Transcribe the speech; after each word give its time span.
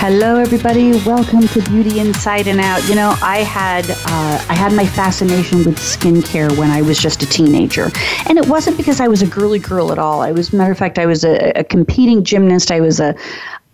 Hello, 0.00 0.36
everybody. 0.36 0.92
Welcome 1.04 1.48
to 1.48 1.60
Beauty 1.62 1.98
Inside 1.98 2.46
and 2.46 2.60
Out. 2.60 2.88
You 2.88 2.94
know, 2.94 3.16
I 3.20 3.38
had 3.38 3.90
uh, 3.90 4.46
I 4.48 4.54
had 4.54 4.72
my 4.72 4.86
fascination 4.86 5.64
with 5.64 5.76
skincare 5.76 6.56
when 6.56 6.70
I 6.70 6.82
was 6.82 7.00
just 7.00 7.24
a 7.24 7.26
teenager, 7.26 7.90
and 8.28 8.38
it 8.38 8.46
wasn't 8.46 8.76
because 8.76 9.00
I 9.00 9.08
was 9.08 9.22
a 9.22 9.26
girly 9.26 9.58
girl 9.58 9.90
at 9.90 9.98
all. 9.98 10.20
I 10.20 10.30
was, 10.30 10.52
matter 10.52 10.70
of 10.70 10.78
fact, 10.78 11.00
I 11.00 11.06
was 11.06 11.24
a, 11.24 11.50
a 11.58 11.64
competing 11.64 12.22
gymnast. 12.22 12.70
I 12.70 12.78
was 12.78 13.00
a 13.00 13.16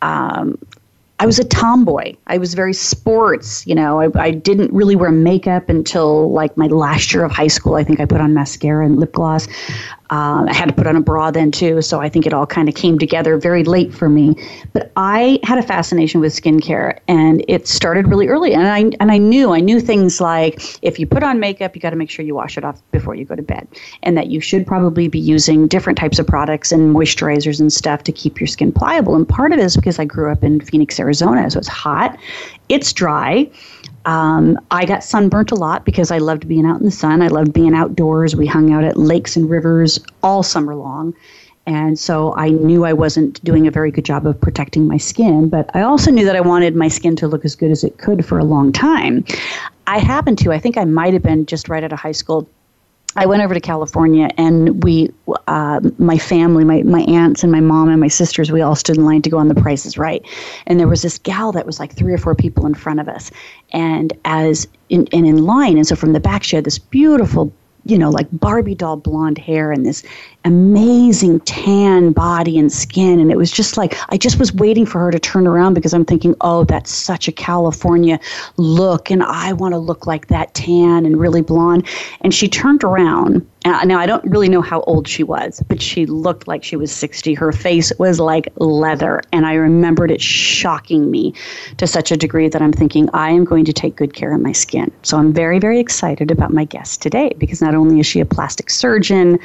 um, 0.01 0.57
I 1.21 1.27
was 1.27 1.39
a 1.39 1.45
tomboy. 1.45 2.17
I 2.27 2.39
was 2.39 2.55
very 2.55 2.73
sports. 2.73 3.67
You 3.67 3.75
know, 3.75 4.01
I, 4.01 4.09
I, 4.19 4.31
didn't 4.31 4.73
really 4.73 4.97
wear 4.97 5.13
makeup 5.13 5.69
until 5.69 6.33
like 6.33 6.57
my 6.57 6.67
last 6.67 7.13
year 7.13 7.25
of 7.25 7.33
high 7.33 7.47
school. 7.47 7.77
I 7.77 7.85
think 7.85 8.01
I 8.01 8.05
put 8.05 8.21
on 8.21 8.35
mascara 8.35 8.85
and 8.85 8.99
lip 8.99 9.13
gloss. 9.13 9.47
Uh, 10.15 10.47
I 10.49 10.55
had 10.55 10.69
to 10.69 10.73
put 10.73 10.87
on 10.87 10.95
a 10.95 11.01
bra 11.01 11.33
then 11.33 11.51
too, 11.51 11.83
so 11.83 12.01
I 12.01 12.09
think 12.09 12.25
it 12.25 12.33
all 12.33 12.47
kind 12.47 12.69
of 12.69 12.77
came 12.77 13.01
together 13.01 13.37
very 13.37 13.65
late 13.65 13.93
for 13.93 14.09
me. 14.09 14.37
But 14.73 14.93
I 14.95 15.41
had 15.43 15.59
a 15.59 15.63
fascination 15.63 16.21
with 16.21 16.33
skincare, 16.33 17.01
and 17.09 17.45
it 17.49 17.67
started 17.67 18.07
really 18.07 18.29
early. 18.29 18.55
And 18.55 18.69
I 18.69 18.97
and 19.01 19.11
I 19.11 19.19
knew 19.19 19.53
I 19.53 19.59
knew 19.59 19.81
things 19.81 20.21
like 20.21 20.63
if 20.83 21.01
you 21.01 21.07
put 21.09 21.25
on 21.25 21.41
makeup, 21.41 21.75
you 21.75 21.81
got 21.81 21.91
to 21.91 21.97
make 21.97 22.11
sure 22.11 22.25
you 22.25 22.37
wash 22.37 22.57
it 22.57 22.65
off 22.65 22.81
before 22.93 23.17
you 23.17 23.25
go 23.25 23.35
to 23.35 23.43
bed, 23.43 23.67
and 24.05 24.17
that 24.17 24.29
you 24.29 24.41
should 24.41 24.65
probably 24.69 25.09
be 25.09 25.19
using 25.19 25.67
different 25.67 25.99
types 25.99 26.21
of 26.21 26.29
products 26.29 26.71
and 26.71 26.95
moisturizers 26.95 27.59
and 27.59 27.73
stuff 27.73 28.05
to 28.05 28.13
keep 28.13 28.39
your 28.39 28.47
skin 28.47 28.71
pliable. 28.71 29.17
And 29.17 29.29
part 29.29 29.53
of 29.53 29.59
it 29.59 29.65
is 29.65 29.75
because 29.75 29.99
I 29.99 30.05
grew 30.05 30.31
up 30.31 30.45
in 30.45 30.61
Phoenix, 30.61 31.01
Arizona, 31.01 31.51
so 31.51 31.59
it's 31.59 31.67
hot, 31.67 32.17
it's 32.69 32.93
dry. 32.93 33.51
Um, 34.07 34.59
I 34.71 34.85
got 34.85 35.03
sunburnt 35.03 35.51
a 35.51 35.55
lot 35.55 35.85
because 35.85 36.11
I 36.11 36.19
loved 36.19 36.47
being 36.47 36.67
out 36.67 36.79
in 36.79 36.85
the 36.85 36.93
sun. 36.93 37.23
I 37.23 37.29
loved 37.29 37.53
being 37.53 37.75
outdoors. 37.75 38.37
We 38.37 38.47
hung 38.47 38.73
out 38.73 38.85
at 38.85 38.97
lakes 38.97 39.37
and 39.37 39.49
rivers 39.49 39.99
all 40.23 40.43
summer 40.43 40.75
long. 40.75 41.15
And 41.67 41.99
so 41.99 42.35
I 42.37 42.51
knew 42.51 42.85
I 42.85 42.93
wasn't 42.93 43.43
doing 43.43 43.67
a 43.67 43.71
very 43.71 43.91
good 43.91 44.05
job 44.05 44.27
of 44.27 44.39
protecting 44.39 44.87
my 44.87 44.99
skin, 44.99 45.49
but 45.49 45.71
I 45.75 45.81
also 45.81 46.11
knew 46.11 46.25
that 46.27 46.37
I 46.37 46.41
wanted 46.41 46.77
my 46.77 46.89
skin 46.89 47.17
to 47.17 47.29
look 47.29 47.45
as 47.45 47.57
good 47.57 47.71
as 47.71 47.83
it 47.83 47.97
could 47.97 48.27
for 48.27 48.39
a 48.39 48.45
long 48.45 48.71
time. 48.71 49.25
I 49.87 49.99
happened 49.99 50.39
to, 50.39 50.53
I 50.53 50.59
think 50.59 50.77
I 50.77 50.85
might 50.85 51.15
have 51.15 51.23
been 51.23 51.47
just 51.47 51.71
right 51.71 51.83
out 51.83 51.93
of 51.93 51.99
high 51.99 52.13
school, 52.13 52.47
I 53.17 53.27
went 53.27 53.43
over 53.43 53.55
to 53.55 53.61
California 53.61 54.29
and 54.37 54.83
we, 54.83 55.11
uh, 55.47 55.81
my 55.99 56.19
family, 56.19 56.65
my, 56.65 56.83
my 56.83 57.03
aunts 57.03 57.43
and 57.43 57.53
my 57.53 57.61
mom 57.61 57.89
and 57.89 58.01
my 58.01 58.09
sisters, 58.09 58.51
we 58.51 58.61
all 58.61 58.75
stood 58.75 58.97
in 58.97 59.05
line 59.05 59.23
to 59.23 59.31
go 59.31 59.39
on 59.39 59.49
the 59.49 59.55
prices 59.55 59.97
right. 59.97 60.25
And 60.67 60.81
there 60.81 60.89
was 60.89 61.03
this 61.03 61.19
gal 61.19 61.53
that 61.53 61.67
was 61.67 61.79
like 61.79 61.95
three 61.95 62.13
or 62.13 62.19
four 62.19 62.35
people 62.35 62.67
in 62.67 62.75
front 62.75 63.01
of 63.01 63.09
us. 63.09 63.31
And 63.73 64.13
as 64.25 64.67
in, 64.89 65.09
and 65.13 65.27
in 65.27 65.45
line, 65.45 65.77
and 65.77 65.87
so 65.87 65.95
from 65.95 66.13
the 66.13 66.21
back, 66.21 66.43
she 66.43 66.57
had 66.57 66.65
this 66.65 66.79
beautiful 66.79 67.53
you 67.87 67.99
know, 67.99 68.11
like 68.11 68.27
Barbie 68.33 68.75
doll 68.75 68.97
blonde 68.97 69.39
hair 69.39 69.71
and 69.71 69.85
this 69.85 70.03
amazing 70.45 71.41
tan 71.41 72.13
body 72.13 72.59
and 72.59 72.73
skin. 72.73 73.21
And 73.21 73.31
it 73.31 73.37
was 73.37 73.51
just 73.51 73.77
like, 73.77 73.95
I 74.09 74.17
just 74.17 74.39
was 74.39 74.53
waiting 74.55 74.87
for 74.87 75.01
her 75.01 75.11
to 75.11 75.19
turn 75.19 75.47
around 75.47 75.75
because 75.75 75.93
I'm 75.93 76.05
thinking, 76.05 76.35
oh, 76.41 76.65
that's 76.65 76.91
such 76.91 77.29
a 77.29 77.33
California 77.33 78.19
look. 78.57 79.11
And 79.11 79.23
I 79.23 79.53
want 79.53 79.73
to 79.73 79.79
look 79.79 80.07
like 80.07 80.29
that 80.29 80.55
tan 80.55 81.05
and 81.05 81.19
really 81.19 81.43
blonde. 81.43 81.87
And 82.23 82.35
she 82.35 82.49
turned 82.49 82.85
around 82.85 83.47
now 83.65 83.99
I 83.99 84.07
don't 84.07 84.25
really 84.25 84.49
know 84.49 84.61
how 84.61 84.81
old 84.83 85.09
she 85.09 85.23
was, 85.23 85.63
but 85.69 85.81
she 85.81 86.07
looked 86.07 86.47
like 86.47 86.63
she 86.63 86.77
was 86.77 86.93
60. 86.93 87.35
Her 87.35 87.53
face 87.53 87.93
was 87.99 88.21
like 88.21 88.49
leather, 88.57 89.23
and 89.33 89.47
I 89.47 89.55
remembered 89.55 90.11
it 90.11 90.21
shocking 90.21 91.11
me 91.11 91.35
to 91.79 91.87
such 91.87 92.13
a 92.13 92.17
degree 92.17 92.49
that 92.49 92.61
I'm 92.61 92.73
thinking 92.73 93.09
I 93.15 93.31
am 93.31 93.45
going 93.45 93.65
to 93.65 93.73
take 93.73 93.97
good 93.97 94.15
care 94.15 94.35
of 94.35 94.41
my 94.41 94.53
skin. 94.53 94.93
So 95.03 95.17
I'm 95.19 95.33
very, 95.33 95.59
very 95.59 95.81
excited 95.81 96.31
about 96.31 96.53
my 96.53 96.65
guest 96.65 97.01
today 97.03 97.33
because 97.39 97.63
not 97.63 97.75
only 97.75 98.01
is 98.01 98.07
she 98.07 98.21
a 98.21 98.27
plastic 98.27 98.71
surgeon, 98.71 99.39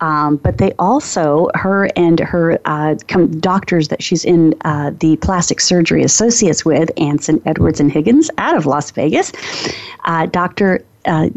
um, 0.00 0.36
but 0.36 0.58
they 0.58 0.72
also 0.78 1.48
her 1.54 1.90
and 1.96 2.20
her 2.20 2.58
uh, 2.64 2.94
doctors 3.40 3.88
that 3.88 4.02
she's 4.02 4.24
in 4.24 4.54
uh, 4.64 4.92
the 5.00 5.16
plastic 5.16 5.60
surgery 5.60 6.02
associates 6.02 6.64
with, 6.64 6.90
Anson 6.96 7.42
Edwards 7.44 7.80
and 7.80 7.90
Higgins 7.90 8.30
out 8.38 8.56
of 8.56 8.66
Las 8.66 8.90
Vegas, 8.92 9.32
uh, 10.04 10.26
Dr. 10.26 10.84
Uh, 11.06 11.28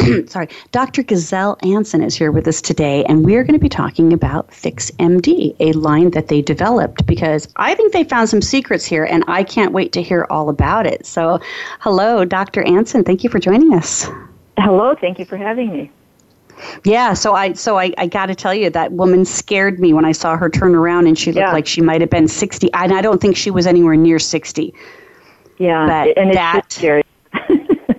sorry, 0.26 0.48
Dr. 0.72 1.02
Goesel 1.02 1.56
Anson 1.66 2.02
is 2.02 2.14
here 2.14 2.32
with 2.32 2.46
us 2.46 2.60
today, 2.60 3.04
and 3.04 3.24
we're 3.24 3.42
going 3.42 3.54
to 3.54 3.60
be 3.60 3.68
talking 3.68 4.12
about 4.12 4.50
FixMD, 4.50 5.56
a 5.60 5.72
line 5.72 6.10
that 6.10 6.28
they 6.28 6.42
developed 6.42 7.06
because 7.06 7.48
I 7.56 7.74
think 7.74 7.92
they 7.92 8.04
found 8.04 8.28
some 8.28 8.42
secrets 8.42 8.84
here, 8.84 9.04
and 9.04 9.24
I 9.28 9.42
can't 9.44 9.72
wait 9.72 9.92
to 9.92 10.02
hear 10.02 10.26
all 10.30 10.48
about 10.48 10.86
it. 10.86 11.06
So, 11.06 11.40
hello, 11.80 12.24
Dr. 12.24 12.62
Anson. 12.62 13.04
Thank 13.04 13.24
you 13.24 13.30
for 13.30 13.38
joining 13.38 13.74
us. 13.74 14.08
Hello. 14.58 14.94
Thank 14.94 15.18
you 15.18 15.24
for 15.24 15.36
having 15.36 15.72
me. 15.72 15.90
Yeah, 16.84 17.14
so 17.14 17.32
I 17.34 17.54
so 17.54 17.78
I, 17.78 17.92
I 17.96 18.06
got 18.06 18.26
to 18.26 18.34
tell 18.34 18.52
you 18.52 18.68
that 18.68 18.92
woman 18.92 19.24
scared 19.24 19.80
me 19.80 19.94
when 19.94 20.04
I 20.04 20.12
saw 20.12 20.36
her 20.36 20.50
turn 20.50 20.74
around 20.74 21.06
and 21.06 21.18
she 21.18 21.32
looked 21.32 21.38
yeah. 21.38 21.52
like 21.52 21.66
she 21.66 21.80
might 21.80 22.02
have 22.02 22.10
been 22.10 22.28
sixty, 22.28 22.70
and 22.74 22.92
I 22.92 23.00
don't 23.00 23.20
think 23.20 23.36
she 23.36 23.50
was 23.50 23.66
anywhere 23.66 23.96
near 23.96 24.18
sixty. 24.18 24.74
Yeah, 25.56 25.86
but 25.86 26.18
and 26.18 26.34
that 26.34 26.70
scary. 26.70 27.02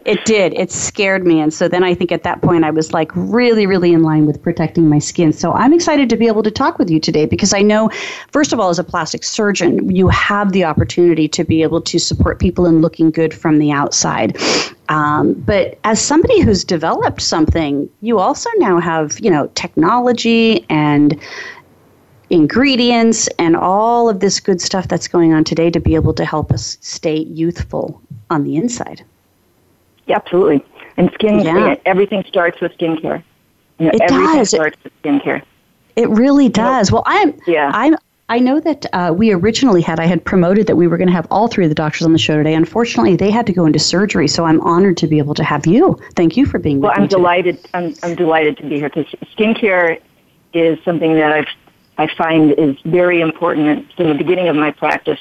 It 0.03 0.25
did. 0.25 0.53
It 0.55 0.71
scared 0.71 1.27
me. 1.27 1.39
And 1.39 1.53
so 1.53 1.67
then 1.67 1.83
I 1.83 1.93
think 1.93 2.11
at 2.11 2.23
that 2.23 2.41
point 2.41 2.63
I 2.63 2.71
was 2.71 2.91
like 2.91 3.11
really, 3.13 3.67
really 3.67 3.93
in 3.93 4.01
line 4.01 4.25
with 4.25 4.41
protecting 4.41 4.89
my 4.89 4.97
skin. 4.97 5.31
So 5.31 5.53
I'm 5.53 5.73
excited 5.73 6.09
to 6.09 6.17
be 6.17 6.25
able 6.25 6.41
to 6.41 6.49
talk 6.49 6.79
with 6.79 6.89
you 6.89 6.99
today 6.99 7.27
because 7.27 7.53
I 7.53 7.61
know, 7.61 7.89
first 8.31 8.51
of 8.51 8.59
all, 8.59 8.69
as 8.69 8.79
a 8.79 8.83
plastic 8.83 9.23
surgeon, 9.23 9.95
you 9.95 10.07
have 10.07 10.53
the 10.53 10.63
opportunity 10.63 11.27
to 11.27 11.43
be 11.43 11.61
able 11.61 11.81
to 11.81 11.99
support 11.99 12.39
people 12.39 12.65
in 12.65 12.81
looking 12.81 13.11
good 13.11 13.31
from 13.31 13.59
the 13.59 13.71
outside. 13.71 14.37
Um, 14.89 15.33
but 15.33 15.77
as 15.83 16.01
somebody 16.01 16.41
who's 16.41 16.63
developed 16.63 17.21
something, 17.21 17.87
you 18.01 18.17
also 18.17 18.49
now 18.57 18.79
have, 18.79 19.19
you 19.19 19.29
know, 19.29 19.47
technology 19.53 20.65
and 20.67 21.19
ingredients 22.31 23.27
and 23.37 23.55
all 23.55 24.09
of 24.09 24.19
this 24.19 24.39
good 24.39 24.61
stuff 24.61 24.87
that's 24.87 25.07
going 25.07 25.31
on 25.33 25.43
today 25.43 25.69
to 25.69 25.79
be 25.79 25.93
able 25.93 26.13
to 26.15 26.25
help 26.25 26.51
us 26.51 26.77
stay 26.81 27.17
youthful 27.17 28.01
on 28.31 28.43
the 28.43 28.55
inside. 28.55 29.03
Yeah, 30.07 30.17
absolutely. 30.17 30.65
And 30.97 31.11
skin, 31.13 31.39
yeah. 31.39 31.75
everything 31.85 32.23
starts 32.27 32.59
with 32.61 32.71
skincare. 32.77 33.23
You 33.79 33.85
know, 33.85 33.91
it 33.93 34.01
everything 34.01 34.37
does. 34.37 34.49
starts 34.49 34.77
with 34.83 34.93
skincare. 35.01 35.43
It 35.95 36.09
really 36.09 36.49
does. 36.49 36.91
Well, 36.91 37.03
I'm. 37.05 37.39
Yeah. 37.47 37.71
I'm. 37.73 37.95
I 38.29 38.39
know 38.39 38.61
that 38.61 38.85
uh, 38.93 39.13
we 39.13 39.33
originally 39.33 39.81
had, 39.81 39.99
I 39.99 40.05
had 40.05 40.23
promoted 40.23 40.65
that 40.67 40.77
we 40.77 40.87
were 40.87 40.97
going 40.97 41.09
to 41.09 41.13
have 41.13 41.27
all 41.29 41.49
three 41.49 41.65
of 41.65 41.69
the 41.69 41.75
doctors 41.75 42.03
on 42.03 42.13
the 42.13 42.17
show 42.17 42.37
today. 42.37 42.53
Unfortunately, 42.53 43.17
they 43.17 43.29
had 43.29 43.45
to 43.47 43.51
go 43.51 43.65
into 43.65 43.77
surgery, 43.77 44.29
so 44.29 44.45
I'm 44.45 44.61
honored 44.61 44.95
to 44.97 45.07
be 45.07 45.17
able 45.17 45.33
to 45.33 45.43
have 45.43 45.67
you. 45.67 45.99
Thank 46.15 46.37
you 46.37 46.45
for 46.45 46.57
being 46.57 46.79
well, 46.79 46.93
I'm 46.95 47.07
delighted. 47.07 47.59
I'm, 47.73 47.93
I'm 48.03 48.15
delighted 48.15 48.55
to 48.57 48.63
be 48.63 48.77
here 48.77 48.87
because 48.87 49.05
skincare 49.35 49.99
is 50.53 50.79
something 50.85 51.15
that 51.15 51.33
I've, 51.33 51.47
I 51.97 52.15
find 52.15 52.53
is 52.53 52.77
very 52.85 53.19
important. 53.19 53.91
From 53.97 54.07
the 54.07 54.15
beginning 54.15 54.47
of 54.47 54.55
my 54.55 54.71
practice, 54.71 55.19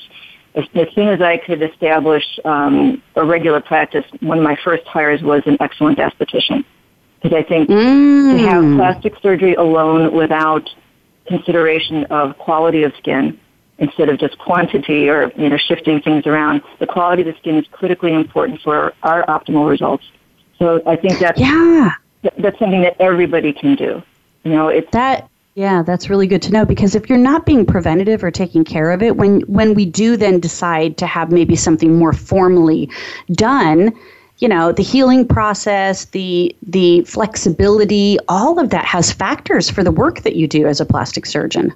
as, 0.55 0.65
as 0.75 0.89
soon 0.95 1.09
as 1.09 1.21
I 1.21 1.39
could 1.39 1.63
establish 1.63 2.25
um, 2.45 3.03
a 3.15 3.25
regular 3.25 3.61
practice, 3.61 4.05
one 4.21 4.39
of 4.39 4.45
my 4.45 4.57
first 4.65 4.85
hires 4.87 5.23
was 5.23 5.43
an 5.47 5.57
excellent 5.61 5.99
esthetician. 5.99 6.65
Because 7.23 7.37
I 7.37 7.43
think 7.43 7.69
mm. 7.69 8.37
to 8.37 8.49
have 8.49 8.77
plastic 8.77 9.15
surgery 9.21 9.55
alone 9.55 10.15
without 10.15 10.69
consideration 11.27 12.05
of 12.07 12.37
quality 12.39 12.83
of 12.83 12.93
skin 12.97 13.39
instead 13.79 14.09
of 14.09 14.19
just 14.19 14.39
quantity 14.39 15.09
or 15.09 15.33
you 15.37 15.49
know 15.49 15.57
shifting 15.57 16.01
things 16.01 16.27
around, 16.27 16.63
the 16.79 16.87
quality 16.87 17.23
of 17.23 17.27
the 17.27 17.39
skin 17.39 17.57
is 17.57 17.67
critically 17.73 18.13
important 18.13 18.61
for 18.63 18.95
our 19.03 19.25
optimal 19.27 19.69
results. 19.69 20.05
So 20.59 20.83
I 20.87 20.97
think 20.97 21.19
that's 21.19 21.39
yeah. 21.39 21.93
that's 22.23 22.59
something 22.59 22.83
that 22.83 22.97
everybody 23.01 23.53
can 23.53 23.77
do. 23.77 24.03
You 24.45 24.53
know, 24.53 24.69
it's 24.69 24.91
that 24.93 25.30
yeah, 25.55 25.83
that's 25.83 26.09
really 26.09 26.27
good 26.27 26.43
to 26.43 26.53
know 26.53 26.65
because 26.65 26.95
if 26.95 27.09
you're 27.09 27.19
not 27.19 27.45
being 27.45 27.67
preventative 27.67 28.23
or 28.23 28.31
taking 28.31 28.65
care 28.65 28.91
of 28.93 29.03
it, 29.03 29.17
when 29.17 29.41
when 29.43 29.75
we 29.75 29.85
do 29.85 30.17
then 30.17 30.39
decide 30.39 30.97
to 30.99 31.07
have 31.07 31.33
maybe 31.33 31.57
something 31.57 31.99
more 31.99 32.13
formally 32.13 32.89
done, 33.33 33.93
you 34.39 34.49
know, 34.49 34.71
the 34.73 34.83
healing 34.83 35.27
process, 35.27 36.07
the 36.07 36.55
the 36.63 37.03
flexibility, 37.03 38.17
all 38.29 38.61
of 38.61 38.71
that 38.71 38.85
has 38.85 39.13
factors 39.13 39.69
for 39.69 39.83
the 39.83 39.91
work 39.91 40.21
that 40.21 40.37
you 40.37 40.47
do 40.47 40.67
as 40.67 40.81
a 40.81 40.87
plastic 40.87 41.27
surgeon. 41.27 41.73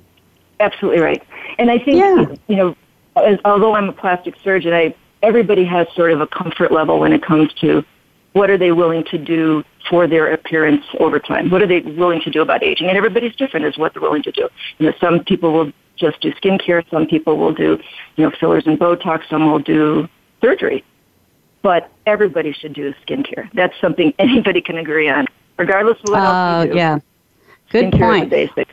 Absolutely 0.60 1.00
right. 1.00 1.22
And 1.58 1.70
I 1.70 1.78
think 1.78 1.98
yeah. 1.98 2.34
you 2.46 2.56
know, 2.56 2.76
as, 3.16 3.38
although 3.44 3.74
I'm 3.74 3.88
a 3.88 3.92
plastic 3.92 4.34
surgeon, 4.42 4.72
I 4.72 4.94
everybody 5.22 5.64
has 5.64 5.88
sort 5.94 6.12
of 6.12 6.20
a 6.20 6.26
comfort 6.28 6.70
level 6.70 7.00
when 7.00 7.12
it 7.12 7.22
comes 7.22 7.52
to 7.54 7.84
what 8.34 8.50
are 8.50 8.58
they 8.58 8.70
willing 8.72 9.02
to 9.10 9.18
do 9.18 9.64
for 9.88 10.06
their 10.06 10.32
appearance 10.32 10.84
over 11.00 11.18
time? 11.18 11.50
What 11.50 11.62
are 11.62 11.66
they 11.66 11.80
willing 11.80 12.20
to 12.22 12.30
do 12.30 12.42
about 12.42 12.62
aging? 12.62 12.88
And 12.88 12.96
everybody's 12.98 13.34
different 13.36 13.66
as 13.66 13.76
what 13.78 13.92
they're 13.94 14.02
willing 14.02 14.22
to 14.24 14.32
do. 14.32 14.48
You 14.78 14.86
know, 14.86 14.92
some 15.00 15.24
people 15.24 15.52
will 15.52 15.72
just 15.96 16.20
do 16.20 16.32
skincare. 16.34 16.88
Some 16.90 17.06
people 17.06 17.36
will 17.38 17.54
do, 17.54 17.78
you 18.16 18.24
know, 18.24 18.32
fillers 18.38 18.64
and 18.66 18.78
Botox. 18.78 19.22
Some 19.30 19.50
will 19.50 19.58
do 19.60 20.08
surgery. 20.42 20.84
but 21.62 21.90
everybody 22.06 22.52
should 22.52 22.74
do 22.74 22.92
skincare. 23.06 23.48
That's 23.54 23.74
something 23.80 24.12
anybody 24.18 24.60
can 24.60 24.76
agree 24.78 25.08
on, 25.08 25.26
regardless 25.56 25.96
of 26.04 26.10
what 26.10 26.18
else 26.20 26.64
you 26.66 26.70
Oh, 26.70 26.72
do. 26.72 26.78
yeah. 26.78 26.98
Good 27.70 27.92
skincare 27.92 27.98
point. 28.00 28.24
is 28.24 28.30
the 28.30 28.36
basic. 28.56 28.68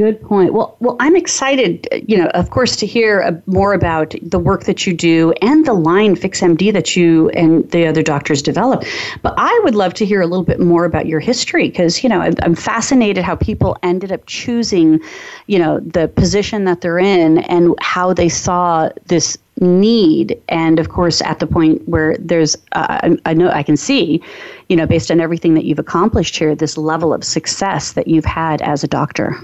Good 0.00 0.22
point. 0.22 0.54
Well, 0.54 0.78
well, 0.80 0.96
I'm 0.98 1.14
excited, 1.14 1.86
you 2.08 2.16
know, 2.16 2.28
of 2.28 2.48
course, 2.48 2.74
to 2.76 2.86
hear 2.86 3.20
uh, 3.20 3.32
more 3.44 3.74
about 3.74 4.14
the 4.22 4.38
work 4.38 4.64
that 4.64 4.86
you 4.86 4.94
do 4.94 5.34
and 5.42 5.66
the 5.66 5.74
line 5.74 6.16
FixMD 6.16 6.72
that 6.72 6.96
you 6.96 7.28
and 7.32 7.70
the 7.70 7.86
other 7.86 8.02
doctors 8.02 8.40
develop. 8.40 8.84
But 9.20 9.34
I 9.36 9.60
would 9.62 9.74
love 9.74 9.92
to 9.94 10.06
hear 10.06 10.22
a 10.22 10.26
little 10.26 10.42
bit 10.42 10.58
more 10.58 10.86
about 10.86 11.04
your 11.04 11.20
history 11.20 11.68
because, 11.68 12.02
you 12.02 12.08
know, 12.08 12.18
I'm, 12.18 12.54
fascinated 12.54 13.24
how 13.24 13.36
people 13.36 13.76
ended 13.82 14.10
up 14.10 14.24
choosing, 14.24 15.00
you 15.48 15.58
know, 15.58 15.80
the 15.80 16.08
position 16.08 16.64
that 16.64 16.80
they're 16.80 16.98
in 16.98 17.36
and 17.36 17.74
how 17.82 18.14
they 18.14 18.30
saw 18.30 18.88
this 19.04 19.36
need 19.60 20.40
and 20.48 20.78
of 20.78 20.88
course 20.88 21.20
at 21.20 21.40
the 21.40 21.46
point 21.46 21.86
where 21.86 22.16
there's 22.16 22.56
uh, 22.72 23.00
I, 23.02 23.18
I 23.26 23.34
know 23.34 23.50
i 23.50 23.62
can 23.62 23.76
see 23.76 24.22
you 24.70 24.76
know 24.76 24.86
based 24.86 25.10
on 25.10 25.20
everything 25.20 25.52
that 25.52 25.66
you've 25.66 25.78
accomplished 25.78 26.38
here 26.38 26.54
this 26.54 26.78
level 26.78 27.12
of 27.12 27.22
success 27.22 27.92
that 27.92 28.08
you've 28.08 28.24
had 28.24 28.62
as 28.62 28.82
a 28.82 28.88
doctor 28.88 29.36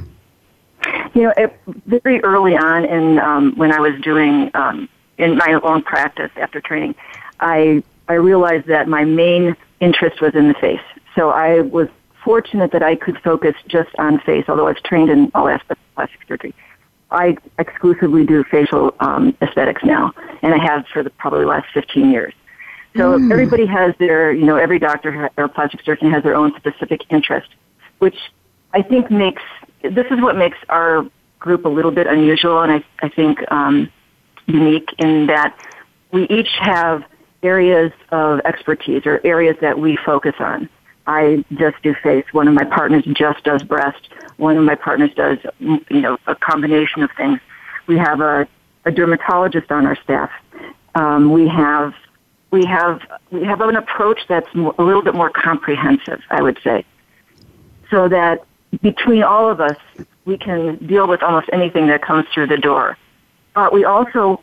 You 1.17 1.23
know, 1.23 1.33
it, 1.35 1.59
very 1.87 2.23
early 2.23 2.59
on 2.59 2.85
in 2.85 3.19
um, 3.19 3.55
when 3.57 3.73
I 3.73 3.81
was 3.81 3.99
doing 4.03 4.51
um, 4.53 4.87
in 5.17 5.39
my 5.39 5.59
own 5.63 5.83
practice 5.83 6.31
after 6.37 6.61
training, 6.61 6.95
I 7.41 7.83
I 8.07 8.15
realized 8.15 8.67
that 8.67 8.87
my 8.87 9.05
main 9.05 9.57
interest 9.81 10.21
was 10.21 10.35
in 10.35 10.49
the 10.49 10.55
face. 10.55 10.87
So 11.15 11.31
I 11.31 11.61
was 11.61 11.89
fortunate 12.23 12.71
that 12.73 12.83
I 12.83 12.97
could 12.97 13.19
focus 13.23 13.55
just 13.67 13.89
on 13.99 14.19
face, 14.21 14.45
although 14.47 14.67
I 14.67 14.73
was 14.73 14.83
trained 14.85 15.09
in 15.09 15.31
all 15.35 15.49
aspects 15.49 15.83
of 15.83 15.95
plastic 15.95 16.21
surgery. 16.29 16.55
I 17.11 17.39
exclusively 17.59 18.27
do 18.27 18.45
facial 18.45 18.95
um, 19.01 19.35
aesthetics 19.41 19.83
now, 19.85 20.13
and 20.43 20.53
I 20.53 20.59
have 20.59 20.85
for 20.93 21.03
the 21.03 21.09
probably 21.09 21.47
last 21.47 21.69
15 21.73 22.11
years. 22.11 22.35
So 22.95 23.15
everybody 23.15 23.65
has 23.65 23.95
their, 23.99 24.33
you 24.33 24.45
know, 24.45 24.57
every 24.57 24.79
doctor 24.79 25.31
or 25.39 25.49
plastic 25.49 25.83
surgeon 25.83 26.11
has 26.11 26.23
their 26.23 26.35
own 26.35 26.55
specific 26.57 27.03
interest, 27.09 27.49
which 28.01 28.17
I 28.75 28.83
think 28.83 29.11
makes 29.11 29.43
this 29.91 30.07
is 30.11 30.21
what 30.21 30.37
makes 30.37 30.59
our 30.69 31.07
group 31.39 31.65
a 31.65 31.69
little 31.69 31.91
bit 31.91 32.07
unusual, 32.07 32.61
and 32.63 32.73
I, 32.73 32.85
I 33.01 33.09
think 33.09 33.41
um, 33.51 33.91
unique 34.47 34.89
in 34.99 35.27
that 35.27 35.59
we 36.13 36.27
each 36.29 36.51
have 36.61 37.05
areas 37.43 37.93
of 38.11 38.41
expertise 38.41 39.07
or 39.07 39.21
areas 39.25 39.57
that 39.61 39.79
we 39.79 39.97
focus 40.05 40.35
on. 40.39 40.69
I 41.07 41.45
just 41.53 41.81
do 41.83 41.95
face. 41.95 42.25
One 42.33 42.49
of 42.49 42.55
my 42.55 42.65
partners 42.65 43.05
just 43.13 43.45
does 43.45 43.63
breast. 43.63 44.09
One 44.39 44.57
of 44.57 44.65
my 44.65 44.75
partners 44.75 45.11
does, 45.15 45.39
you 45.61 46.01
know, 46.01 46.19
a 46.27 46.35
combination 46.35 47.03
of 47.03 47.11
things. 47.17 47.39
We 47.87 47.97
have 47.99 48.21
a, 48.21 48.49
a 48.85 48.91
dermatologist 48.91 49.71
on 49.71 49.87
our 49.87 49.97
staff. 50.03 50.31
Um, 50.95 51.31
we 51.31 51.47
have 51.47 51.95
we 52.51 52.65
have 52.65 53.01
we 53.31 53.45
have 53.45 53.61
an 53.61 53.77
approach 53.77 54.21
that's 54.29 54.53
more, 54.55 54.75
a 54.79 54.83
little 54.83 55.03
bit 55.03 55.15
more 55.15 55.31
comprehensive, 55.31 56.21
I 56.31 56.43
would 56.43 56.59
say, 56.65 56.85
so 57.91 58.09
that 58.09 58.45
between 58.83 59.23
all 59.23 59.51
of 59.51 59.61
us, 59.61 59.77
we 60.25 60.37
can 60.37 60.77
deal 60.87 61.07
with 61.07 61.23
almost 61.23 61.49
anything 61.53 61.87
that 61.89 62.03
comes 62.03 62.27
through 62.33 62.49
the 62.49 62.57
door. 62.57 62.97
But 63.55 63.73
we 63.73 63.85
also 63.85 64.43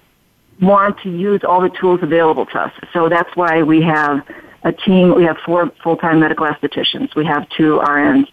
want 0.62 1.00
to 1.02 1.10
use 1.10 1.44
all 1.44 1.62
the 1.62 1.70
tools 1.70 2.02
available 2.02 2.46
to 2.48 2.60
us. 2.60 2.74
So 2.94 3.10
that's 3.10 3.36
why 3.36 3.64
we 3.64 3.82
have 3.82 4.26
a 4.64 4.72
team. 4.72 5.16
We 5.16 5.24
have 5.26 5.38
four 5.46 5.72
full-time 5.84 6.20
medical 6.20 6.46
estheticians. 6.46 7.16
We 7.16 7.26
have 7.26 7.48
two 7.50 7.80
RNs. 7.84 8.28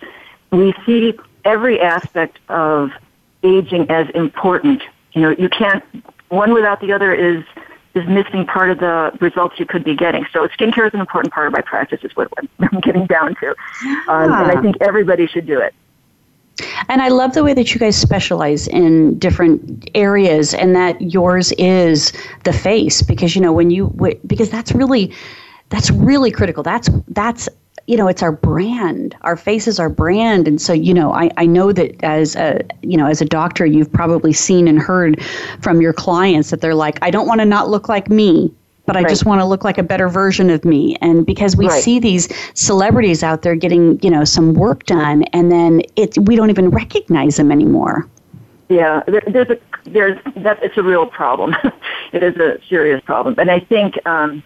We 0.51 0.75
see 0.87 1.19
every 1.45 1.81
aspect 1.81 2.39
of 2.49 2.91
aging 3.43 3.91
as 3.91 4.09
important. 4.15 4.83
You 5.13 5.23
know, 5.23 5.31
you 5.31 5.49
can't 5.49 5.85
one 6.29 6.55
without 6.55 6.81
the 6.81 6.93
other 6.93 7.13
is 7.13 7.45
is 7.95 8.07
missing 8.07 8.47
part 8.47 8.71
of 8.71 8.79
the 8.79 9.11
results 9.21 9.59
you 9.59 9.67
could 9.67 9.83
be 9.83 9.97
getting. 9.97 10.25
So 10.33 10.47
skincare 10.49 10.87
is 10.87 10.95
an 10.95 11.01
important 11.01 11.35
part 11.35 11.49
of 11.49 11.53
my 11.53 11.61
practice. 11.61 12.01
Is 12.05 12.15
what 12.17 12.29
I'm 12.39 12.81
getting 12.81 13.07
down 13.07 13.35
to, 13.37 13.49
um, 14.09 14.33
and 14.33 14.59
I 14.59 14.61
think 14.63 14.77
everybody 14.81 15.27
should 15.27 15.47
do 15.47 15.59
it. 15.61 15.75
And 16.89 17.03
I 17.03 17.09
love 17.09 17.35
the 17.35 17.45
way 17.45 17.55
that 17.55 17.75
you 17.75 17.81
guys 17.81 17.97
specialize 17.97 18.69
in 18.69 19.19
different 19.19 19.91
areas 19.95 20.55
and 20.55 20.75
that 20.77 21.01
yours 21.01 21.53
is 21.53 22.13
the 22.45 22.53
face 22.53 23.03
because 23.03 23.35
you 23.35 23.43
know 23.43 23.53
when 23.53 23.71
you 23.71 23.89
because 24.27 24.51
that's 24.51 24.73
really 24.73 25.13
that's 25.69 25.91
really 25.91 26.31
critical. 26.31 26.63
That's 26.63 26.89
that's 27.09 27.49
you 27.87 27.97
know 27.97 28.09
it's 28.09 28.23
our 28.23 28.33
brand. 28.33 29.17
Our 29.23 29.37
face 29.37 29.67
is 29.67 29.79
our 29.81 29.89
brand. 29.89 30.47
And 30.49 30.61
so 30.61 30.73
you 30.73 30.95
know 30.95 31.13
I, 31.13 31.31
I 31.37 31.47
know 31.47 31.73
that 31.73 32.03
as 32.03 32.37
a 32.37 32.61
you 32.83 32.97
know 32.97 33.07
as 33.07 33.21
a 33.21 33.25
doctor 33.25 33.67
you've 33.67 33.93
probably 33.93 34.33
seen 34.33 34.69
and 34.69 34.79
heard 34.79 35.23
from 35.61 35.81
your 35.81 35.93
clients 35.93 36.51
that 36.51 36.61
they're 36.61 36.75
like 36.75 36.99
i 37.03 37.11
don't 37.11 37.27
want 37.27 37.41
to 37.41 37.45
not 37.45 37.69
look 37.69 37.89
like 37.89 38.09
me 38.09 38.53
but 38.91 38.97
I 38.97 39.03
Right. 39.03 39.09
just 39.09 39.25
want 39.25 39.41
to 39.41 39.45
look 39.45 39.63
like 39.63 39.79
a 39.79 39.85
better 39.85 40.09
version 40.09 40.51
of 40.51 40.65
me. 40.65 40.97
And 41.01 41.25
because 41.25 41.57
we 41.57 41.69
Right. 41.69 41.81
see 41.81 42.01
these 42.01 42.29
celebrities 42.55 43.23
out 43.23 43.43
there 43.43 43.55
getting, 43.55 44.01
you 44.03 44.11
know, 44.11 44.25
some 44.25 44.53
work 44.55 44.85
done, 44.87 45.23
and 45.33 45.53
then 45.53 45.81
it 45.95 46.19
we 46.19 46.35
don't 46.35 46.51
even 46.51 46.71
recognize 46.71 47.37
them 47.37 47.53
anymore. 47.53 48.09
Yeah, 48.69 49.03
there, 49.07 49.23
there's 49.29 49.51
a 49.51 49.59
there's 49.89 50.19
that 50.39 50.59
it's 50.61 50.77
a 50.77 50.83
real 50.83 51.07
problem. 51.07 51.55
it 52.13 52.25
is 52.25 52.37
a 52.37 52.59
serious 52.69 53.01
problem, 53.05 53.37
and 53.39 53.49
I 53.49 53.61
think 53.61 53.95
um, 54.09 54.43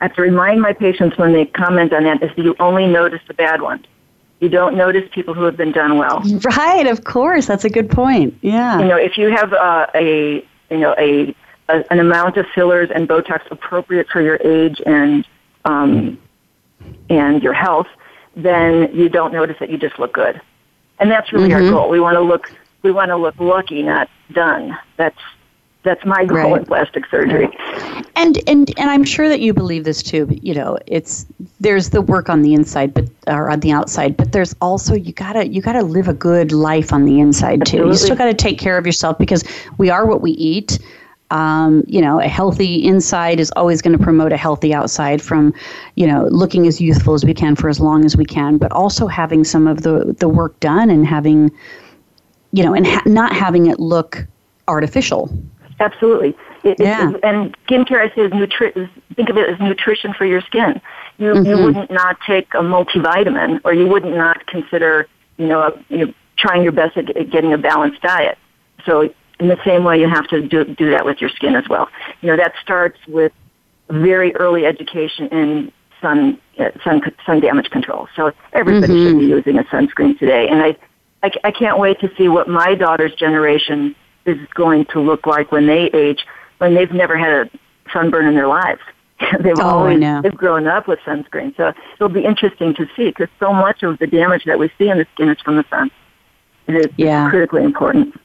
I 0.00 0.04
have 0.04 0.14
to 0.14 0.22
remind 0.22 0.62
my 0.62 0.72
patients 0.72 1.18
when 1.18 1.32
they 1.32 1.46
comment 1.46 1.92
on 1.92 2.04
that 2.04 2.22
is 2.22 2.30
that 2.36 2.38
you 2.44 2.54
only 2.60 2.86
notice 2.86 3.20
the 3.26 3.34
bad 3.34 3.62
ones. 3.62 3.84
You 4.38 4.48
don't 4.48 4.76
notice 4.76 5.08
people 5.12 5.34
who 5.34 5.42
have 5.42 5.56
been 5.56 5.72
done 5.72 5.98
well. 5.98 6.22
Right, 6.56 6.86
of 6.86 7.02
course. 7.02 7.46
That's 7.46 7.64
a 7.64 7.68
good 7.68 7.90
point. 7.90 8.32
Yeah. 8.42 8.78
You 8.78 8.86
know, 8.86 8.96
if 8.96 9.18
you 9.18 9.28
have 9.30 9.52
uh, 9.52 9.86
a 9.94 10.44
you 10.70 10.78
know 10.78 10.94
a, 10.98 11.34
a 11.72 11.92
an 11.92 11.98
amount 12.00 12.36
of 12.36 12.46
fillers 12.54 12.90
and 12.94 13.08
Botox 13.08 13.40
appropriate 13.50 14.08
for 14.08 14.20
your 14.20 14.38
age 14.44 14.80
and 14.86 15.26
um, 15.64 16.18
and 17.08 17.42
your 17.42 17.52
health, 17.52 17.88
then 18.36 18.94
you 18.94 19.08
don't 19.08 19.32
notice 19.32 19.56
that 19.60 19.70
you 19.70 19.78
just 19.78 19.98
look 19.98 20.12
good. 20.12 20.40
And 20.98 21.10
that's 21.10 21.32
really 21.32 21.52
our 21.52 21.60
goal. 21.60 21.88
We 21.88 22.00
want 22.00 22.16
to 22.16 22.20
look 22.20 22.52
we 22.82 22.92
want 22.92 23.08
to 23.10 23.16
look 23.16 23.38
lucky, 23.38 23.82
not 23.82 24.08
done. 24.32 24.76
That's 24.96 25.18
that's 25.82 26.04
my 26.04 26.26
goal 26.26 26.36
Right. 26.52 26.60
in 26.60 26.66
plastic 26.66 27.06
surgery. 27.06 27.48
And 28.16 28.38
and 28.46 28.70
and 28.78 28.90
I'm 28.90 29.04
sure 29.04 29.28
that 29.30 29.40
you 29.40 29.54
believe 29.54 29.84
this 29.84 30.02
too. 30.02 30.26
But, 30.26 30.44
you 30.44 30.54
know, 30.54 30.78
it's 30.86 31.26
there's 31.58 31.90
the 31.90 32.02
work 32.02 32.28
on 32.28 32.42
the 32.42 32.52
inside, 32.52 32.92
but 32.92 33.08
or 33.26 33.50
on 33.50 33.60
the 33.60 33.72
outside, 33.72 34.16
but 34.16 34.32
there's 34.32 34.54
also 34.60 34.94
you 34.94 35.12
gotta 35.12 35.48
you 35.48 35.62
gotta 35.62 35.82
live 35.82 36.08
a 36.08 36.12
good 36.14 36.52
life 36.52 36.92
on 36.92 37.06
the 37.06 37.18
inside 37.20 37.64
too. 37.66 37.86
You 37.86 37.94
still 37.94 38.16
gotta 38.16 38.34
take 38.34 38.58
care 38.58 38.76
of 38.76 38.84
yourself 38.84 39.16
because 39.18 39.42
we 39.78 39.88
are 39.88 40.04
what 40.06 40.20
we 40.20 40.32
eat. 40.32 40.78
Um, 41.30 41.84
you 41.86 42.00
know, 42.00 42.20
a 42.20 42.26
healthy 42.26 42.84
inside 42.84 43.38
is 43.38 43.52
always 43.56 43.80
going 43.82 43.96
to 43.96 44.02
promote 44.02 44.32
a 44.32 44.36
healthy 44.36 44.74
outside. 44.74 45.22
From, 45.22 45.54
you 45.94 46.06
know, 46.06 46.26
looking 46.30 46.66
as 46.66 46.80
youthful 46.80 47.14
as 47.14 47.24
we 47.24 47.34
can 47.34 47.54
for 47.56 47.68
as 47.68 47.78
long 47.78 48.04
as 48.04 48.16
we 48.16 48.24
can, 48.24 48.58
but 48.58 48.72
also 48.72 49.06
having 49.06 49.44
some 49.44 49.66
of 49.68 49.82
the 49.82 50.16
the 50.18 50.28
work 50.28 50.58
done 50.60 50.90
and 50.90 51.06
having, 51.06 51.50
you 52.52 52.64
know, 52.64 52.74
and 52.74 52.86
ha- 52.86 53.02
not 53.06 53.32
having 53.32 53.66
it 53.66 53.78
look 53.78 54.26
artificial. 54.66 55.30
Absolutely. 55.78 56.36
It, 56.62 56.78
Yeah. 56.78 57.10
it, 57.10 57.20
and 57.22 57.56
skincare, 57.66 58.00
I 58.00 58.14
say, 58.14 58.22
is 58.22 58.32
nutri- 58.32 58.90
think 59.16 59.30
of 59.30 59.36
it 59.38 59.48
as 59.48 59.58
nutrition 59.60 60.12
for 60.12 60.26
your 60.26 60.42
skin. 60.42 60.80
You, 61.18 61.28
you 61.28 61.34
Mm-hmm. 61.34 61.64
wouldn't 61.64 61.90
not 61.90 62.18
take 62.26 62.52
a 62.54 62.58
multivitamin, 62.62 63.60
or 63.64 63.72
you 63.72 63.86
wouldn't 63.86 64.16
not 64.16 64.46
consider, 64.46 65.06
you 65.38 65.46
know, 65.46 65.60
a, 65.62 65.72
you 65.88 66.06
know 66.06 66.14
trying 66.36 66.62
your 66.62 66.72
best 66.72 66.96
at, 66.96 67.14
at 67.16 67.30
getting 67.30 67.52
a 67.52 67.58
balanced 67.58 68.00
diet. 68.02 68.36
So, 68.84 69.10
in 69.40 69.48
the 69.48 69.58
same 69.64 69.84
way, 69.84 69.98
you 69.98 70.08
have 70.08 70.28
to 70.28 70.42
do, 70.46 70.64
do 70.64 70.90
that 70.90 71.04
with 71.04 71.20
your 71.20 71.30
skin 71.30 71.56
as 71.56 71.68
well. 71.68 71.88
You 72.20 72.28
know, 72.28 72.36
that 72.36 72.52
starts 72.62 72.98
with 73.08 73.32
very 73.88 74.34
early 74.36 74.66
education 74.66 75.28
in 75.28 75.72
sun 76.00 76.38
uh, 76.58 76.70
sun 76.84 77.00
sun 77.26 77.40
damage 77.40 77.70
control. 77.70 78.06
So 78.14 78.32
everybody 78.52 78.92
should 79.06 79.18
be 79.18 79.26
using 79.26 79.58
a 79.58 79.64
sunscreen 79.64 80.18
today, 80.18 80.46
and 80.48 80.62
I, 80.62 80.76
I 81.22 81.30
I 81.44 81.50
can't 81.50 81.78
wait 81.78 81.98
to 82.00 82.10
see 82.16 82.28
what 82.28 82.48
my 82.48 82.74
daughter's 82.74 83.14
generation 83.14 83.96
is 84.26 84.38
going 84.54 84.84
to 84.86 85.00
look 85.00 85.26
like 85.26 85.50
when 85.50 85.66
they 85.66 85.86
age, 85.92 86.24
when 86.58 86.74
they've 86.74 86.92
never 86.92 87.16
had 87.16 87.32
a 87.32 87.50
sunburn 87.92 88.26
in 88.26 88.34
their 88.34 88.46
lives. 88.46 88.80
they've 89.40 89.58
Oh, 89.58 89.68
always 89.68 90.00
they've 90.22 90.34
grown 90.34 90.66
up 90.66 90.86
with 90.86 90.98
sunscreen, 91.00 91.56
so 91.56 91.72
it'll 91.94 92.08
be 92.08 92.24
interesting 92.24 92.74
to 92.74 92.86
see 92.94 93.06
because 93.08 93.28
so 93.38 93.52
much 93.52 93.82
of 93.82 93.98
the 93.98 94.06
damage 94.06 94.44
that 94.44 94.58
we 94.58 94.70
see 94.78 94.88
in 94.88 94.98
the 94.98 95.06
skin 95.14 95.28
is 95.30 95.38
from 95.40 95.56
the 95.56 95.64
sun. 95.70 95.90
And 96.66 96.76
It 96.76 96.86
is 96.86 96.92
Yeah. 96.96 97.28
critically 97.28 97.64
important. 97.64 98.18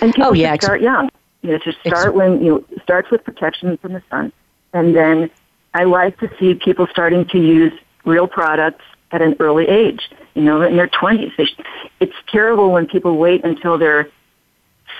And 0.00 0.12
people 0.14 0.30
Oh, 0.30 0.32
yeah, 0.32 0.52
should 0.52 0.62
start 0.62 0.80
young. 0.80 1.10
You 1.42 1.52
know, 1.52 1.58
to 1.58 1.72
start 1.84 2.14
when 2.14 2.42
you 2.42 2.52
know, 2.52 2.78
starts 2.82 3.10
with 3.10 3.24
protection 3.24 3.76
from 3.78 3.94
the 3.94 4.02
sun, 4.10 4.32
and 4.72 4.94
then 4.94 5.30
I 5.74 5.84
like 5.84 6.18
to 6.20 6.30
see 6.38 6.54
people 6.54 6.86
starting 6.90 7.24
to 7.26 7.38
use 7.38 7.72
real 8.04 8.28
products 8.28 8.84
at 9.10 9.22
an 9.22 9.36
early 9.40 9.68
age. 9.68 10.08
You 10.34 10.42
know, 10.42 10.62
in 10.62 10.76
their 10.76 10.86
twenties. 10.86 11.32
It's 12.00 12.14
terrible 12.28 12.70
when 12.70 12.86
people 12.86 13.16
wait 13.18 13.44
until 13.44 13.76
they're 13.76 14.08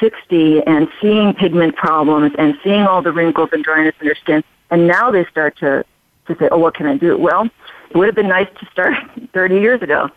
60 0.01 0.63
and 0.67 0.89
seeing 1.01 1.33
pigment 1.35 1.77
problems 1.77 2.33
and 2.39 2.59
seeing 2.63 2.83
all 2.87 3.03
the 3.03 3.13
wrinkles 3.13 3.51
and 3.53 3.63
dryness 3.63 3.95
in 4.01 4.07
their 4.07 4.17
skin, 4.17 4.43
and 4.71 4.87
now 4.87 5.11
they 5.11 5.25
start 5.27 5.57
to 5.59 5.85
to 6.27 6.37
say, 6.39 6.49
"Oh, 6.51 6.59
what 6.59 6.75
can 6.75 6.87
I 6.87 6.97
do?" 6.97 7.17
Well, 7.17 7.49
it 7.91 7.97
would 7.97 8.07
have 8.07 8.15
been 8.15 8.29
nice 8.29 8.49
to 8.61 8.67
start 8.67 8.95
30 9.33 9.61
years 9.61 9.83
ago. 9.83 10.11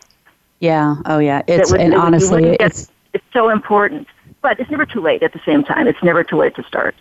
Yeah. 0.60 0.96
Oh, 1.06 1.20
yeah. 1.20 1.44
It's 1.48 1.72
and 1.72 1.94
it 1.94 2.00
honestly, 2.00 2.58
it's 2.60 2.90
it's 3.14 3.26
so 3.32 3.50
important. 3.50 4.08
But 4.46 4.60
it's 4.60 4.70
never 4.70 4.86
too 4.86 5.02
late. 5.02 5.24
At 5.24 5.34
the 5.34 5.42
same 5.44 5.64
time, 5.64 5.88
it's 5.88 6.04
never 6.04 6.24
too 6.24 6.38
late 6.38 6.54
to 6.54 6.64
start. 6.66 6.94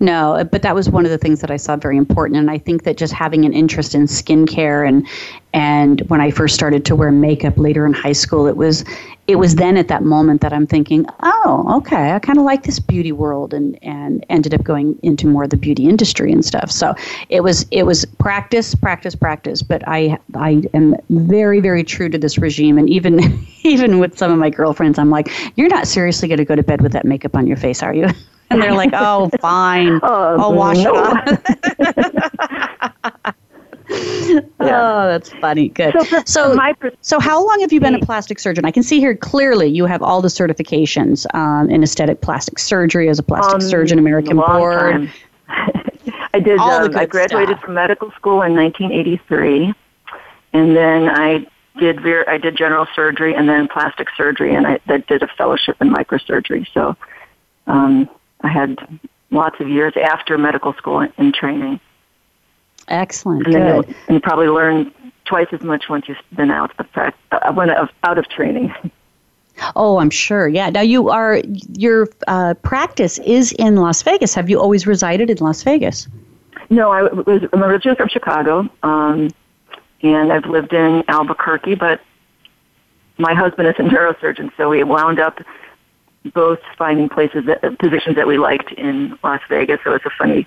No, 0.00 0.46
but 0.50 0.62
that 0.62 0.74
was 0.74 0.88
one 0.88 1.04
of 1.04 1.10
the 1.10 1.18
things 1.18 1.40
that 1.40 1.50
I 1.50 1.56
saw 1.56 1.76
very 1.76 1.96
important, 1.96 2.38
and 2.38 2.50
I 2.50 2.58
think 2.58 2.84
that 2.84 2.96
just 2.96 3.12
having 3.12 3.44
an 3.44 3.52
interest 3.52 3.94
in 3.94 4.02
skincare 4.02 4.86
and 4.86 5.06
and 5.52 6.02
when 6.08 6.20
I 6.20 6.30
first 6.30 6.54
started 6.54 6.84
to 6.84 6.94
wear 6.94 7.10
makeup 7.10 7.56
later 7.56 7.86
in 7.86 7.94
high 7.94 8.12
school, 8.12 8.46
it 8.46 8.56
was 8.56 8.84
it 9.26 9.36
was 9.36 9.56
then 9.56 9.76
at 9.76 9.88
that 9.88 10.02
moment 10.02 10.40
that 10.42 10.52
I'm 10.52 10.66
thinking, 10.66 11.06
oh, 11.22 11.64
okay, 11.78 12.12
I 12.12 12.18
kind 12.18 12.38
of 12.38 12.44
like 12.44 12.64
this 12.64 12.78
beauty 12.78 13.12
world, 13.12 13.54
and 13.54 13.78
and 13.82 14.24
ended 14.28 14.54
up 14.54 14.62
going 14.64 14.98
into 15.02 15.26
more 15.26 15.44
of 15.44 15.50
the 15.50 15.56
beauty 15.56 15.88
industry 15.88 16.30
and 16.32 16.44
stuff. 16.44 16.70
So 16.70 16.94
it 17.28 17.42
was 17.42 17.66
it 17.70 17.84
was 17.84 18.04
practice, 18.18 18.74
practice, 18.74 19.14
practice. 19.14 19.62
But 19.62 19.82
I 19.86 20.18
I 20.34 20.62
am 20.74 20.96
very 21.10 21.60
very 21.60 21.84
true 21.84 22.08
to 22.08 22.18
this 22.18 22.38
regime, 22.38 22.78
and 22.78 22.88
even 22.90 23.46
even 23.62 23.98
with 23.98 24.18
some 24.18 24.30
of 24.30 24.38
my 24.38 24.50
girlfriends, 24.50 24.98
I'm 24.98 25.10
like, 25.10 25.30
you're 25.56 25.68
not 25.68 25.86
seriously 25.86 26.28
going 26.28 26.38
to 26.38 26.44
go 26.44 26.54
to 26.54 26.62
bed 26.62 26.80
with 26.80 26.92
that 26.92 27.04
makeup 27.04 27.34
on 27.34 27.46
your 27.46 27.56
face, 27.56 27.82
are 27.82 27.94
you? 27.94 28.08
And 28.50 28.62
they're 28.62 28.74
like, 28.74 28.90
oh, 28.92 29.30
fine, 29.40 30.00
oh, 30.02 30.36
I'll 30.38 30.54
wash 30.54 30.78
no. 30.78 30.94
it 30.94 30.96
off. 30.96 31.26
yeah. 33.88 34.40
Oh, 34.60 35.06
that's 35.06 35.30
funny. 35.30 35.68
Good. 35.68 35.94
So, 36.00 36.24
so, 36.24 36.74
so, 37.00 37.20
how 37.20 37.46
long 37.46 37.60
have 37.60 37.72
you 37.72 37.80
been 37.80 37.94
a 37.94 38.00
plastic 38.00 38.38
surgeon? 38.38 38.64
I 38.64 38.70
can 38.70 38.82
see 38.82 38.98
here 38.98 39.14
clearly 39.14 39.68
you 39.68 39.86
have 39.86 40.02
all 40.02 40.20
the 40.20 40.28
certifications 40.28 41.26
um, 41.34 41.70
in 41.70 41.82
aesthetic 41.82 42.20
plastic 42.20 42.58
surgery 42.58 43.08
as 43.08 43.18
a 43.18 43.22
plastic 43.22 43.54
um, 43.54 43.60
surgeon, 43.60 43.98
American 43.98 44.36
Board. 44.36 45.10
I 45.48 46.40
did. 46.40 46.58
Um, 46.58 46.96
I 46.96 47.06
graduated 47.06 47.56
stuff. 47.56 47.64
from 47.64 47.74
medical 47.74 48.10
school 48.12 48.42
in 48.42 48.54
1983, 48.54 49.72
and 50.52 50.76
then 50.76 51.08
I 51.08 51.46
did 51.78 52.00
ver- 52.00 52.28
I 52.28 52.38
did 52.38 52.56
general 52.56 52.86
surgery 52.94 53.34
and 53.34 53.48
then 53.48 53.68
plastic 53.68 54.08
surgery, 54.16 54.54
and 54.54 54.66
I, 54.66 54.80
I 54.88 54.98
did 54.98 55.22
a 55.22 55.28
fellowship 55.28 55.76
in 55.80 55.90
microsurgery. 55.90 56.66
So 56.74 56.96
um, 57.66 58.08
I 58.42 58.48
had 58.48 58.78
lots 59.30 59.60
of 59.60 59.68
years 59.68 59.94
after 59.96 60.38
medical 60.38 60.72
school 60.74 61.06
in 61.16 61.32
training. 61.32 61.80
Excellent. 62.88 63.46
And, 63.46 63.86
Good. 63.86 63.94
You 64.08 64.20
probably 64.20 64.48
learn 64.48 64.92
twice 65.24 65.48
as 65.52 65.62
much 65.62 65.88
once 65.88 66.08
you've 66.08 66.18
been 66.34 66.50
out 66.50 66.72
of 66.78 66.90
practice, 66.92 67.20
uh, 67.32 67.86
out 68.04 68.18
of 68.18 68.28
training. 68.28 68.72
Oh, 69.74 69.98
I'm 69.98 70.10
sure. 70.10 70.48
Yeah. 70.48 70.68
Now 70.68 70.82
you 70.82 71.08
are 71.08 71.40
your 71.78 72.08
uh, 72.28 72.52
practice 72.62 73.18
is 73.20 73.52
in 73.52 73.76
Las 73.76 74.02
Vegas. 74.02 74.34
Have 74.34 74.50
you 74.50 74.60
always 74.60 74.86
resided 74.86 75.30
in 75.30 75.38
Las 75.38 75.62
Vegas? 75.62 76.08
No, 76.68 76.90
I 76.90 77.02
was 77.04 77.42
I'm 77.54 77.62
originally 77.64 77.96
from 77.96 78.08
Chicago, 78.08 78.68
um, 78.82 79.30
and 80.02 80.32
I've 80.32 80.44
lived 80.44 80.74
in 80.74 81.04
Albuquerque. 81.08 81.76
But 81.76 82.00
my 83.18 83.34
husband 83.34 83.68
is 83.68 83.74
a 83.78 83.82
neurosurgeon, 83.82 84.52
so 84.56 84.68
we 84.68 84.84
wound 84.84 85.20
up 85.20 85.40
both 86.32 86.58
finding 86.76 87.08
places 87.08 87.44
that 87.46 87.78
positions 87.78 88.16
that 88.16 88.26
we 88.26 88.38
liked 88.38 88.72
in 88.72 89.18
Las 89.22 89.40
Vegas. 89.48 89.80
So 89.84 89.94
it's 89.94 90.04
a 90.04 90.10
funny, 90.10 90.46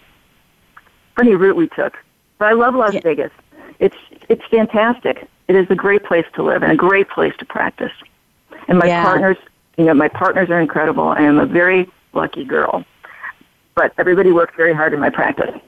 funny 1.16 1.36
route 1.36 1.56
we 1.56 1.68
took. 1.68 1.98
But 2.38 2.50
I 2.50 2.54
love 2.54 2.76
Las 2.76 2.94
yeah. 2.94 3.02
Vegas. 3.04 3.32
It's 3.80 3.98
it's 4.28 4.46
fantastic. 4.50 5.28
It 5.48 5.56
is 5.56 5.68
a 5.70 5.76
great 5.76 6.04
place 6.04 6.26
to 6.36 6.44
live 6.44 6.64
and 6.64 6.72
a 6.72 6.76
great 6.76 7.10
place 7.10 7.34
to 7.40 7.46
practice. 7.46 7.92
And 8.68 8.78
my 8.78 8.86
yeah. 8.86 9.04
partners, 9.04 9.38
you 9.78 9.86
know, 9.86 9.94
my 9.94 10.08
partners 10.08 10.50
are 10.50 10.62
incredible. 10.62 11.08
I 11.08 11.22
am 11.22 11.40
a 11.40 11.46
very 11.46 11.90
lucky 12.14 12.46
girl. 12.46 12.86
But 13.76 13.94
everybody 13.98 14.32
works 14.32 14.54
very 14.56 14.74
hard 14.74 14.94
in 14.94 15.00
my 15.00 15.10
practice. 15.10 15.60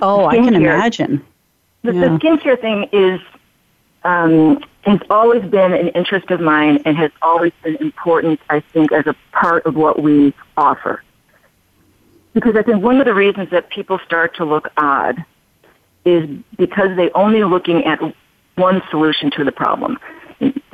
Oh, 0.00 0.26
I 0.26 0.36
can 0.36 0.54
imagine. 0.54 1.24
The, 1.82 1.92
yeah. 1.92 2.00
the 2.00 2.06
skincare 2.18 2.60
thing 2.60 2.88
is 2.92 3.20
um, 4.04 4.64
has 4.86 5.00
always 5.08 5.42
been 5.42 5.72
an 5.72 5.88
interest 5.88 6.30
of 6.30 6.40
mine 6.40 6.80
and 6.84 6.96
has 6.96 7.10
always 7.22 7.52
been 7.62 7.76
important, 7.76 8.40
I 8.50 8.60
think, 8.60 8.92
as 8.92 9.06
a 9.06 9.14
part 9.32 9.64
of 9.66 9.74
what 9.76 10.02
we 10.02 10.34
offer. 10.56 11.02
Because 12.34 12.56
I 12.56 12.62
think 12.62 12.82
one 12.82 12.98
of 12.98 13.06
the 13.06 13.14
reasons 13.14 13.50
that 13.50 13.70
people 13.70 13.98
start 14.04 14.36
to 14.36 14.44
look 14.44 14.68
odd 14.76 15.24
is 16.04 16.28
because 16.58 16.96
they're 16.96 17.16
only 17.16 17.44
looking 17.44 17.84
at 17.84 18.00
one 18.56 18.82
solution 18.90 19.30
to 19.32 19.44
the 19.44 19.52
problem. 19.52 19.98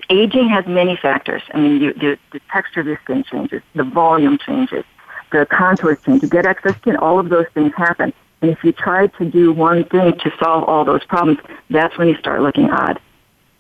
Aging 0.09 0.49
has 0.49 0.67
many 0.67 0.97
factors. 0.97 1.43
I 1.55 1.59
mean, 1.61 1.81
you, 1.81 1.93
the, 1.93 2.19
the 2.33 2.41
texture 2.51 2.81
of 2.81 2.87
your 2.87 2.99
skin 3.05 3.23
changes, 3.31 3.63
the 3.75 3.85
volume 3.85 4.39
changes, 4.39 4.85
the 5.31 5.47
contours 5.47 5.99
change, 6.05 6.23
you 6.23 6.29
get 6.29 6.47
excess 6.47 6.77
skin, 6.79 6.97
all 6.97 7.21
of 7.21 7.29
those 7.29 7.47
things 7.55 7.73
happen. 7.77 8.13
And 8.43 8.51
if 8.51 8.65
you 8.65 8.73
try 8.73 9.07
to 9.07 9.25
do 9.25 9.53
one 9.53 9.85
thing 9.85 10.19
to 10.19 10.33
solve 10.43 10.65
all 10.65 10.85
those 10.85 11.05
problems, 11.05 11.39
that's 11.69 11.97
when 11.97 12.09
you 12.09 12.17
start 12.17 12.41
looking 12.41 12.71
odd. 12.71 12.99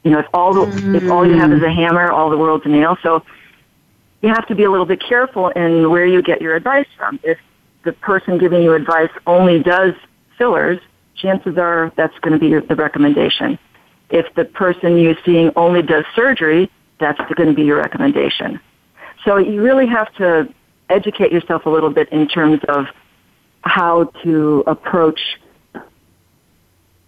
You 0.02 0.12
know, 0.12 0.18
if 0.20 0.26
all 0.32 0.54
the, 0.54 0.66
mm. 0.66 0.96
if 0.96 1.10
all 1.10 1.26
you 1.26 1.38
have 1.38 1.52
is 1.52 1.62
a 1.62 1.70
hammer, 1.70 2.10
all 2.10 2.30
the 2.30 2.38
world's 2.38 2.64
a 2.66 2.68
nail. 2.68 2.96
So 3.02 3.22
you 4.22 4.28
have 4.28 4.46
to 4.48 4.54
be 4.54 4.64
a 4.64 4.70
little 4.70 4.86
bit 4.86 5.02
careful 5.06 5.48
in 5.48 5.90
where 5.90 6.06
you 6.06 6.22
get 6.22 6.40
your 6.40 6.54
advice 6.54 6.86
from. 6.96 7.20
If 7.22 7.38
the 7.84 7.92
person 7.92 8.38
giving 8.38 8.62
you 8.62 8.74
advice 8.74 9.10
only 9.26 9.62
does 9.62 9.94
fillers, 10.38 10.80
chances 11.16 11.58
are 11.58 11.92
that's 11.96 12.18
going 12.20 12.32
to 12.32 12.38
be 12.38 12.66
the 12.66 12.74
recommendation. 12.74 13.58
If 14.10 14.34
the 14.34 14.44
person 14.44 14.98
you're 14.98 15.16
seeing 15.24 15.52
only 15.56 15.82
does 15.82 16.04
surgery, 16.14 16.70
that's 16.98 17.20
going 17.34 17.48
to 17.48 17.54
be 17.54 17.62
your 17.62 17.78
recommendation. 17.78 18.60
So 19.24 19.36
you 19.36 19.62
really 19.62 19.86
have 19.86 20.12
to 20.14 20.52
educate 20.88 21.32
yourself 21.32 21.66
a 21.66 21.70
little 21.70 21.90
bit 21.90 22.08
in 22.10 22.26
terms 22.26 22.60
of 22.68 22.86
how 23.62 24.04
to 24.22 24.64
approach 24.66 25.20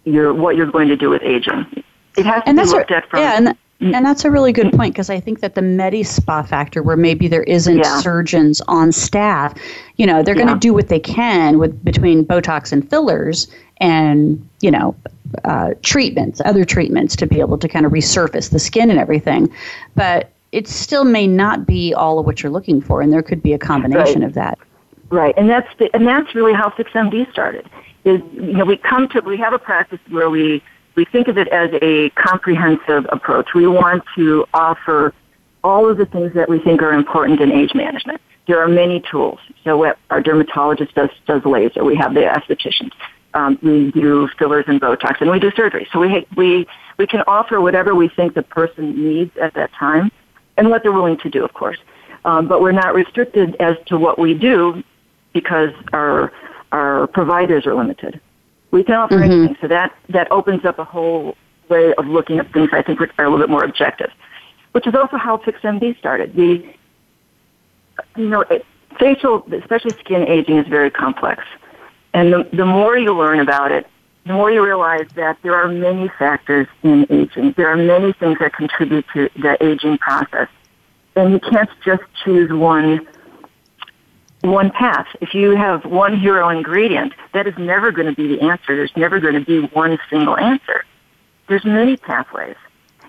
your 0.05 0.33
what 0.33 0.55
you're 0.55 0.71
going 0.71 0.89
to 0.89 0.95
do 0.95 1.09
with 1.09 1.21
aging. 1.23 1.83
It 2.17 2.25
has 2.25 2.43
to 2.43 2.49
and 2.49 2.57
be 2.57 2.65
looked 2.65 2.91
at 2.91 3.09
from 3.09 3.19
yeah, 3.19 3.37
and, 3.37 3.57
and 3.79 4.05
that's 4.05 4.23
a 4.23 4.31
really 4.31 4.53
good 4.53 4.71
point 4.71 4.93
because 4.93 5.09
I 5.09 5.19
think 5.19 5.41
that 5.41 5.55
the 5.55 5.61
Medi 5.61 6.03
Spa 6.03 6.43
factor, 6.43 6.81
where 6.81 6.95
maybe 6.95 7.27
there 7.27 7.43
isn't 7.43 7.79
yeah. 7.79 7.99
surgeons 7.99 8.61
on 8.67 8.91
staff, 8.91 9.53
you 9.97 10.05
know, 10.05 10.23
they're 10.23 10.35
going 10.35 10.47
to 10.47 10.59
do 10.59 10.73
what 10.73 10.87
they 10.87 10.99
can 10.99 11.59
with 11.59 11.83
between 11.83 12.25
Botox 12.25 12.71
and 12.71 12.87
fillers, 12.89 13.47
and 13.77 14.47
you 14.61 14.71
know, 14.71 14.95
uh, 15.43 15.73
treatments, 15.81 16.41
other 16.45 16.63
treatments 16.63 17.15
to 17.17 17.25
be 17.25 17.39
able 17.39 17.57
to 17.57 17.67
kind 17.67 17.85
of 17.85 17.91
resurface 17.91 18.51
the 18.51 18.59
skin 18.59 18.89
and 18.89 18.99
everything, 18.99 19.51
but 19.95 20.29
it 20.51 20.67
still 20.67 21.03
may 21.03 21.25
not 21.25 21.65
be 21.65 21.93
all 21.93 22.19
of 22.19 22.25
what 22.25 22.43
you're 22.43 22.51
looking 22.51 22.79
for, 22.79 23.01
and 23.01 23.11
there 23.11 23.23
could 23.23 23.41
be 23.41 23.53
a 23.53 23.59
combination 23.59 24.21
right. 24.21 24.27
of 24.27 24.33
that. 24.35 24.59
Right, 25.09 25.33
and 25.37 25.49
that's 25.49 25.69
the, 25.77 25.93
and 25.93 26.07
that's 26.07 26.33
really 26.35 26.53
how 26.53 26.69
FixMD 26.69 27.29
started. 27.31 27.69
Is 28.05 28.21
you 28.33 28.53
know 28.53 28.65
we 28.65 28.77
come 28.77 29.09
to 29.09 29.21
we 29.21 29.37
have 29.37 29.53
a 29.53 29.59
practice 29.59 29.99
where 30.09 30.29
we 30.29 30.61
we 30.95 31.05
think 31.05 31.27
of 31.27 31.37
it 31.37 31.47
as 31.47 31.69
a 31.81 32.09
comprehensive 32.11 33.05
approach. 33.09 33.53
We 33.53 33.67
want 33.67 34.03
to 34.15 34.45
offer 34.53 35.13
all 35.63 35.89
of 35.89 35.97
the 35.97 36.05
things 36.05 36.33
that 36.33 36.49
we 36.49 36.59
think 36.59 36.81
are 36.81 36.93
important 36.93 37.41
in 37.41 37.51
age 37.51 37.73
management. 37.73 38.21
There 38.47 38.61
are 38.61 38.67
many 38.67 39.01
tools. 39.09 39.39
So 39.63 39.93
our 40.09 40.21
dermatologist 40.21 40.93
does, 40.95 41.09
does 41.25 41.43
laser. 41.45 41.83
We 41.83 41.95
have 41.95 42.13
the 42.13 42.21
estheticians. 42.21 42.91
Um, 43.33 43.57
we 43.63 43.91
do 43.91 44.27
fillers 44.37 44.65
and 44.67 44.79
Botox, 44.79 45.21
and 45.21 45.31
we 45.31 45.39
do 45.39 45.51
surgery. 45.55 45.87
So 45.91 45.99
we, 45.99 46.27
we, 46.35 46.67
we 46.97 47.07
can 47.07 47.21
offer 47.25 47.59
whatever 47.61 47.95
we 47.95 48.09
think 48.09 48.35
the 48.35 48.43
person 48.43 49.03
needs 49.03 49.35
at 49.37 49.53
that 49.55 49.71
time 49.73 50.11
and 50.57 50.69
what 50.69 50.83
they're 50.83 50.91
willing 50.91 51.17
to 51.19 51.29
do, 51.29 51.43
of 51.43 51.53
course. 51.53 51.77
Um, 52.25 52.47
but 52.47 52.61
we're 52.61 52.73
not 52.73 52.93
restricted 52.93 53.55
as 53.59 53.75
to 53.87 53.97
what 53.97 54.19
we 54.19 54.33
do 54.33 54.83
because 55.33 55.71
our, 55.93 56.31
our 56.71 57.07
providers 57.07 57.65
are 57.65 57.73
limited. 57.73 58.21
We 58.73 58.83
can 58.83 58.95
offer 58.95 59.17
mm-hmm. 59.17 59.31
anything. 59.31 59.57
So 59.61 59.67
that, 59.67 59.95
that 60.09 60.31
opens 60.31 60.65
up 60.65 60.79
a 60.79 60.83
whole 60.83 61.37
way 61.69 61.93
of 61.93 62.07
looking 62.07 62.39
at 62.39 62.51
things 62.51 62.69
I 62.73 62.81
think 62.81 62.99
are 62.99 63.25
a 63.25 63.29
little 63.29 63.37
bit 63.37 63.49
more 63.49 63.63
objective, 63.63 64.09
which 64.71 64.87
is 64.87 64.95
also 64.95 65.15
how 65.15 65.37
FixMD 65.37 65.95
started. 65.99 66.35
The, 66.35 66.67
you 68.17 68.27
know, 68.27 68.41
it, 68.41 68.65
facial, 68.99 69.45
especially 69.53 69.91
skin 69.99 70.27
aging 70.27 70.57
is 70.57 70.67
very 70.67 70.89
complex. 70.89 71.43
And 72.15 72.33
the, 72.33 72.49
the 72.51 72.65
more 72.65 72.97
you 72.97 73.13
learn 73.15 73.39
about 73.39 73.71
it, 73.71 73.85
the 74.25 74.33
more 74.33 74.49
you 74.49 74.65
realize 74.65 75.07
that 75.15 75.37
there 75.43 75.53
are 75.53 75.67
many 75.67 76.09
factors 76.17 76.67
in 76.81 77.05
aging. 77.11 77.53
There 77.55 77.67
are 77.67 77.77
many 77.77 78.13
things 78.13 78.39
that 78.39 78.53
contribute 78.53 79.05
to 79.13 79.29
the 79.35 79.55
aging 79.63 79.99
process. 79.99 80.47
And 81.15 81.31
you 81.31 81.39
can't 81.39 81.69
just 81.85 82.01
choose 82.23 82.51
one 82.51 83.07
one 84.43 84.71
path. 84.71 85.07
If 85.21 85.33
you 85.33 85.51
have 85.55 85.85
one 85.85 86.19
hero 86.19 86.49
ingredient, 86.49 87.13
that 87.33 87.47
is 87.47 87.53
never 87.57 87.91
going 87.91 88.07
to 88.07 88.13
be 88.13 88.27
the 88.27 88.41
answer. 88.41 88.75
There's 88.75 88.95
never 88.95 89.19
going 89.19 89.35
to 89.35 89.41
be 89.41 89.61
one 89.67 89.97
single 90.09 90.37
answer. 90.37 90.85
There's 91.47 91.63
many 91.63 91.95
pathways. 91.97 92.57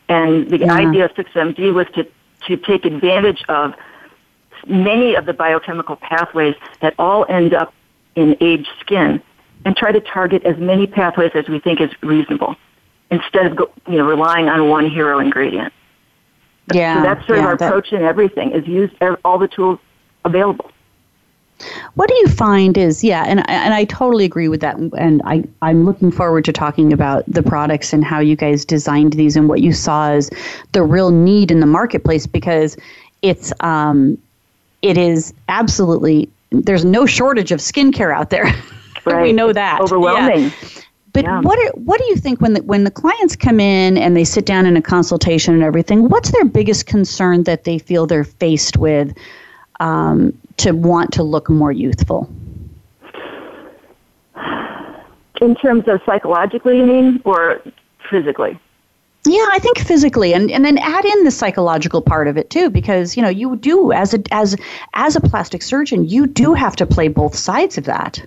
And 0.09 0.49
the 0.49 0.59
yeah. 0.59 0.73
idea 0.73 1.07
of 1.07 1.13
FixMD 1.15 1.75
was 1.75 1.87
to, 1.95 2.07
to 2.47 2.57
take 2.57 2.85
advantage 2.85 3.45
of 3.49 3.75
many 4.67 5.15
of 5.15 5.27
the 5.27 5.33
biochemical 5.33 5.97
pathways 5.97 6.55
that 6.81 6.95
all 6.99 7.27
end 7.29 7.53
up 7.53 7.75
in 8.15 8.37
aged 8.41 8.69
skin 8.81 9.21
and 9.65 9.77
try 9.77 9.91
to 9.91 10.01
target 10.01 10.45
as 10.45 10.57
many 10.59 10.87
pathways 10.87 11.33
as 11.35 11.49
we 11.49 11.59
think 11.59 11.81
is 11.81 11.91
reasonable 12.03 12.55
instead 13.11 13.47
of 13.47 13.59
you 13.89 13.99
know, 13.99 14.07
relying 14.07 14.49
on 14.49 14.69
one 14.69 14.89
hero 14.89 15.19
ingredient. 15.19 15.73
Yeah, 16.73 16.97
so 16.97 17.03
that's 17.03 17.27
sort 17.27 17.39
yeah, 17.39 17.45
of 17.45 17.49
our 17.49 17.57
that, 17.57 17.67
approach 17.67 17.93
in 17.93 18.03
everything 18.03 18.53
is 18.53 18.67
use 18.67 18.91
all 19.25 19.39
the 19.39 19.49
tools 19.49 19.79
available. 20.25 20.71
What 21.95 22.09
do 22.09 22.15
you 22.17 22.29
find 22.29 22.77
is 22.77 23.05
yeah, 23.05 23.25
and 23.27 23.49
and 23.49 23.75
I 23.75 23.85
totally 23.85 24.25
agree 24.25 24.49
with 24.49 24.61
that, 24.61 24.77
and 24.77 25.23
I 25.25 25.45
I'm 25.63 25.85
looking 25.85 26.11
forward 26.11 26.45
to 26.47 26.53
talking 26.53 26.93
about 26.93 27.25
the 27.27 27.43
products 27.43 27.93
and 27.93 28.05
how 28.05 28.21
you 28.21 28.37
guys 28.37 28.65
designed 28.65 29.15
these 29.15 29.37
and 29.37 29.49
what 29.49 29.61
you 29.61 29.73
saw 29.73 30.11
as 30.11 30.31
the 30.73 30.83
real 30.83 31.11
need 31.11 31.51
in 31.51 31.61
the 31.61 31.67
marketplace 31.67 32.27
because 32.27 32.77
it's 33.23 33.53
um 33.61 34.19
it 34.83 34.99
is 34.99 35.33
absolutely 35.49 36.29
there's 36.51 36.85
no 36.85 37.07
shortage 37.07 37.53
of 37.53 37.61
skincare 37.61 38.15
out 38.15 38.31
there. 38.31 38.47
Right. 39.07 39.23
we 39.23 39.33
know 39.35 39.53
that. 39.53 39.83
Overwhelming. 39.83 40.45
Yeah. 40.45 40.51
But 41.13 41.25
yeah. 41.25 41.41
what 41.43 41.59
are, 41.59 41.73
what 41.79 41.99
do 41.99 42.07
you 42.07 42.17
think 42.17 42.41
when 42.41 42.55
the, 42.55 42.63
when 42.63 42.85
the 42.85 42.91
clients 42.91 43.37
come 43.37 43.61
in 43.61 43.97
and 43.97 44.17
they 44.17 44.25
sit 44.25 44.47
down 44.47 44.67
in 44.67 44.77
a 44.77 44.83
consultation 44.83 45.53
and 45.53 45.63
everything? 45.63 46.09
What's 46.09 46.33
their 46.33 46.45
biggest 46.45 46.87
concern 46.87 47.45
that 47.45 47.65
they 47.65 47.79
feel 47.79 48.07
they're 48.07 48.25
faced 48.25 48.79
with 48.79 49.17
um, 49.81 50.37
to 50.59 50.73
want 50.73 51.13
to 51.15 51.23
look 51.23 51.49
more 51.51 51.73
youthful? 51.73 52.31
In 55.41 55.55
terms 55.57 55.85
of 55.89 56.01
psychologically, 56.07 56.79
you 56.79 56.87
mean, 56.87 57.21
or 57.25 57.61
physically? 58.11 58.59
Yeah, 59.27 59.47
I 59.51 59.59
think 59.59 59.79
physically, 59.79 60.35
and, 60.35 60.51
and 60.51 60.65
then 60.65 60.77
add 60.79 61.05
in 61.05 61.25
the 61.25 61.31
psychological 61.31 62.03
part 62.03 62.29
of 62.29 62.37
it 62.37 62.51
too, 62.51 62.69
because 62.69 63.17
you 63.17 63.23
know 63.23 63.31
you 63.31 63.57
do 63.57 63.91
as 63.91 64.13
a 64.13 64.23
as 64.31 64.55
as 64.93 65.17
a 65.17 65.21
plastic 65.21 65.63
surgeon, 65.63 66.07
you 66.07 66.27
do 66.27 66.53
have 66.53 66.77
to 66.77 66.87
play 66.87 67.09
both 67.09 67.35
sides 67.35 67.79
of 67.79 67.85
that. 67.85 68.23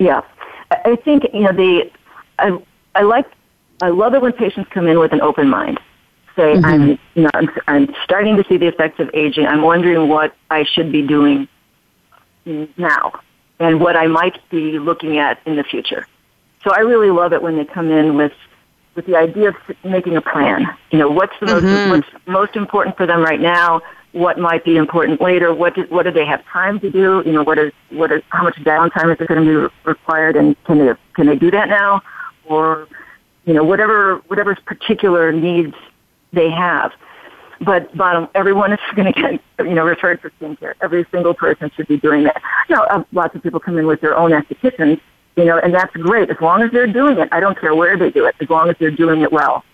Yeah, 0.00 0.22
I 0.70 0.96
think 0.96 1.24
you 1.34 1.40
know 1.40 1.52
the 1.52 1.90
I 2.38 2.58
I 2.94 3.02
like 3.02 3.26
I 3.82 3.90
love 3.90 4.14
it 4.14 4.22
when 4.22 4.32
patients 4.32 4.70
come 4.72 4.86
in 4.86 4.98
with 4.98 5.12
an 5.12 5.20
open 5.20 5.48
mind. 5.48 5.78
Say 6.36 6.54
mm-hmm. 6.54 6.64
I'm 6.64 6.88
you 7.14 7.22
know 7.22 7.30
I'm, 7.34 7.50
I'm 7.68 7.94
starting 8.04 8.36
to 8.36 8.44
see 8.48 8.56
the 8.56 8.66
effects 8.66 8.98
of 8.98 9.10
aging. 9.14 9.46
I'm 9.46 9.62
wondering 9.62 10.08
what 10.08 10.34
I 10.50 10.64
should 10.64 10.90
be 10.90 11.02
doing 11.02 11.48
now 12.76 13.20
and 13.60 13.80
what 13.80 13.96
I 13.96 14.06
might 14.06 14.38
be 14.50 14.78
looking 14.78 15.18
at 15.18 15.40
in 15.46 15.56
the 15.56 15.64
future. 15.64 16.06
So 16.62 16.72
I 16.74 16.80
really 16.80 17.10
love 17.10 17.32
it 17.32 17.42
when 17.42 17.56
they 17.56 17.64
come 17.64 17.90
in 17.90 18.16
with 18.16 18.32
with 18.94 19.06
the 19.06 19.16
idea 19.16 19.48
of 19.50 19.56
making 19.84 20.16
a 20.16 20.20
plan. 20.20 20.66
You 20.90 20.98
know, 20.98 21.10
what's 21.10 21.34
the 21.40 21.46
mm-hmm. 21.46 21.90
most 21.90 22.12
what's 22.12 22.26
most 22.26 22.56
important 22.56 22.96
for 22.96 23.06
them 23.06 23.22
right 23.22 23.40
now? 23.40 23.80
What 24.12 24.38
might 24.38 24.64
be 24.64 24.76
important 24.76 25.20
later? 25.20 25.52
What 25.52 25.74
do, 25.74 25.82
what 25.88 26.04
do 26.04 26.12
they 26.12 26.24
have 26.24 26.44
time 26.46 26.78
to 26.80 26.90
do? 26.90 27.22
You 27.26 27.32
know, 27.32 27.42
what 27.42 27.58
is 27.58 27.72
what 27.90 28.12
is 28.12 28.22
how 28.28 28.44
much 28.44 28.56
downtime 28.56 29.10
is 29.10 29.26
going 29.26 29.44
to 29.44 29.68
be 29.68 29.74
required, 29.84 30.36
and 30.36 30.56
can 30.64 30.78
they 30.78 30.92
can 31.14 31.26
they 31.26 31.36
do 31.36 31.50
that 31.50 31.68
now, 31.68 32.02
or 32.44 32.88
you 33.44 33.52
know, 33.52 33.64
whatever 33.64 34.16
whatever 34.28 34.56
particular 34.66 35.32
needs 35.32 35.74
they 36.34 36.50
have. 36.50 36.92
But 37.60 37.96
bottom, 37.96 38.28
everyone 38.34 38.72
is 38.72 38.80
going 38.94 39.12
to 39.12 39.20
get 39.20 39.66
you 39.66 39.74
know 39.74 39.84
referred 39.84 40.20
for 40.20 40.30
skincare. 40.40 40.74
Every 40.82 41.06
single 41.10 41.34
person 41.34 41.70
should 41.76 41.86
be 41.86 41.98
doing 41.98 42.24
that. 42.24 42.42
You 42.68 42.76
know, 42.76 42.82
uh, 42.82 43.04
lots 43.12 43.34
of 43.34 43.42
people 43.42 43.60
come 43.60 43.78
in 43.78 43.86
with 43.86 44.00
their 44.00 44.16
own 44.16 44.32
estheticians 44.32 45.00
you 45.36 45.44
know, 45.44 45.58
and 45.58 45.74
that's 45.74 45.92
great 45.94 46.30
as 46.30 46.36
long 46.40 46.62
as 46.62 46.70
they're 46.70 46.86
doing 46.86 47.18
it. 47.18 47.28
I 47.32 47.40
don't 47.40 47.58
care 47.58 47.74
where 47.74 47.96
they 47.96 48.10
do 48.10 48.26
it, 48.26 48.36
as 48.40 48.48
long 48.48 48.68
as 48.68 48.76
they're 48.78 48.90
doing 48.90 49.22
it 49.22 49.32
well. 49.32 49.64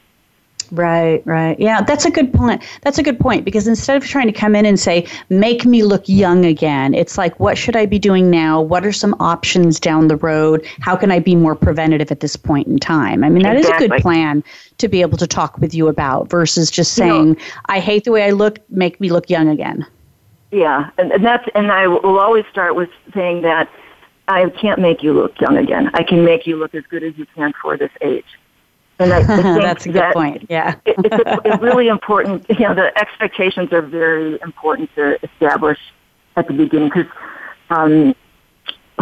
Right, 0.73 1.21
right. 1.27 1.59
Yeah, 1.59 1.83
that's 1.83 2.05
a 2.05 2.11
good 2.11 2.33
point. 2.33 2.63
That's 2.83 2.99
a 2.99 3.03
good 3.03 3.19
point 3.19 3.45
because 3.45 3.67
instead 3.67 3.97
of 3.97 4.05
trying 4.05 4.27
to 4.27 4.33
come 4.33 4.55
in 4.55 4.65
and 4.65 4.79
say, 4.79 5.07
make 5.29 5.65
me 5.65 5.83
look 5.83 6.09
young 6.09 6.45
again, 6.45 6.95
it's 6.95 7.19
like, 7.19 7.39
what 7.41 7.59
should 7.59 7.75
I 7.75 7.87
be 7.87 7.99
doing 7.99 8.31
now? 8.31 8.61
What 8.61 8.87
are 8.87 8.93
some 8.93 9.17
options 9.19 9.81
down 9.81 10.09
the 10.09 10.17
road? 10.17 10.65
How 10.81 10.95
can 10.95 11.11
I 11.11 11.19
be 11.19 11.35
more 11.35 11.57
preventative 11.57 12.13
at 12.13 12.21
this 12.21 12.37
point 12.37 12.69
in 12.69 12.79
time? 12.79 13.25
I 13.25 13.31
mean, 13.31 13.43
that 13.43 13.57
exactly. 13.57 13.87
is 13.87 13.91
a 13.91 13.95
good 13.95 14.03
plan 14.03 14.45
to 14.79 14.89
be 14.89 15.01
able 15.01 15.19
to 15.19 15.27
talk 15.27 15.59
with 15.59 15.75
you 15.75 15.89
about 15.89 16.31
versus 16.31 16.71
just 16.71 16.93
saying, 16.93 17.29
you 17.29 17.35
know, 17.35 17.41
I 17.67 17.81
hate 17.81 18.05
the 18.05 18.13
way 18.13 18.25
I 18.25 18.31
look, 18.31 18.59
make 18.71 19.01
me 19.01 19.11
look 19.11 19.29
young 19.29 19.49
again. 19.49 19.85
Yeah, 20.53 20.91
and, 20.99 21.13
and 21.13 21.25
that's, 21.25 21.49
and 21.55 21.71
I 21.73 21.89
will 21.89 22.19
always 22.19 22.45
start 22.51 22.77
with 22.77 22.91
saying 23.13 23.43
that 23.43 23.69
I 24.29 24.49
can't 24.51 24.81
make 24.81 25.03
you 25.03 25.13
look 25.13 25.41
young 25.41 25.57
again. 25.57 25.91
I 25.95 26.05
can 26.05 26.25
make 26.25 26.47
you 26.47 26.57
look 26.57 26.75
as 26.75 26.85
good 26.85 27.03
as 27.03 27.19
you 27.19 27.27
can 27.35 27.53
for 27.61 27.77
this 27.77 27.91
age. 28.01 28.25
And 29.01 29.13
I, 29.13 29.23
that's 29.61 29.87
a 29.87 29.89
good 29.89 29.97
that 29.97 30.15
point. 30.15 30.47
Yeah, 30.49 30.77
it, 30.85 30.97
it's, 30.99 31.41
it's 31.45 31.63
really 31.63 31.89
important. 31.89 32.47
You 32.61 32.69
know, 32.69 32.75
the 32.75 32.97
expectations 32.99 33.73
are 33.73 33.81
very 33.81 34.39
important 34.43 34.95
to 34.97 35.19
establish 35.25 35.79
at 36.37 36.47
the 36.47 36.53
beginning 36.53 36.91
because 36.91 37.11
um, 37.71 38.15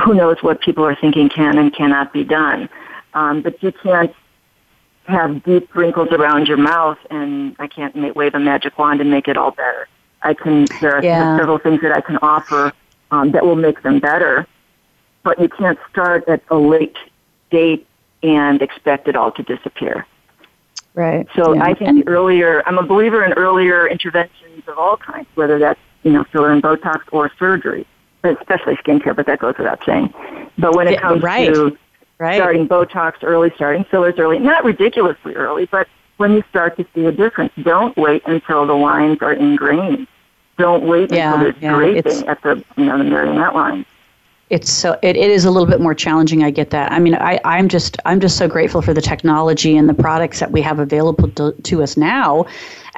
who 0.05 0.15
knows 0.15 0.37
what 0.43 0.61
people 0.61 0.85
are 0.85 0.95
thinking 0.95 1.29
can 1.29 1.59
and 1.59 1.75
cannot 1.75 2.13
be 2.13 2.23
done. 2.23 2.69
Um, 3.15 3.43
but 3.43 3.61
you 3.63 3.73
can't 3.73 4.15
have 5.07 5.43
deep 5.43 5.75
wrinkles 5.75 6.11
around 6.13 6.47
your 6.47 6.59
mouth, 6.59 6.99
and 7.11 7.57
I 7.59 7.67
can't 7.67 7.97
make, 7.97 8.15
wave 8.15 8.35
a 8.35 8.39
magic 8.39 8.79
wand 8.79 9.01
and 9.01 9.11
make 9.11 9.27
it 9.27 9.37
all 9.37 9.51
better. 9.51 9.89
I 10.23 10.35
can. 10.35 10.67
There 10.81 10.97
are 10.97 11.03
yeah. 11.03 11.37
several 11.37 11.59
things 11.59 11.81
that 11.81 11.93
I 11.93 12.01
can 12.01 12.19
offer 12.19 12.73
um, 13.11 13.33
that 13.33 13.45
will 13.45 13.57
make 13.57 13.83
them 13.83 13.99
better 13.99 14.47
but 15.29 15.39
you 15.39 15.49
can't 15.49 15.79
start 15.91 16.27
at 16.29 16.43
a 16.49 16.57
late 16.57 16.97
date 17.51 17.87
and 18.23 18.63
expect 18.63 19.09
it 19.09 19.17
all 19.17 19.33
to 19.33 19.43
disappear. 19.43 20.07
Right. 20.95 21.29
So 21.37 21.55
yeah. 21.55 21.63
I 21.63 21.75
think 21.75 22.05
the 22.05 22.11
earlier, 22.11 22.63
I'm 22.67 22.79
a 22.79 22.83
believer 22.83 23.25
in 23.25 23.33
earlier 23.35 23.87
interventions 23.87 24.67
of 24.67 24.79
all 24.79 24.97
kinds, 24.97 25.29
whether 25.37 25.59
that's, 25.59 25.79
you 26.03 26.13
know, 26.13 26.25
filler 26.25 26.51
and 26.51 26.63
Botox 26.63 27.03
or 27.13 27.31
surgery, 27.39 27.87
especially 28.25 28.75
skincare, 28.77 29.15
but 29.15 29.27
that 29.27 29.39
goes 29.39 29.57
without 29.59 29.85
saying. 29.85 30.13
But 30.59 30.75
when 30.75 30.89
it 30.89 30.95
yeah, 30.95 31.01
comes 31.01 31.23
right. 31.23 31.55
to 31.55 31.79
right. 32.19 32.37
starting 32.37 32.67
Botox 32.67 33.23
early, 33.23 33.53
starting 33.55 33.85
fillers 33.85 34.15
early, 34.19 34.41
not 34.41 34.65
ridiculously 34.65 35.35
early, 35.35 35.67
but 35.67 35.87
when 36.17 36.33
you 36.33 36.43
start 36.51 36.77
to 36.79 36.87
see 36.95 37.05
a 37.05 37.13
difference, 37.13 37.53
don't 37.63 37.97
wait 37.97 38.23
until 38.27 38.67
the 38.67 38.75
lines 38.75 39.19
are 39.21 39.33
ingrained. 39.33 40.09
Don't 40.57 40.83
wait 40.83 41.13
yeah, 41.13 41.35
until 41.35 41.53
there's 41.53 42.13
yeah, 42.13 42.27
at 42.29 42.43
the, 42.43 42.65
you 42.77 42.87
know, 42.87 42.99
the 42.99 43.05
marionette 43.05 43.55
line 43.55 43.87
it's 44.51 44.71
so 44.71 44.99
it, 45.03 45.17
it 45.17 45.31
is 45.31 45.45
a 45.45 45.51
little 45.51 45.69
bit 45.69 45.81
more 45.81 45.95
challenging 45.95 46.43
i 46.43 46.51
get 46.51 46.71
that. 46.71 46.91
I 46.93 46.99
mean 46.99 47.15
I, 47.15 47.41
i'm 47.45 47.69
just 47.69 47.99
i'm 48.05 48.21
just 48.21 48.37
so 48.37 48.49
grateful 48.49 48.83
for 48.83 48.95
the 48.95 49.03
technology 49.03 49.77
and 49.77 49.89
the 49.89 49.95
products 49.95 50.41
that 50.41 50.51
we 50.51 50.63
have 50.63 50.79
available 50.79 51.29
to, 51.33 51.53
to 51.53 51.83
us 51.83 51.97
now 51.97 52.47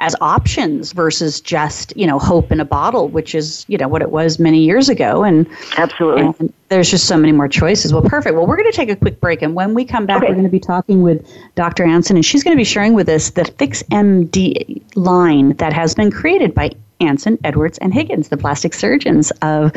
as 0.01 0.15
options 0.19 0.93
versus 0.93 1.39
just 1.39 1.95
you 1.95 2.07
know 2.07 2.19
hope 2.19 2.51
in 2.51 2.59
a 2.59 2.65
bottle 2.65 3.07
which 3.07 3.35
is 3.35 3.65
you 3.67 3.77
know 3.77 3.87
what 3.87 4.01
it 4.01 4.11
was 4.11 4.39
many 4.39 4.59
years 4.59 4.89
ago. 4.89 5.23
And 5.23 5.47
absolutely. 5.77 6.33
and 6.39 6.53
there's 6.69 6.89
just 6.89 7.07
so 7.07 7.17
many 7.17 7.31
more 7.31 7.47
choices. 7.47 7.93
Well 7.93 8.01
perfect. 8.01 8.35
Well 8.35 8.47
we're 8.47 8.57
going 8.57 8.71
to 8.71 8.75
take 8.75 8.89
a 8.89 8.95
quick 8.95 9.19
break. 9.19 9.41
And 9.41 9.53
when 9.53 9.73
we 9.73 9.85
come 9.85 10.05
back 10.05 10.17
okay. 10.17 10.27
we're 10.27 10.33
going 10.33 10.45
to 10.45 10.49
be 10.49 10.59
talking 10.59 11.01
with 11.01 11.25
dr 11.55 11.83
anson 11.83 12.17
and 12.17 12.25
she's 12.25 12.43
going 12.43 12.55
to 12.55 12.59
be 12.59 12.65
sharing 12.65 12.93
with 12.93 13.07
us 13.09 13.29
the 13.31 13.43
FixMD 13.43 14.81
line 14.95 15.53
that 15.57 15.73
has 15.73 15.93
been 15.95 16.11
created 16.11 16.53
by 16.53 16.71
Anson, 16.99 17.39
Edwards, 17.43 17.79
and 17.79 17.93
Higgins, 17.93 18.29
the 18.29 18.37
plastic 18.37 18.75
surgeons 18.75 19.31
of 19.41 19.71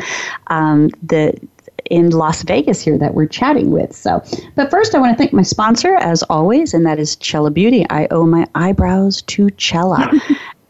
um, 0.47 0.89
the 1.01 1.33
in 1.89 2.09
Las 2.11 2.43
Vegas 2.43 2.81
here 2.81 2.97
that 2.97 3.13
we're 3.13 3.27
chatting 3.27 3.71
with. 3.71 3.95
So, 3.95 4.23
but 4.55 4.71
first, 4.71 4.95
I 4.95 4.99
want 4.99 5.15
to 5.15 5.17
thank 5.17 5.33
my 5.33 5.43
sponsor, 5.43 5.95
as 5.95 6.23
always, 6.23 6.73
and 6.73 6.85
that 6.85 6.99
is 6.99 7.15
Chella 7.15 7.51
Beauty. 7.51 7.85
I 7.89 8.07
owe 8.11 8.25
my 8.25 8.47
eyebrows 8.55 9.21
to 9.23 9.49
Chella. 9.51 10.11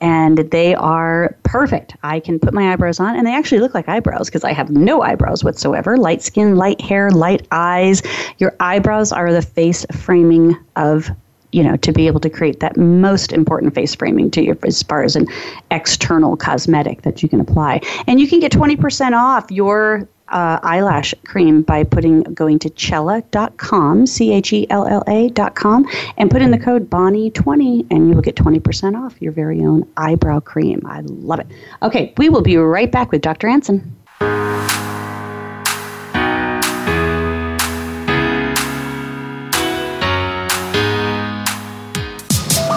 and 0.01 0.38
they 0.38 0.75
are 0.75 1.36
perfect. 1.43 1.95
I 2.04 2.19
can 2.19 2.39
put 2.39 2.54
my 2.54 2.73
eyebrows 2.73 2.99
on, 2.99 3.15
and 3.15 3.25
they 3.25 3.34
actually 3.34 3.60
look 3.60 3.73
like 3.73 3.88
eyebrows 3.88 4.28
because 4.28 4.43
I 4.43 4.51
have 4.51 4.69
no 4.69 5.01
eyebrows 5.01 5.43
whatsoever. 5.43 5.97
Light 5.97 6.21
skin, 6.21 6.56
light 6.56 6.82
hair, 6.82 7.10
light 7.12 7.47
eyes. 7.51 8.01
Your 8.38 8.56
eyebrows 8.60 9.12
are 9.12 9.32
the 9.32 9.41
face 9.41 9.86
framing 9.91 10.58
of 10.75 11.10
you 11.51 11.63
know 11.63 11.78
to 11.78 11.93
be 11.93 12.08
able 12.08 12.19
to 12.19 12.30
create 12.30 12.60
that 12.60 12.75
most 12.75 13.32
important 13.32 13.73
face 13.73 13.95
framing 13.95 14.30
to 14.32 14.43
you 14.43 14.58
as 14.63 14.84
far 14.84 15.04
as 15.04 15.15
an 15.15 15.25
external 15.71 16.36
cosmetic 16.36 17.04
that 17.04 17.23
you 17.23 17.30
can 17.30 17.39
apply 17.39 17.80
and 18.08 18.19
you 18.19 18.28
can 18.28 18.41
get 18.41 18.51
20% 18.51 19.13
off 19.13 19.49
your 19.51 20.06
uh, 20.30 20.60
eyelash 20.64 21.14
cream 21.26 21.62
by 21.62 21.84
putting 21.84 22.22
going 22.24 22.60
to 22.60 22.70
chella.com, 22.70 24.08
C 24.08 24.32
H 24.34 24.54
E 24.54 24.68
L 24.70 24.88
L 24.88 25.04
A.com, 25.08 25.88
and 26.18 26.32
put 26.32 26.42
in 26.42 26.52
the 26.52 26.60
code 26.60 26.90
Bonnie20, 26.90 27.88
and 27.92 28.10
you 28.10 28.16
will 28.16 28.22
get 28.22 28.36
20% 28.36 28.96
off 28.96 29.22
your 29.22 29.32
very 29.32 29.62
own 29.62 29.88
eyebrow 29.98 30.40
cream. 30.40 30.82
I 30.86 31.02
love 31.02 31.40
it. 31.40 31.48
Okay, 31.82 32.14
we 32.18 32.30
will 32.30 32.42
be 32.42 32.58
right 32.58 32.92
back 32.92 33.12
with 33.12 33.22
Dr. 33.22 33.48
Anson. 33.48 33.96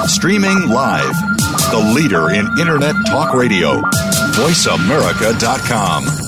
Streaming 0.07 0.69
live, 0.69 1.15
the 1.71 1.93
leader 1.95 2.31
in 2.31 2.47
Internet 2.59 2.97
Talk 3.07 3.35
Radio, 3.35 3.81
VoiceAmerica.com. 4.33 6.28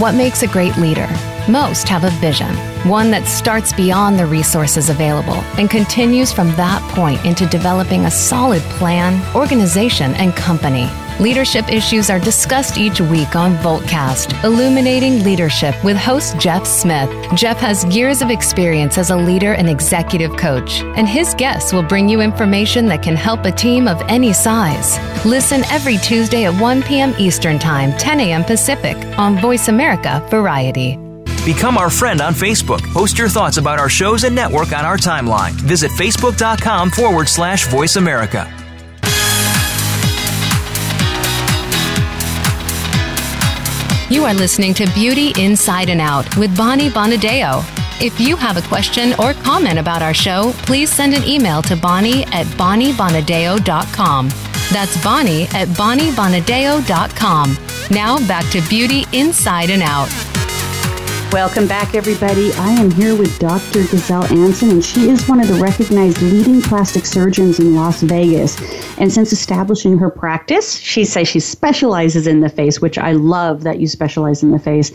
What 0.00 0.14
makes 0.14 0.42
a 0.42 0.48
great 0.48 0.76
leader? 0.76 1.08
Most 1.48 1.88
have 1.88 2.04
a 2.04 2.10
vision, 2.20 2.52
one 2.88 3.10
that 3.12 3.26
starts 3.26 3.72
beyond 3.72 4.18
the 4.18 4.26
resources 4.26 4.90
available 4.90 5.42
and 5.58 5.70
continues 5.70 6.32
from 6.32 6.48
that 6.56 6.82
point 6.92 7.24
into 7.24 7.46
developing 7.46 8.04
a 8.04 8.10
solid 8.10 8.62
plan, 8.62 9.22
organization, 9.34 10.12
and 10.14 10.34
company. 10.34 10.88
Leadership 11.18 11.72
issues 11.72 12.10
are 12.10 12.20
discussed 12.20 12.76
each 12.76 13.00
week 13.00 13.36
on 13.36 13.56
Voltcast, 13.56 14.44
Illuminating 14.44 15.24
Leadership 15.24 15.74
with 15.82 15.96
host 15.96 16.38
Jeff 16.38 16.66
Smith. 16.66 17.10
Jeff 17.34 17.56
has 17.56 17.86
years 17.86 18.20
of 18.20 18.28
experience 18.28 18.98
as 18.98 19.08
a 19.08 19.16
leader 19.16 19.54
and 19.54 19.66
executive 19.66 20.36
coach, 20.36 20.82
and 20.82 21.08
his 21.08 21.32
guests 21.34 21.72
will 21.72 21.82
bring 21.82 22.06
you 22.06 22.20
information 22.20 22.84
that 22.86 23.02
can 23.02 23.16
help 23.16 23.46
a 23.46 23.50
team 23.50 23.88
of 23.88 24.02
any 24.08 24.34
size. 24.34 24.98
Listen 25.24 25.64
every 25.70 25.96
Tuesday 25.98 26.44
at 26.44 26.60
1 26.60 26.82
p.m. 26.82 27.14
Eastern 27.18 27.58
Time, 27.58 27.92
10 27.92 28.20
a.m. 28.20 28.44
Pacific 28.44 28.96
on 29.18 29.38
Voice 29.38 29.68
America 29.68 30.22
Variety. 30.28 30.96
Become 31.46 31.78
our 31.78 31.88
friend 31.88 32.20
on 32.20 32.34
Facebook. 32.34 32.82
Post 32.92 33.16
your 33.16 33.28
thoughts 33.30 33.56
about 33.56 33.78
our 33.78 33.88
shows 33.88 34.24
and 34.24 34.34
network 34.34 34.72
on 34.72 34.84
our 34.84 34.98
timeline. 34.98 35.52
Visit 35.52 35.92
facebook.com 35.92 36.90
forward 36.90 37.28
slash 37.28 37.68
voice 37.68 37.96
America. 37.96 38.65
You 44.08 44.24
are 44.24 44.34
listening 44.34 44.72
to 44.74 44.86
Beauty 44.94 45.32
Inside 45.36 45.90
and 45.90 46.00
Out 46.00 46.36
with 46.36 46.56
Bonnie 46.56 46.90
Bonadeo. 46.90 47.64
If 48.00 48.20
you 48.20 48.36
have 48.36 48.56
a 48.56 48.62
question 48.68 49.14
or 49.18 49.34
comment 49.34 49.80
about 49.80 50.00
our 50.00 50.14
show, 50.14 50.52
please 50.58 50.92
send 50.92 51.12
an 51.12 51.24
email 51.24 51.60
to 51.62 51.74
Bonnie 51.74 52.22
at 52.26 52.46
BonnieBonadeo.com. 52.46 54.28
That's 54.70 55.02
Bonnie 55.02 55.42
at 55.54 55.66
BonnieBonadeo.com. 55.68 57.58
Now 57.90 58.18
back 58.28 58.48
to 58.52 58.60
Beauty 58.68 59.06
Inside 59.12 59.70
and 59.70 59.82
Out. 59.82 60.25
Welcome 61.32 61.66
back, 61.66 61.94
everybody. 61.94 62.52
I 62.54 62.70
am 62.70 62.90
here 62.90 63.16
with 63.16 63.38
Dr. 63.38 63.80
Goesel 63.80 64.30
Anson, 64.30 64.70
and 64.70 64.84
she 64.84 65.10
is 65.10 65.28
one 65.28 65.40
of 65.40 65.48
the 65.48 65.54
recognized 65.54 66.22
leading 66.22 66.62
plastic 66.62 67.04
surgeons 67.04 67.58
in 67.58 67.74
Las 67.74 68.00
Vegas. 68.00 68.56
And 68.96 69.12
since 69.12 69.32
establishing 69.32 69.98
her 69.98 70.08
practice, 70.08 70.78
she 70.78 71.04
says 71.04 71.26
she 71.26 71.40
specializes 71.40 72.26
in 72.26 72.40
the 72.40 72.48
face, 72.48 72.80
which 72.80 72.96
I 72.96 73.12
love 73.12 73.64
that 73.64 73.80
you 73.80 73.88
specialize 73.88 74.42
in 74.42 74.52
the 74.52 74.58
face. 74.58 74.92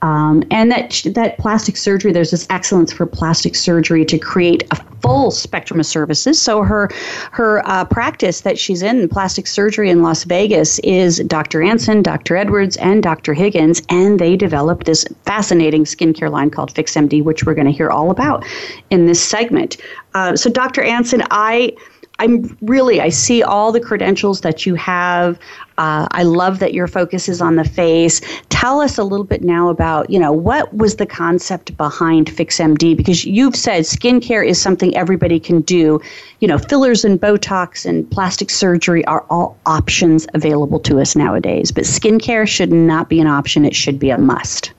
Um, 0.00 0.42
and 0.50 0.72
that 0.72 1.02
that 1.14 1.38
plastic 1.38 1.76
surgery, 1.76 2.12
there's 2.12 2.30
this 2.30 2.46
excellence 2.50 2.92
for 2.92 3.04
plastic 3.04 3.54
surgery 3.54 4.04
to 4.06 4.18
create 4.18 4.64
a 4.70 4.76
full 5.04 5.30
spectrum 5.30 5.78
of 5.78 5.86
services. 5.86 6.40
So 6.40 6.62
her 6.62 6.88
her 7.32 7.66
uh, 7.68 7.84
practice 7.84 8.40
that 8.40 8.58
she's 8.58 8.82
in, 8.82 9.08
plastic 9.08 9.46
surgery 9.46 9.90
in 9.90 10.02
Las 10.02 10.24
Vegas, 10.24 10.78
is 10.78 11.18
Dr. 11.26 11.62
Anson, 11.62 12.02
Dr. 12.02 12.36
Edwards, 12.36 12.76
and 12.78 13.02
Dr. 13.02 13.34
Higgins, 13.34 13.82
and 13.90 14.18
they 14.18 14.34
developed 14.34 14.86
this 14.86 15.04
fascinating 15.26 15.84
skincare 15.84 16.30
line 16.30 16.50
called 16.50 16.72
FixMD, 16.72 17.22
which 17.22 17.44
we're 17.44 17.54
going 17.54 17.66
to 17.66 17.72
hear 17.72 17.90
all 17.90 18.10
about 18.10 18.44
in 18.90 19.06
this 19.06 19.22
segment. 19.22 19.76
Uh, 20.14 20.34
so, 20.36 20.48
Dr. 20.48 20.82
Anson, 20.82 21.22
I 21.30 21.72
I'm 22.20 22.56
really, 22.62 23.00
I 23.00 23.08
see 23.08 23.42
all 23.42 23.72
the 23.72 23.80
credentials 23.80 24.42
that 24.42 24.64
you 24.64 24.76
have. 24.76 25.38
Uh, 25.78 26.06
I 26.12 26.22
love 26.22 26.60
that 26.60 26.72
your 26.72 26.86
focus 26.86 27.28
is 27.28 27.40
on 27.40 27.56
the 27.56 27.64
face. 27.64 28.20
Tell 28.50 28.80
us 28.80 28.96
a 28.98 29.02
little 29.02 29.24
bit 29.24 29.42
now 29.42 29.68
about, 29.68 30.08
you 30.08 30.20
know, 30.20 30.30
what 30.30 30.72
was 30.72 30.96
the 30.96 31.06
concept 31.06 31.76
behind 31.76 32.28
FixMD? 32.28 32.96
Because 32.96 33.24
you've 33.24 33.56
said 33.56 33.82
skincare 33.82 34.46
is 34.46 34.60
something 34.60 34.96
everybody 34.96 35.40
can 35.40 35.62
do. 35.62 36.00
You 36.38 36.46
know, 36.46 36.58
fillers 36.58 37.04
and 37.04 37.20
Botox 37.20 37.84
and 37.84 38.08
plastic 38.08 38.48
surgery 38.50 39.04
are 39.06 39.26
all 39.28 39.58
options 39.66 40.28
available 40.34 40.78
to 40.80 41.00
us 41.00 41.16
nowadays. 41.16 41.72
But 41.72 41.82
skincare 41.82 42.46
should 42.46 42.72
not 42.72 43.08
be 43.08 43.20
an 43.20 43.26
option, 43.26 43.64
it 43.64 43.74
should 43.74 43.98
be 43.98 44.10
a 44.10 44.18
must. 44.18 44.72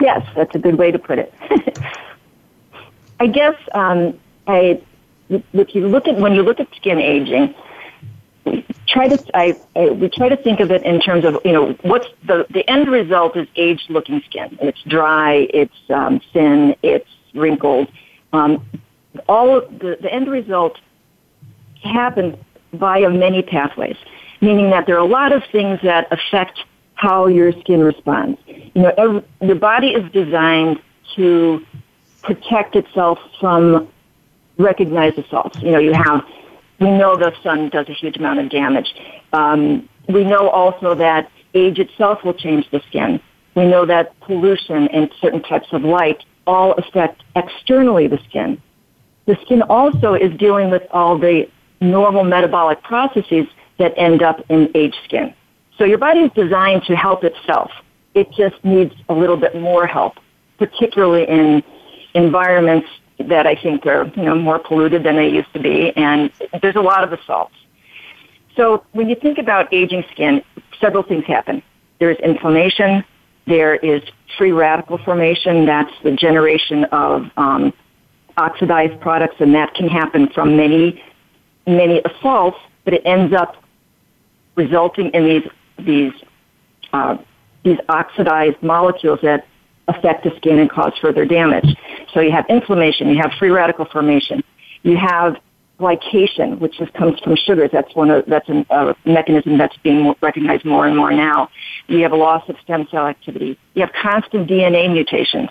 Yes, 0.00 0.26
that's 0.34 0.54
a 0.56 0.58
good 0.58 0.78
way 0.78 0.90
to 0.90 0.98
put 0.98 1.20
it. 1.20 1.32
I 3.20 3.28
guess 3.28 3.54
um, 3.72 4.18
I 4.48 4.82
if 5.28 5.74
you 5.74 5.88
look 5.88 6.08
at 6.08 6.16
when 6.16 6.34
you 6.34 6.42
look 6.42 6.60
at 6.60 6.68
skin 6.76 6.98
aging, 6.98 7.54
try 8.86 9.08
to 9.08 9.36
I, 9.36 9.58
I, 9.76 9.90
we 9.90 10.08
try 10.08 10.28
to 10.28 10.36
think 10.36 10.60
of 10.60 10.70
it 10.70 10.82
in 10.82 11.00
terms 11.00 11.24
of 11.24 11.38
you 11.44 11.52
know 11.52 11.72
what's 11.82 12.06
the 12.26 12.46
the 12.50 12.68
end 12.68 12.88
result 12.88 13.36
is 13.36 13.48
aged 13.56 13.90
looking 13.90 14.22
skin. 14.28 14.58
It's 14.60 14.82
dry, 14.82 15.48
it's 15.52 15.90
um, 15.90 16.20
thin, 16.32 16.76
it's 16.82 17.08
wrinkled. 17.34 17.88
Um, 18.32 18.64
all 19.28 19.60
the, 19.60 19.98
the 20.00 20.12
end 20.12 20.28
result 20.28 20.78
happens 21.82 22.36
via 22.72 23.10
many 23.10 23.42
pathways, 23.42 23.96
meaning 24.40 24.70
that 24.70 24.86
there 24.86 24.96
are 24.96 25.04
a 25.04 25.04
lot 25.04 25.32
of 25.32 25.42
things 25.52 25.78
that 25.82 26.08
affect 26.10 26.58
how 26.94 27.26
your 27.26 27.52
skin 27.60 27.82
responds. 27.82 28.38
You 28.46 28.82
know, 28.82 28.94
every, 28.96 29.24
your 29.40 29.56
body 29.56 29.88
is 29.88 30.10
designed 30.12 30.80
to 31.16 31.64
protect 32.22 32.76
itself 32.76 33.18
from 33.40 33.88
recognize 34.62 35.16
assaults. 35.18 35.58
You 35.60 35.72
know, 35.72 35.78
you 35.78 35.92
have, 35.92 36.24
we 36.80 36.90
know 36.90 37.16
the 37.16 37.32
sun 37.42 37.68
does 37.68 37.88
a 37.88 37.92
huge 37.92 38.16
amount 38.16 38.40
of 38.40 38.50
damage. 38.50 38.94
Um, 39.32 39.88
we 40.08 40.24
know 40.24 40.48
also 40.48 40.94
that 40.94 41.30
age 41.54 41.78
itself 41.78 42.24
will 42.24 42.34
change 42.34 42.70
the 42.70 42.80
skin. 42.88 43.20
We 43.54 43.66
know 43.66 43.84
that 43.86 44.18
pollution 44.20 44.88
and 44.88 45.10
certain 45.20 45.42
types 45.42 45.68
of 45.72 45.82
light 45.82 46.22
all 46.46 46.72
affect 46.72 47.22
externally 47.36 48.08
the 48.08 48.18
skin. 48.28 48.60
The 49.26 49.36
skin 49.42 49.62
also 49.62 50.14
is 50.14 50.36
dealing 50.38 50.70
with 50.70 50.82
all 50.90 51.18
the 51.18 51.48
normal 51.80 52.24
metabolic 52.24 52.82
processes 52.82 53.46
that 53.78 53.92
end 53.96 54.22
up 54.22 54.44
in 54.48 54.70
aged 54.74 54.96
skin. 55.04 55.34
So 55.78 55.84
your 55.84 55.98
body 55.98 56.20
is 56.20 56.30
designed 56.32 56.84
to 56.84 56.96
help 56.96 57.24
itself. 57.24 57.70
It 58.14 58.30
just 58.32 58.62
needs 58.64 58.94
a 59.08 59.14
little 59.14 59.36
bit 59.36 59.54
more 59.54 59.86
help, 59.86 60.14
particularly 60.58 61.28
in 61.28 61.62
environments 62.14 62.88
that 63.28 63.46
I 63.46 63.54
think 63.54 63.86
are 63.86 64.10
you 64.16 64.22
know 64.22 64.34
more 64.34 64.58
polluted 64.58 65.04
than 65.04 65.16
they 65.16 65.28
used 65.28 65.52
to 65.54 65.60
be, 65.60 65.92
and 65.96 66.30
there's 66.60 66.76
a 66.76 66.80
lot 66.80 67.04
of 67.04 67.12
assaults. 67.18 67.54
So 68.56 68.84
when 68.92 69.08
you 69.08 69.16
think 69.16 69.38
about 69.38 69.72
aging 69.72 70.04
skin, 70.12 70.42
several 70.80 71.02
things 71.02 71.24
happen. 71.26 71.62
There's 71.98 72.18
inflammation. 72.18 73.04
There 73.46 73.76
is 73.76 74.02
free 74.36 74.52
radical 74.52 74.98
formation. 74.98 75.66
That's 75.66 75.92
the 76.02 76.12
generation 76.12 76.84
of 76.86 77.26
um, 77.36 77.72
oxidized 78.36 79.00
products, 79.00 79.36
and 79.40 79.54
that 79.54 79.74
can 79.74 79.88
happen 79.88 80.28
from 80.28 80.56
many, 80.56 81.02
many 81.66 82.02
assaults. 82.04 82.58
But 82.84 82.94
it 82.94 83.02
ends 83.04 83.34
up 83.34 83.56
resulting 84.56 85.10
in 85.10 85.24
these 85.24 85.48
these 85.78 86.12
uh, 86.92 87.16
these 87.64 87.78
oxidized 87.88 88.62
molecules 88.62 89.20
that 89.22 89.46
affect 89.96 90.24
the 90.24 90.32
skin 90.36 90.58
and 90.58 90.70
cause 90.70 90.92
further 91.00 91.24
damage. 91.24 91.66
So 92.12 92.20
you 92.20 92.32
have 92.32 92.46
inflammation, 92.48 93.08
you 93.08 93.18
have 93.20 93.32
free 93.38 93.50
radical 93.50 93.84
formation, 93.86 94.42
you 94.82 94.96
have 94.96 95.36
glycation, 95.78 96.58
which 96.60 96.78
just 96.78 96.92
comes 96.94 97.18
from 97.20 97.36
sugars. 97.36 97.70
That's 97.72 97.94
one 97.94 98.10
of, 98.10 98.24
that's 98.26 98.48
a, 98.48 98.64
a 98.70 98.94
mechanism 99.04 99.58
that's 99.58 99.76
being 99.78 100.14
recognized 100.22 100.64
more 100.64 100.86
and 100.86 100.96
more 100.96 101.10
now. 101.12 101.48
You 101.88 102.02
have 102.02 102.12
a 102.12 102.16
loss 102.16 102.48
of 102.48 102.56
stem 102.62 102.86
cell 102.90 103.06
activity. 103.06 103.58
You 103.74 103.82
have 103.82 103.92
constant 104.00 104.48
DNA 104.48 104.92
mutations 104.92 105.50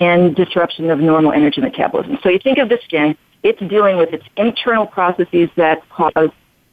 and 0.00 0.34
disruption 0.34 0.90
of 0.90 0.98
normal 1.00 1.32
energy 1.32 1.60
metabolism. 1.60 2.18
So 2.22 2.28
you 2.28 2.38
think 2.38 2.58
of 2.58 2.68
the 2.68 2.78
skin, 2.84 3.16
it's 3.42 3.60
dealing 3.68 3.96
with 3.96 4.12
its 4.12 4.24
internal 4.36 4.86
processes 4.86 5.50
that 5.56 5.88
cause 5.90 6.30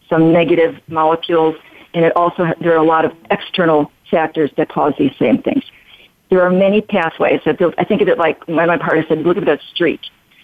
some 0.09 0.31
negative 0.31 0.75
molecules, 0.87 1.55
and 1.93 2.05
it 2.05 2.15
also, 2.15 2.45
there 2.61 2.73
are 2.73 2.83
a 2.83 2.85
lot 2.85 3.05
of 3.05 3.13
external 3.29 3.91
factors 4.09 4.51
that 4.57 4.69
cause 4.69 4.93
these 4.97 5.15
same 5.17 5.41
things 5.41 5.63
there 6.31 6.41
are 6.41 6.49
many 6.49 6.79
pathways. 6.81 7.41
I 7.45 7.83
think 7.83 8.01
of 8.01 8.07
it 8.07 8.17
like 8.17 8.47
my, 8.47 8.65
my 8.65 8.77
partner 8.77 9.05
said, 9.07 9.19
look 9.19 9.37
at 9.37 9.45
that 9.45 9.59
street. 9.73 9.99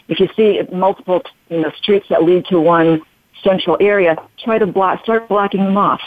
If 0.09 0.19
you 0.19 0.27
see 0.35 0.61
multiple 0.71 1.23
you 1.49 1.61
know, 1.61 1.71
streets 1.81 2.07
that 2.09 2.23
lead 2.23 2.45
to 2.47 2.59
one 2.59 3.01
central 3.41 3.77
area, 3.79 4.17
try 4.43 4.57
to 4.59 4.67
block, 4.67 5.01
start 5.03 5.29
blocking 5.29 5.63
them 5.63 5.77
off. 5.77 6.01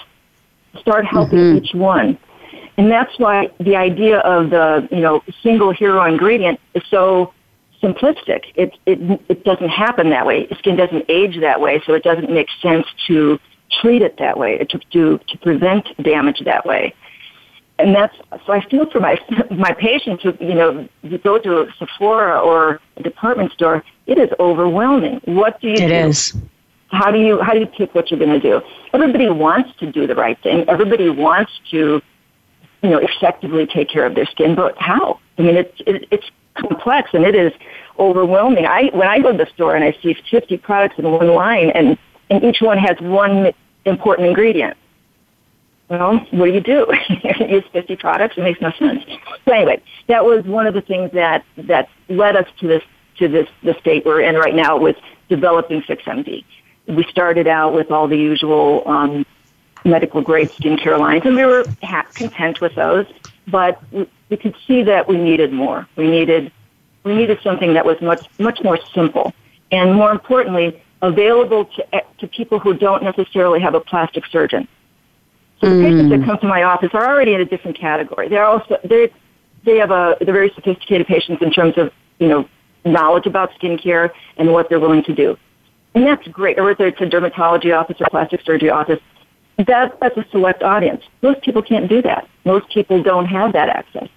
Start 0.81 1.07
helping 1.07 1.39
mm-hmm. 1.39 1.65
each 1.65 1.75
one. 1.75 2.19
And 2.77 2.91
that's 2.91 3.19
why 3.19 3.51
the 3.59 3.75
idea 3.77 4.19
of 4.19 4.51
the, 4.51 4.87
you 4.91 5.01
know, 5.01 5.23
single 5.43 5.73
hero 5.73 6.05
ingredient 6.05 6.61
is 6.75 6.83
so 6.91 7.33
simplistic. 7.83 8.45
It, 8.57 8.77
it, 8.85 9.21
it 9.31 9.45
doesn't 9.45 9.71
happen 9.71 10.11
that 10.11 10.27
way. 10.27 10.47
Skin 10.59 10.77
doesn't 10.77 11.07
age 11.09 11.41
that 11.41 11.59
way, 11.59 11.83
so 11.87 11.95
it 11.95 12.03
doesn't 12.03 12.31
make 12.31 12.49
sense 12.61 12.87
to 13.07 13.41
treat 13.81 14.03
it 14.03 14.19
that 14.19 14.39
way, 14.39 14.59
to, 14.59 14.79
to, 14.93 15.19
to 15.27 15.39
prevent 15.39 15.89
damage 16.03 16.43
that 16.45 16.67
way 16.67 16.95
and 17.81 17.95
that's 17.95 18.17
so 18.47 18.53
I 18.53 18.65
feel 18.67 18.89
for 18.91 19.01
my 19.01 19.19
my 19.51 19.73
patients 19.73 20.23
who 20.23 20.37
you 20.41 20.55
know 20.55 20.89
you 21.03 21.19
go 21.19 21.39
to 21.39 21.63
a 21.63 21.73
Sephora 21.79 22.41
or 22.41 22.81
a 22.97 23.03
department 23.03 23.53
store. 23.53 23.85
It 24.07 24.19
is 24.19 24.31
overwhelming. 24.39 25.21
What 25.25 25.61
do 25.61 25.69
you 25.69 25.75
it 25.75 25.89
do? 25.89 25.95
Is. 25.95 26.37
How 26.89 27.11
do 27.11 27.19
you 27.19 27.41
how 27.41 27.53
do 27.53 27.61
you 27.61 27.67
pick 27.67 27.95
what 27.95 28.11
you're 28.11 28.19
going 28.19 28.39
to 28.39 28.41
do? 28.41 28.61
Everybody 28.93 29.29
wants 29.29 29.71
to 29.79 29.91
do 29.91 30.07
the 30.07 30.15
right 30.15 30.41
thing. 30.43 30.69
Everybody 30.69 31.09
wants 31.09 31.53
to 31.71 32.03
you 32.83 32.91
know 32.91 32.99
effectively 32.99 33.67
take 33.67 33.89
care 33.89 34.07
of 34.07 34.15
their 34.15 34.27
skin, 34.27 34.55
but 34.55 34.77
how? 34.79 35.21
I 35.39 35.43
mean, 35.43 35.57
it's 35.57 35.81
it, 35.87 36.09
it's 36.11 36.27
complex 36.55 37.11
and 37.13 37.25
it 37.25 37.35
is 37.35 37.53
overwhelming. 37.99 38.67
I 38.67 38.91
when 38.93 39.09
I 39.09 39.21
go 39.21 39.33
to 39.33 39.39
the 39.39 39.51
store 39.55 39.77
and 39.77 39.85
I 39.85 39.97
see 40.03 40.17
50 40.31 40.57
products 40.59 40.97
in 40.99 41.11
one 41.11 41.29
line 41.29 41.71
and 41.71 41.97
and 42.29 42.43
each 42.45 42.61
one 42.61 42.79
has 42.79 42.99
one 43.01 43.53
important 43.85 44.29
ingredient 44.29 44.77
well, 45.91 46.19
what 46.31 46.47
do 46.47 46.53
you 46.53 46.61
do? 46.61 46.87
use 47.49 47.65
50 47.73 47.97
products? 47.97 48.39
It 48.39 48.43
makes 48.43 48.61
no 48.61 48.71
sense. 48.79 49.05
So 49.45 49.53
anyway, 49.53 49.83
that 50.07 50.25
was 50.25 50.45
one 50.45 50.67
of 50.67 50.75
the 50.75 50.81
things 50.81 51.11
that, 51.13 51.45
that 51.57 51.89
led 52.09 52.37
us 52.37 52.47
to 52.61 52.69
this, 52.69 52.83
to 53.19 53.27
this, 53.27 53.49
the 53.65 53.75
state 53.81 54.07
we're 54.07 54.21
in 54.21 54.37
right 54.37 54.55
now 54.55 54.79
with 54.79 54.97
developing 55.29 55.83
FixMD. 55.83 56.45
We 56.87 57.05
started 57.11 57.49
out 57.49 57.75
with 57.75 57.91
all 57.91 58.07
the 58.07 58.17
usual, 58.17 58.85
um, 58.87 59.27
medical 59.85 60.21
grade 60.21 60.51
skincare 60.51 60.99
lines 60.99 61.23
and 61.25 61.35
we 61.35 61.45
were 61.45 61.65
ha- 61.83 62.07
content 62.15 62.61
with 62.61 62.75
those, 62.75 63.07
but 63.49 63.83
we, 63.91 64.09
we 64.29 64.37
could 64.37 64.55
see 64.67 64.83
that 64.83 65.09
we 65.09 65.17
needed 65.17 65.53
more. 65.53 65.89
We 65.97 66.09
needed, 66.09 66.53
we 67.03 67.15
needed 67.15 67.41
something 67.43 67.75
that 67.75 67.85
was 67.85 68.01
much, 68.01 68.27
much 68.39 68.63
more 68.63 68.79
simple 68.95 69.33
and 69.73 69.95
more 69.95 70.13
importantly, 70.13 70.81
available 71.03 71.65
to, 71.65 72.03
to 72.19 72.27
people 72.29 72.59
who 72.59 72.75
don't 72.75 73.03
necessarily 73.03 73.61
have 73.61 73.75
a 73.75 73.81
plastic 73.81 74.27
surgeon. 74.27 74.69
So 75.61 75.69
the 75.69 75.75
mm. 75.75 75.83
patients 75.83 76.11
that 76.11 76.25
come 76.25 76.39
to 76.39 76.47
my 76.47 76.63
office 76.63 76.91
are 76.95 77.07
already 77.07 77.35
in 77.35 77.41
a 77.41 77.45
different 77.45 77.79
category. 77.79 78.29
They're 78.29 78.45
also 78.45 78.79
they 78.85 79.13
they 79.65 79.77
have 79.77 79.91
a 79.91 80.17
they're 80.21 80.33
very 80.33 80.51
sophisticated 80.55 81.07
patients 81.07 81.43
in 81.43 81.51
terms 81.51 81.75
of 81.77 81.93
you 82.19 82.29
know 82.29 82.49
knowledge 82.85 83.27
about 83.27 83.51
skincare 83.61 84.11
and 84.39 84.53
what 84.53 84.69
they're 84.69 84.81
willing 84.81 85.05
to 85.05 85.15
do, 85.15 85.37
and 85.95 86.07
that's 86.07 86.27
great. 86.29 86.59
Or 86.59 86.65
whether 86.65 86.87
it's 86.87 87.01
a 87.01 87.05
dermatology 87.05 87.77
office 87.77 87.97
or 88.01 88.07
plastic 88.11 88.41
surgery 88.43 88.71
office, 88.71 89.01
that 89.59 89.99
that's 90.01 90.17
a 90.17 90.25
select 90.31 90.63
audience. 90.63 91.05
Most 91.21 91.43
people 91.43 91.63
can't 91.63 91.89
do 91.89 92.01
that. 92.03 92.27
Most 92.45 92.73
people 92.73 93.03
don't 93.03 93.27
have 93.27 93.53
that 93.53 93.69
access. 93.69 94.09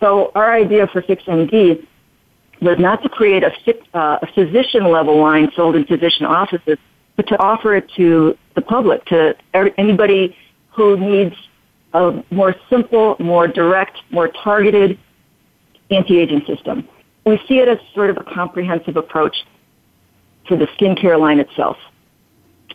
So 0.00 0.32
our 0.34 0.52
idea 0.52 0.86
for 0.88 1.00
FixMD 1.00 1.86
was 2.60 2.78
not 2.78 3.02
to 3.02 3.08
create 3.08 3.42
a, 3.42 3.52
uh, 3.96 4.18
a 4.20 4.26
physician 4.34 4.90
level 4.90 5.18
line 5.18 5.50
sold 5.56 5.76
in 5.76 5.86
physician 5.86 6.26
offices, 6.26 6.78
but 7.16 7.26
to 7.28 7.38
offer 7.38 7.74
it 7.74 7.90
to 7.96 8.36
the 8.54 8.60
public, 8.60 9.04
to 9.06 9.34
anybody 9.78 10.36
who 10.74 10.96
needs 10.96 11.36
a 11.92 12.22
more 12.30 12.54
simple, 12.68 13.16
more 13.18 13.46
direct, 13.46 13.98
more 14.10 14.28
targeted 14.28 14.98
anti-aging 15.90 16.44
system. 16.46 16.88
We 17.24 17.40
see 17.48 17.58
it 17.58 17.68
as 17.68 17.78
sort 17.94 18.10
of 18.10 18.16
a 18.16 18.24
comprehensive 18.24 18.96
approach 18.96 19.44
to 20.46 20.56
the 20.56 20.66
skincare 20.66 21.18
line 21.18 21.38
itself. 21.38 21.78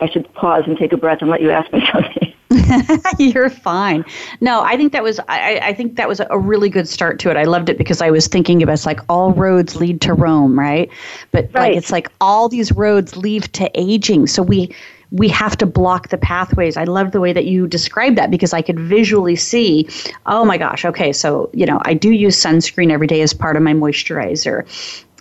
I 0.01 0.09
should 0.09 0.33
pause 0.33 0.63
and 0.65 0.77
take 0.77 0.93
a 0.93 0.97
breath 0.97 1.21
and 1.21 1.29
let 1.29 1.41
you 1.41 1.51
ask 1.51 1.71
me 1.73 1.85
something. 1.91 2.33
You're 3.19 3.49
fine. 3.49 4.03
No, 4.41 4.61
I 4.61 4.75
think 4.75 4.91
that 4.93 5.03
was 5.03 5.19
I, 5.27 5.59
I 5.61 5.73
think 5.73 5.95
that 5.97 6.07
was 6.07 6.19
a 6.29 6.39
really 6.39 6.69
good 6.69 6.87
start 6.87 7.19
to 7.19 7.29
it. 7.29 7.37
I 7.37 7.43
loved 7.43 7.69
it 7.69 7.77
because 7.77 8.01
I 8.01 8.09
was 8.09 8.27
thinking 8.27 8.63
about 8.63 8.73
it's 8.73 8.85
like 8.85 9.01
all 9.09 9.33
roads 9.33 9.75
lead 9.75 10.01
to 10.01 10.13
Rome, 10.13 10.57
right? 10.57 10.89
But 11.31 11.45
right. 11.53 11.69
like 11.69 11.77
it's 11.77 11.91
like 11.91 12.11
all 12.21 12.49
these 12.49 12.71
roads 12.71 13.15
lead 13.15 13.43
to 13.53 13.69
aging. 13.79 14.27
So 14.27 14.41
we 14.41 14.73
we 15.11 15.27
have 15.29 15.57
to 15.57 15.65
block 15.65 16.09
the 16.09 16.17
pathways. 16.17 16.77
I 16.77 16.83
love 16.83 17.11
the 17.11 17.19
way 17.19 17.33
that 17.33 17.45
you 17.45 17.67
described 17.67 18.17
that 18.17 18.29
because 18.29 18.53
I 18.53 18.61
could 18.61 18.79
visually 18.79 19.35
see, 19.35 19.89
oh 20.25 20.45
my 20.45 20.57
gosh, 20.57 20.85
okay, 20.85 21.11
so, 21.13 21.49
you 21.53 21.65
know, 21.65 21.81
I 21.83 21.95
do 21.95 22.11
use 22.11 22.37
sunscreen 22.37 22.91
every 22.91 23.07
day 23.07 23.21
as 23.21 23.33
part 23.33 23.55
of 23.55 23.63
my 23.63 23.73
moisturizer 23.73 24.65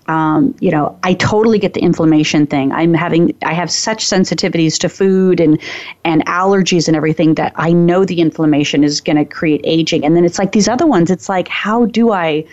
um, 0.08 0.54
you 0.58 0.70
know, 0.70 0.98
I 1.02 1.14
totally 1.14 1.58
get 1.58 1.74
the 1.74 1.80
inflammation 1.80 2.46
thing. 2.46 2.72
I'm 2.72 2.94
having, 2.94 3.36
I 3.44 3.52
have 3.52 3.70
such 3.70 4.06
sensitivities 4.06 4.78
to 4.80 4.88
food 4.88 5.38
and 5.38 5.60
and 6.04 6.24
allergies 6.24 6.88
and 6.88 6.96
everything 6.96 7.34
that 7.34 7.52
I 7.56 7.72
know 7.72 8.06
the 8.06 8.20
inflammation 8.20 8.82
is 8.82 9.02
going 9.02 9.16
to 9.16 9.26
create 9.26 9.60
aging. 9.64 10.04
And 10.04 10.16
then 10.16 10.24
it's 10.24 10.38
like 10.38 10.52
these 10.52 10.66
other 10.66 10.86
ones. 10.86 11.10
It's 11.10 11.28
like, 11.28 11.46
how 11.48 11.84
do 11.84 12.10
I, 12.10 12.46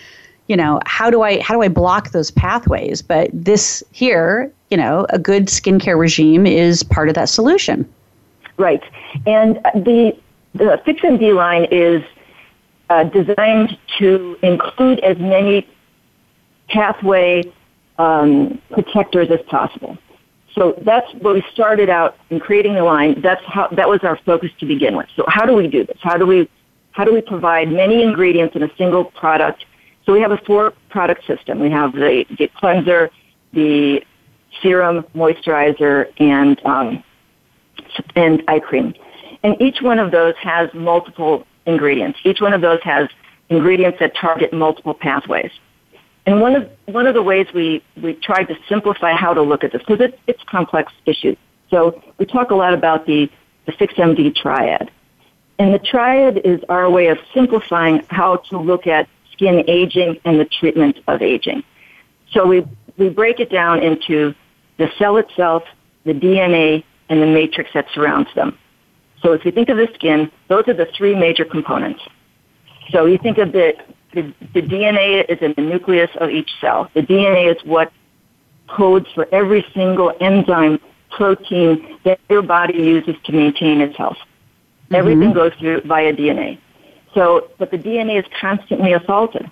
you 0.48 0.56
know, 0.56 0.80
how 0.86 1.10
do 1.10 1.22
I 1.22 1.40
how 1.40 1.54
do 1.54 1.62
I 1.62 1.68
block 1.68 2.10
those 2.10 2.30
pathways? 2.30 3.02
But 3.02 3.30
this 3.32 3.82
here, 3.92 4.52
you 4.70 4.76
know, 4.76 5.06
a 5.10 5.18
good 5.18 5.46
skincare 5.46 5.98
regime 5.98 6.46
is 6.46 6.82
part 6.82 7.08
of 7.08 7.14
that 7.14 7.28
solution. 7.28 7.88
Right, 8.56 8.82
and 9.26 9.56
the 9.74 10.16
the 10.54 10.80
FixMD 10.86 11.34
line 11.34 11.66
is 11.70 12.02
uh, 12.88 13.04
designed 13.04 13.76
to 13.98 14.38
include 14.42 15.00
as 15.00 15.18
many 15.18 15.66
pathway 16.68 17.42
um, 17.98 18.60
protectors 18.70 19.30
as 19.30 19.40
possible. 19.42 19.98
So 20.54 20.74
that's 20.82 21.12
what 21.14 21.34
we 21.34 21.44
started 21.52 21.90
out 21.90 22.16
in 22.30 22.40
creating 22.40 22.74
the 22.74 22.84
line. 22.84 23.20
That's 23.20 23.44
how 23.44 23.68
that 23.68 23.88
was 23.88 24.02
our 24.04 24.16
focus 24.24 24.50
to 24.60 24.66
begin 24.66 24.96
with. 24.96 25.08
So 25.14 25.24
how 25.28 25.44
do 25.44 25.52
we 25.52 25.68
do 25.68 25.84
this? 25.84 25.98
How 26.00 26.16
do 26.16 26.24
we 26.24 26.48
how 26.92 27.04
do 27.04 27.12
we 27.12 27.20
provide 27.20 27.70
many 27.70 28.02
ingredients 28.02 28.56
in 28.56 28.62
a 28.62 28.70
single 28.78 29.04
product? 29.04 29.66
So 30.06 30.12
we 30.12 30.20
have 30.20 30.30
a 30.30 30.38
four 30.38 30.72
product 30.88 31.26
system. 31.26 31.58
We 31.58 31.70
have 31.70 31.92
the, 31.92 32.24
the 32.38 32.48
cleanser, 32.56 33.10
the 33.52 34.04
serum, 34.62 35.04
moisturizer, 35.14 36.12
and 36.18 36.64
um, 36.64 37.02
and 38.14 38.42
eye 38.48 38.60
cream. 38.60 38.94
And 39.42 39.60
each 39.60 39.82
one 39.82 39.98
of 39.98 40.12
those 40.12 40.34
has 40.40 40.72
multiple 40.72 41.46
ingredients. 41.66 42.18
Each 42.24 42.40
one 42.40 42.52
of 42.52 42.60
those 42.60 42.80
has 42.82 43.08
ingredients 43.48 43.98
that 44.00 44.14
target 44.16 44.52
multiple 44.52 44.94
pathways. 44.94 45.50
And 46.24 46.40
one 46.40 46.54
of 46.54 46.70
one 46.86 47.06
of 47.06 47.14
the 47.14 47.22
ways 47.22 47.46
we 47.52 47.82
we 48.00 48.14
tried 48.14 48.44
to 48.44 48.56
simplify 48.68 49.12
how 49.12 49.34
to 49.34 49.42
look 49.42 49.64
at 49.64 49.72
this 49.72 49.82
because 49.86 50.00
it, 50.00 50.18
it's 50.26 50.42
complex 50.44 50.92
issue. 51.04 51.36
So 51.70 52.02
we 52.18 52.26
talk 52.26 52.50
a 52.50 52.54
lot 52.54 52.74
about 52.74 53.06
the 53.06 53.30
the 53.66 53.72
FixMD 53.72 54.36
triad, 54.36 54.90
and 55.58 55.74
the 55.74 55.80
triad 55.80 56.38
is 56.38 56.60
our 56.68 56.88
way 56.88 57.08
of 57.08 57.18
simplifying 57.34 58.04
how 58.08 58.36
to 58.50 58.58
look 58.58 58.86
at 58.86 59.08
skin 59.36 59.64
aging 59.68 60.18
and 60.24 60.40
the 60.40 60.46
treatment 60.46 60.98
of 61.06 61.22
aging. 61.22 61.62
So 62.32 62.46
we 62.46 62.66
we 62.96 63.08
break 63.10 63.40
it 63.40 63.50
down 63.50 63.82
into 63.82 64.34
the 64.78 64.88
cell 64.98 65.16
itself, 65.18 65.62
the 66.04 66.12
DNA, 66.12 66.82
and 67.08 67.22
the 67.22 67.26
matrix 67.26 67.70
that 67.74 67.86
surrounds 67.94 68.28
them. 68.34 68.58
So 69.22 69.32
if 69.32 69.44
you 69.44 69.52
think 69.52 69.68
of 69.68 69.76
the 69.76 69.88
skin, 69.94 70.30
those 70.48 70.64
are 70.68 70.74
the 70.74 70.88
three 70.96 71.14
major 71.14 71.44
components. 71.44 72.00
So 72.90 73.06
you 73.06 73.18
think 73.18 73.38
of 73.38 73.52
the 73.52 73.74
the, 74.14 74.32
the 74.54 74.62
DNA 74.62 75.28
is 75.28 75.38
in 75.42 75.52
the 75.56 75.62
nucleus 75.62 76.10
of 76.20 76.30
each 76.30 76.50
cell. 76.60 76.90
The 76.94 77.02
DNA 77.02 77.54
is 77.54 77.62
what 77.64 77.92
codes 78.68 79.06
for 79.14 79.28
every 79.32 79.64
single 79.74 80.12
enzyme, 80.20 80.78
protein 81.10 81.98
that 82.04 82.18
your 82.30 82.42
body 82.42 82.78
uses 82.78 83.14
to 83.24 83.32
maintain 83.32 83.80
its 83.80 83.96
health. 83.96 84.16
Mm-hmm. 84.16 84.94
Everything 84.94 85.32
goes 85.32 85.52
through 85.58 85.82
via 85.82 86.12
DNA. 86.14 86.58
So, 87.16 87.48
but 87.56 87.70
the 87.70 87.78
DNA 87.78 88.18
is 88.18 88.26
constantly 88.38 88.92
assaulted, 88.92 89.50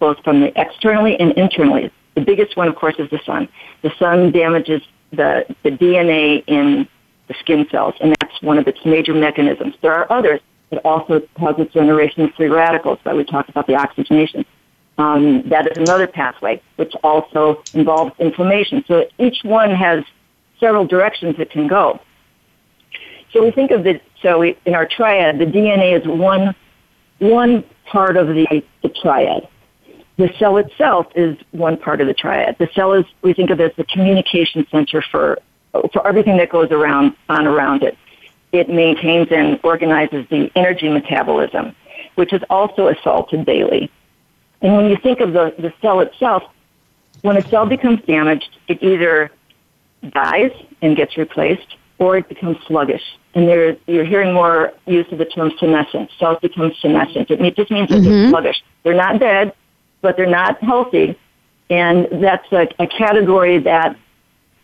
both 0.00 0.16
from 0.24 0.40
the 0.40 0.58
externally 0.58 1.14
and 1.20 1.32
internally. 1.32 1.92
The 2.14 2.22
biggest 2.22 2.56
one, 2.56 2.68
of 2.68 2.74
course, 2.74 2.94
is 2.98 3.10
the 3.10 3.20
sun. 3.26 3.48
The 3.82 3.92
sun 3.98 4.32
damages 4.32 4.80
the, 5.10 5.44
the 5.62 5.70
DNA 5.70 6.42
in 6.46 6.88
the 7.28 7.34
skin 7.34 7.68
cells, 7.70 7.94
and 8.00 8.16
that's 8.18 8.40
one 8.40 8.56
of 8.56 8.66
its 8.66 8.78
major 8.86 9.12
mechanisms. 9.12 9.74
There 9.82 9.92
are 9.92 10.10
others 10.10 10.40
it 10.70 10.80
also 10.86 11.20
causes 11.38 11.70
generation 11.74 12.22
of 12.22 12.34
free 12.34 12.48
radicals 12.48 12.98
that 13.04 13.14
we 13.14 13.24
talked 13.24 13.50
about 13.50 13.66
the 13.66 13.74
oxygenation. 13.74 14.46
Um, 14.96 15.46
that 15.50 15.70
is 15.70 15.76
another 15.76 16.06
pathway, 16.06 16.62
which 16.76 16.94
also 17.04 17.62
involves 17.74 18.18
inflammation. 18.18 18.82
So 18.88 19.06
each 19.18 19.44
one 19.44 19.70
has 19.70 20.02
several 20.58 20.86
directions 20.86 21.36
it 21.38 21.50
can 21.50 21.66
go. 21.68 22.00
So 23.34 23.42
we 23.44 23.50
think 23.50 23.70
of 23.70 23.84
the 23.84 24.00
so 24.22 24.38
we, 24.38 24.56
in 24.64 24.74
our 24.74 24.86
triad, 24.86 25.38
the 25.38 25.44
DNA 25.44 26.00
is 26.00 26.06
one 26.06 26.54
one 27.22 27.64
part 27.86 28.16
of 28.16 28.28
the, 28.28 28.62
the 28.82 28.88
triad. 28.88 29.48
The 30.16 30.32
cell 30.38 30.58
itself 30.58 31.06
is 31.14 31.38
one 31.52 31.76
part 31.78 32.00
of 32.00 32.06
the 32.06 32.14
triad. 32.14 32.56
The 32.58 32.68
cell 32.74 32.92
is 32.92 33.04
we 33.22 33.32
think 33.32 33.50
of 33.50 33.60
it 33.60 33.70
as 33.70 33.76
the 33.76 33.84
communication 33.84 34.66
center 34.70 35.02
for 35.10 35.38
for 35.92 36.06
everything 36.06 36.36
that 36.36 36.50
goes 36.50 36.70
around 36.70 37.16
on 37.30 37.46
around 37.46 37.82
it 37.82 37.96
it 38.52 38.68
maintains 38.68 39.28
and 39.30 39.58
organizes 39.64 40.26
the 40.28 40.50
energy 40.54 40.88
metabolism, 40.88 41.74
which 42.14 42.32
is 42.32 42.42
also 42.50 42.88
assaulted 42.88 43.46
daily. 43.46 43.90
And 44.60 44.76
when 44.76 44.90
you 44.90 44.96
think 44.96 45.20
of 45.20 45.32
the, 45.32 45.54
the 45.58 45.72
cell 45.80 46.00
itself, 46.00 46.44
when 47.22 47.36
a 47.36 47.48
cell 47.48 47.66
becomes 47.66 48.02
damaged, 48.02 48.58
it 48.68 48.82
either 48.82 49.30
dies 50.10 50.52
and 50.82 50.96
gets 50.96 51.16
replaced 51.16 51.76
or 52.02 52.16
it 52.16 52.28
becomes 52.28 52.56
sluggish. 52.66 53.02
And 53.34 53.46
there, 53.46 53.76
you're 53.86 54.04
hearing 54.04 54.34
more 54.34 54.72
use 54.86 55.06
of 55.12 55.18
the 55.18 55.24
term 55.24 55.52
senescent. 55.60 56.10
Cells 56.18 56.38
become 56.42 56.72
senescent. 56.82 57.30
It 57.30 57.54
just 57.54 57.70
means 57.70 57.88
mm-hmm. 57.88 58.04
they're 58.04 58.28
sluggish. 58.28 58.62
They're 58.82 58.94
not 58.94 59.20
dead, 59.20 59.54
but 60.00 60.16
they're 60.16 60.26
not 60.26 60.60
healthy. 60.62 61.16
And 61.70 62.08
that's 62.20 62.50
a, 62.50 62.66
a 62.80 62.88
category 62.88 63.58
that 63.58 63.96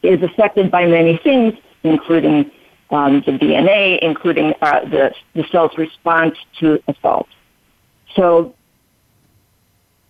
is 0.02 0.20
affected 0.20 0.68
by 0.68 0.86
many 0.86 1.16
things, 1.18 1.54
including 1.84 2.50
um, 2.90 3.22
the 3.24 3.32
DNA, 3.32 4.00
including 4.00 4.52
uh, 4.60 4.80
the, 4.80 5.14
the 5.34 5.44
cell's 5.52 5.78
response 5.78 6.34
to 6.58 6.82
assault. 6.88 7.28
So, 8.16 8.52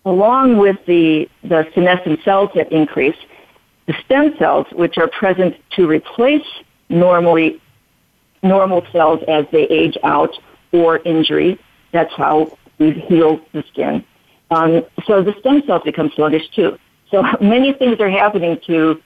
along 0.06 0.56
with 0.56 0.78
the, 0.86 1.28
the 1.42 1.68
senescent 1.74 2.20
cells 2.24 2.48
that 2.54 2.72
increase, 2.72 3.16
the 3.86 3.94
stem 4.06 4.34
cells, 4.38 4.66
which 4.72 4.96
are 4.96 5.08
present 5.08 5.56
to 5.76 5.86
replace 5.86 6.46
normally 6.88 7.60
normal 8.42 8.86
cells 8.92 9.20
as 9.28 9.46
they 9.52 9.64
age 9.64 9.96
out 10.04 10.30
or 10.72 10.98
injury, 10.98 11.58
that's 11.92 12.12
how 12.14 12.56
we 12.78 12.92
heal 12.92 13.40
the 13.52 13.64
skin. 13.70 14.04
Um, 14.50 14.84
so 15.06 15.22
the 15.22 15.34
stem 15.40 15.62
cells 15.66 15.82
become 15.84 16.10
sluggish 16.14 16.48
too. 16.50 16.78
So 17.10 17.22
many 17.40 17.72
things 17.72 18.00
are 18.00 18.10
happening 18.10 18.58
to 18.66 19.00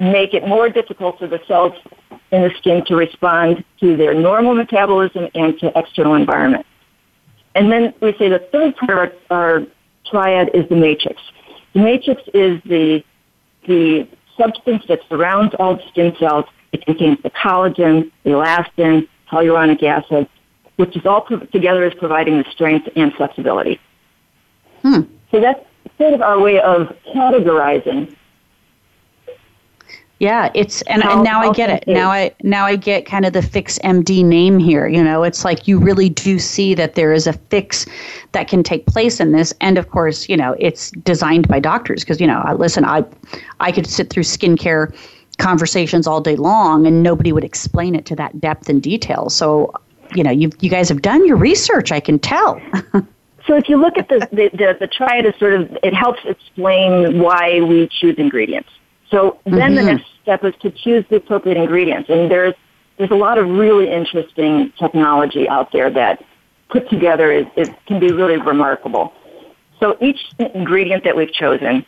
make 0.00 0.34
it 0.34 0.46
more 0.46 0.68
difficult 0.68 1.18
for 1.18 1.26
the 1.26 1.40
cells 1.46 1.72
in 2.30 2.42
the 2.42 2.50
skin 2.58 2.84
to 2.86 2.94
respond 2.94 3.64
to 3.80 3.96
their 3.96 4.14
normal 4.14 4.54
metabolism 4.54 5.28
and 5.34 5.58
to 5.58 5.72
external 5.76 6.14
environment. 6.14 6.66
And 7.54 7.72
then 7.72 7.94
we 8.00 8.12
say 8.18 8.28
the 8.28 8.38
third 8.52 8.76
part 8.76 9.12
of 9.12 9.18
our, 9.30 9.62
triad 10.06 10.50
is 10.54 10.68
the 10.68 10.76
matrix. 10.76 11.20
The 11.74 11.80
matrix 11.80 12.22
is 12.32 12.62
the, 12.64 13.04
the 13.66 14.08
substance 14.38 14.84
that 14.88 15.00
surrounds 15.08 15.54
all 15.58 15.76
the 15.76 15.82
skin 15.88 16.16
cells. 16.18 16.46
It 16.72 16.84
contains 16.84 17.22
the 17.22 17.30
collagen, 17.30 18.10
the 18.24 18.30
elastin, 18.30 19.08
hyaluronic 19.30 19.82
acid, 19.82 20.28
which 20.76 20.96
is 20.96 21.06
all 21.06 21.22
put 21.22 21.50
together 21.52 21.84
as 21.84 21.94
providing 21.94 22.38
the 22.38 22.50
strength 22.50 22.88
and 22.96 23.12
flexibility. 23.14 23.80
Hmm. 24.82 25.02
So 25.30 25.40
that's 25.40 25.64
sort 25.98 26.14
of 26.14 26.22
our 26.22 26.38
way 26.38 26.60
of 26.60 26.94
categorizing 27.14 28.14
yeah, 30.20 30.50
it's 30.52 30.82
and, 30.82 31.04
and 31.04 31.22
now 31.22 31.40
I 31.40 31.52
get 31.52 31.70
it. 31.70 31.84
Now 31.86 32.10
I 32.10 32.34
now 32.42 32.66
I 32.66 32.74
get 32.74 33.06
kind 33.06 33.24
of 33.24 33.32
the 33.34 33.40
FixMD 33.40 34.24
name 34.24 34.58
here. 34.58 34.88
You 34.88 35.02
know, 35.04 35.22
it's 35.22 35.44
like 35.44 35.68
you 35.68 35.78
really 35.78 36.08
do 36.08 36.40
see 36.40 36.74
that 36.74 36.96
there 36.96 37.12
is 37.12 37.28
a 37.28 37.32
fix 37.32 37.86
that 38.32 38.48
can 38.48 38.64
take 38.64 38.86
place 38.86 39.20
in 39.20 39.30
this, 39.30 39.54
and 39.60 39.78
of 39.78 39.90
course, 39.90 40.28
you 40.28 40.36
know, 40.36 40.56
it's 40.58 40.90
designed 40.90 41.46
by 41.46 41.60
doctors 41.60 42.02
because 42.02 42.20
you 42.20 42.26
know, 42.26 42.42
listen, 42.58 42.84
I 42.84 43.04
I 43.60 43.70
could 43.70 43.86
sit 43.86 44.10
through 44.10 44.24
skincare 44.24 44.92
conversations 45.38 46.06
all 46.06 46.20
day 46.20 46.36
long, 46.36 46.86
and 46.86 47.02
nobody 47.02 47.32
would 47.32 47.44
explain 47.44 47.94
it 47.94 48.04
to 48.06 48.16
that 48.16 48.40
depth 48.40 48.68
and 48.68 48.82
detail. 48.82 49.30
So, 49.30 49.72
you 50.14 50.22
know, 50.22 50.30
you 50.30 50.50
you 50.60 50.70
guys 50.70 50.88
have 50.88 51.02
done 51.02 51.26
your 51.26 51.36
research. 51.36 51.92
I 51.92 52.00
can 52.00 52.18
tell. 52.18 52.60
So 53.48 53.56
if 53.56 53.68
you 53.68 53.78
look 53.78 53.96
at 53.96 54.10
the, 54.10 54.28
the, 54.30 54.50
the, 54.52 54.76
the 54.78 54.86
triad 54.86 55.24
is 55.24 55.34
sort 55.38 55.54
of, 55.54 55.78
it 55.82 55.94
helps 55.94 56.20
explain 56.26 57.18
why 57.18 57.62
we 57.62 57.88
choose 57.88 58.16
ingredients. 58.18 58.68
So 59.10 59.40
then 59.46 59.74
mm-hmm. 59.74 59.74
the 59.74 59.82
next 59.84 60.04
step 60.22 60.44
is 60.44 60.54
to 60.60 60.70
choose 60.70 61.06
the 61.08 61.16
appropriate 61.16 61.56
ingredients. 61.56 62.10
And 62.10 62.30
there's, 62.30 62.54
there's 62.98 63.10
a 63.10 63.16
lot 63.16 63.38
of 63.38 63.48
really 63.48 63.90
interesting 63.90 64.70
technology 64.78 65.48
out 65.48 65.72
there 65.72 65.88
that 65.88 66.22
put 66.68 66.90
together 66.90 67.32
is, 67.32 67.46
is, 67.56 67.70
can 67.86 67.98
be 67.98 68.12
really 68.12 68.36
remarkable. 68.36 69.14
So 69.80 69.96
each 70.02 70.20
ingredient 70.38 71.04
that 71.04 71.16
we've 71.16 71.32
chosen 71.32 71.86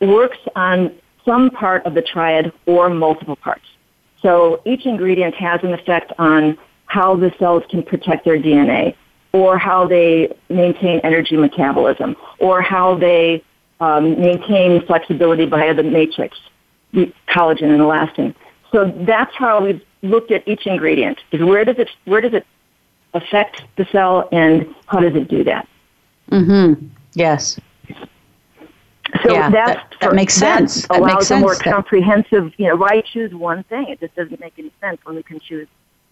works 0.00 0.38
on 0.56 0.96
some 1.24 1.50
part 1.50 1.84
of 1.86 1.94
the 1.94 2.02
triad 2.02 2.52
or 2.66 2.90
multiple 2.90 3.36
parts. 3.36 3.64
So 4.22 4.60
each 4.64 4.86
ingredient 4.86 5.34
has 5.34 5.60
an 5.62 5.72
effect 5.72 6.12
on 6.18 6.58
how 6.86 7.16
the 7.16 7.32
cells 7.38 7.62
can 7.70 7.82
protect 7.82 8.24
their 8.24 8.38
DNA 8.38 8.94
or 9.32 9.58
how 9.58 9.86
they 9.86 10.36
maintain 10.48 11.00
energy 11.04 11.36
metabolism 11.36 12.16
or 12.38 12.60
how 12.60 12.96
they 12.96 13.42
um, 13.80 14.20
maintain 14.20 14.84
flexibility 14.86 15.46
via 15.46 15.72
the 15.72 15.82
matrix, 15.82 16.38
the 16.92 17.12
collagen 17.28 17.70
and 17.70 17.80
elastin. 17.80 18.34
So 18.72 18.92
that's 19.06 19.34
how 19.34 19.64
we've 19.64 19.82
looked 20.02 20.30
at 20.30 20.46
each 20.46 20.66
ingredient. 20.66 21.18
Is 21.32 21.42
where 21.42 21.64
does 21.64 21.78
it 21.78 21.88
where 22.04 22.20
does 22.20 22.34
it 22.34 22.46
affect 23.14 23.62
the 23.76 23.86
cell 23.86 24.28
and 24.32 24.74
how 24.86 25.00
does 25.00 25.14
it 25.14 25.28
do 25.28 25.44
that? 25.44 25.68
Mm-hmm. 26.30 26.86
Yes. 27.14 27.58
So 29.22 29.32
yeah, 29.32 29.50
that's 29.50 29.72
that, 29.72 29.96
that 30.00 30.14
makes 30.14 30.34
sense. 30.34 30.86
That 30.88 30.98
allows 30.98 31.14
makes 31.14 31.26
sense. 31.28 31.40
a 31.40 31.44
more 31.44 31.54
comprehensive. 31.56 32.52
You 32.58 32.68
know, 32.68 32.76
why 32.76 33.02
choose 33.02 33.34
one 33.34 33.64
thing? 33.64 33.88
It 33.88 34.00
just 34.00 34.14
doesn't 34.14 34.40
make 34.40 34.54
any 34.58 34.72
sense 34.80 35.00
when 35.04 35.16
we 35.16 35.22
can 35.22 35.40
choose 35.40 35.68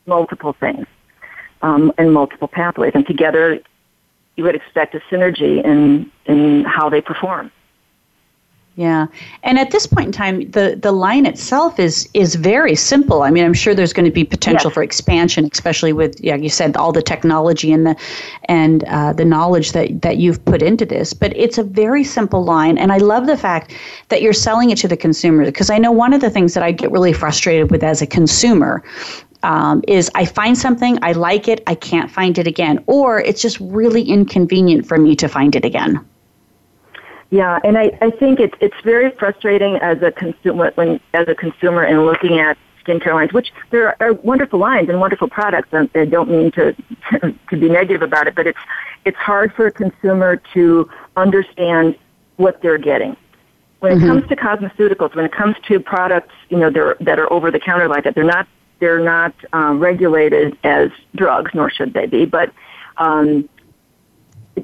multiple 0.06 0.54
things 0.54 0.86
um, 1.62 1.92
and 1.98 2.12
multiple 2.12 2.48
pathways, 2.48 2.92
and 2.94 3.06
together 3.06 3.60
you 4.36 4.44
would 4.44 4.54
expect 4.54 4.94
a 4.94 5.00
synergy 5.10 5.64
in 5.64 6.10
in 6.26 6.64
how 6.64 6.88
they 6.88 7.00
perform. 7.00 7.50
Yeah. 8.78 9.08
And 9.42 9.58
at 9.58 9.72
this 9.72 9.88
point 9.88 10.06
in 10.06 10.12
time, 10.12 10.48
the, 10.52 10.78
the 10.80 10.92
line 10.92 11.26
itself 11.26 11.80
is 11.80 12.08
is 12.14 12.36
very 12.36 12.76
simple. 12.76 13.22
I 13.22 13.30
mean, 13.32 13.44
I'm 13.44 13.52
sure 13.52 13.74
there's 13.74 13.92
going 13.92 14.04
to 14.04 14.12
be 14.12 14.22
potential 14.22 14.70
yes. 14.70 14.74
for 14.74 14.84
expansion, 14.84 15.48
especially 15.50 15.92
with, 15.92 16.14
yeah, 16.20 16.36
you 16.36 16.48
said 16.48 16.76
all 16.76 16.92
the 16.92 17.02
technology 17.02 17.72
and 17.72 17.84
the 17.84 17.96
and 18.44 18.84
uh, 18.84 19.14
the 19.14 19.24
knowledge 19.24 19.72
that, 19.72 20.02
that 20.02 20.18
you've 20.18 20.44
put 20.44 20.62
into 20.62 20.86
this. 20.86 21.12
But 21.12 21.36
it's 21.36 21.58
a 21.58 21.64
very 21.64 22.04
simple 22.04 22.44
line. 22.44 22.78
And 22.78 22.92
I 22.92 22.98
love 22.98 23.26
the 23.26 23.36
fact 23.36 23.74
that 24.10 24.22
you're 24.22 24.32
selling 24.32 24.70
it 24.70 24.78
to 24.78 24.86
the 24.86 24.96
consumer 24.96 25.44
because 25.44 25.70
I 25.70 25.78
know 25.78 25.90
one 25.90 26.12
of 26.12 26.20
the 26.20 26.30
things 26.30 26.54
that 26.54 26.62
I 26.62 26.70
get 26.70 26.92
really 26.92 27.12
frustrated 27.12 27.72
with 27.72 27.82
as 27.82 28.00
a 28.00 28.06
consumer 28.06 28.84
um, 29.42 29.82
is 29.88 30.08
I 30.14 30.24
find 30.24 30.56
something, 30.56 31.00
I 31.02 31.12
like 31.14 31.48
it, 31.48 31.64
I 31.66 31.74
can't 31.74 32.12
find 32.12 32.38
it 32.38 32.46
again, 32.46 32.84
or 32.86 33.18
it's 33.18 33.42
just 33.42 33.58
really 33.58 34.02
inconvenient 34.02 34.86
for 34.86 34.98
me 34.98 35.16
to 35.16 35.26
find 35.26 35.56
it 35.56 35.64
again. 35.64 35.98
Yeah, 37.30 37.58
and 37.62 37.76
I, 37.76 37.96
I 38.00 38.10
think 38.10 38.40
it's 38.40 38.54
it's 38.60 38.76
very 38.84 39.10
frustrating 39.18 39.76
as 39.76 40.00
a 40.02 40.10
consumer 40.10 40.72
when 40.76 40.98
as 41.12 41.28
a 41.28 41.34
consumer 41.34 41.82
and 41.82 42.06
looking 42.06 42.38
at 42.38 42.56
skincare 42.82 43.12
lines, 43.12 43.32
which 43.32 43.52
there 43.70 44.00
are 44.02 44.14
wonderful 44.14 44.58
lines 44.58 44.88
and 44.88 44.98
wonderful 44.98 45.28
products, 45.28 45.68
and 45.72 45.90
I 45.94 46.06
don't 46.06 46.30
mean 46.30 46.50
to 46.52 46.72
to 47.20 47.56
be 47.56 47.68
negative 47.68 48.02
about 48.02 48.28
it, 48.28 48.34
but 48.34 48.46
it's 48.46 48.58
it's 49.04 49.16
hard 49.18 49.52
for 49.54 49.66
a 49.66 49.70
consumer 49.70 50.36
to 50.54 50.88
understand 51.16 51.96
what 52.36 52.62
they're 52.62 52.78
getting. 52.78 53.16
When 53.80 53.92
it 53.92 53.96
mm-hmm. 53.96 54.06
comes 54.06 54.28
to 54.28 54.36
cosmeceuticals, 54.36 55.14
when 55.14 55.24
it 55.24 55.32
comes 55.32 55.56
to 55.68 55.78
products, 55.78 56.34
you 56.48 56.58
know, 56.58 56.68
they're, 56.68 56.96
that 57.00 57.18
are 57.18 57.32
over 57.32 57.50
the 57.50 57.60
counter 57.60 57.88
like 57.88 58.04
that, 58.04 58.14
they're 58.14 58.24
not 58.24 58.48
they're 58.80 59.00
not 59.00 59.34
um, 59.52 59.80
regulated 59.80 60.56
as 60.64 60.90
drugs, 61.14 61.50
nor 61.52 61.70
should 61.70 61.92
they 61.92 62.06
be, 62.06 62.24
but 62.24 62.52
um, 62.96 63.48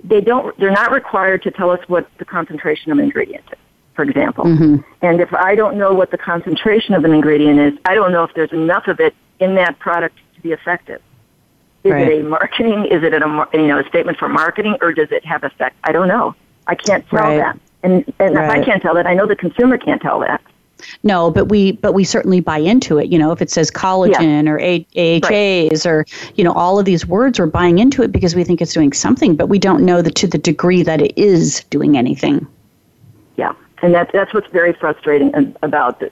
they 0.02 0.20
don't, 0.20 0.57
they're 0.59 0.70
not 0.70 0.92
required 0.92 1.42
to 1.42 1.50
tell 1.50 1.70
us 1.70 1.80
what 1.88 2.09
the 2.18 2.24
concentration 2.24 2.92
of 2.92 2.98
an 2.98 3.04
ingredient 3.04 3.44
is, 3.52 3.59
for 3.94 4.02
example. 4.02 4.44
Mm-hmm. 4.44 4.76
And 5.02 5.20
if 5.20 5.33
I 5.33 5.54
don't 5.54 5.76
know 5.76 5.92
what 5.92 6.11
the 6.11 6.18
concentration 6.18 6.94
of 6.94 7.04
an 7.04 7.12
ingredient 7.12 7.59
is, 7.61 7.78
I 7.85 7.94
don't 7.94 8.12
know 8.12 8.24
if 8.24 8.35
there's 8.35 8.52
enough 8.52 8.88
of 8.88 9.00
it 9.00 9.14
in 9.40 9.54
that 9.57 9.78
product 9.78 10.16
to 10.37 10.40
be 10.40 10.52
effective. 10.52 11.02
Is 11.85 11.92
right. 11.92 12.09
it 12.09 12.20
a 12.20 12.28
marketing? 12.28 12.87
Is 12.87 13.02
it 13.02 13.12
a 13.12 13.48
you 13.52 13.66
know 13.66 13.78
a 13.78 13.87
statement 13.88 14.16
for 14.16 14.28
marketing, 14.28 14.76
or 14.80 14.92
does 14.92 15.12
it 15.12 15.24
have 15.26 15.44
effect? 15.44 15.76
I 15.85 15.92
don't 15.92 16.09
know. 16.09 16.35
I 16.66 16.74
can't 16.74 17.07
tell 17.09 17.20
right. 17.20 17.37
that. 17.37 17.59
And 17.83 18.11
and 18.18 18.35
right. 18.35 18.44
if 18.44 18.62
I 18.62 18.64
can't 18.64 18.80
tell 18.80 18.94
that, 18.94 19.07
I 19.07 19.12
know 19.12 19.26
the 19.26 19.37
consumer 19.37 19.76
can't 19.76 20.00
tell 20.00 20.20
that. 20.20 20.40
No, 21.03 21.31
but 21.31 21.47
we 21.47 21.73
but 21.73 21.92
we 21.94 22.05
certainly 22.05 22.40
buy 22.40 22.59
into 22.59 22.99
it. 22.99 23.11
You 23.11 23.18
know, 23.18 23.33
if 23.33 23.42
it 23.42 23.51
says 23.51 23.70
collagen 23.70 24.44
yeah. 24.44 24.51
or 24.51 24.59
A- 24.61 24.87
AHAs 24.97 25.85
right. 25.85 25.87
or 25.87 26.07
you 26.35 26.44
know 26.44 26.53
all 26.53 26.79
of 26.79 26.85
these 26.85 27.07
words, 27.07 27.38
we're 27.38 27.47
buying 27.47 27.79
into 27.79 28.03
it 28.03 28.12
because 28.12 28.35
we 28.35 28.44
think 28.44 28.61
it's 28.61 28.73
doing 28.73 28.92
something, 28.92 29.37
but 29.37 29.49
we 29.49 29.59
don't 29.59 29.85
know 29.85 30.03
that 30.03 30.14
to 30.16 30.27
the 30.27 30.38
degree 30.38 30.83
that 30.83 31.01
it 31.01 31.16
is 31.16 31.64
doing 31.70 31.97
anything. 31.97 32.47
Yeah, 33.37 33.55
and 33.83 33.94
that's 33.94 34.12
that's 34.12 34.33
what's 34.33 34.51
very 34.51 34.73
frustrating 34.73 35.55
about 35.62 36.01
the, 36.01 36.11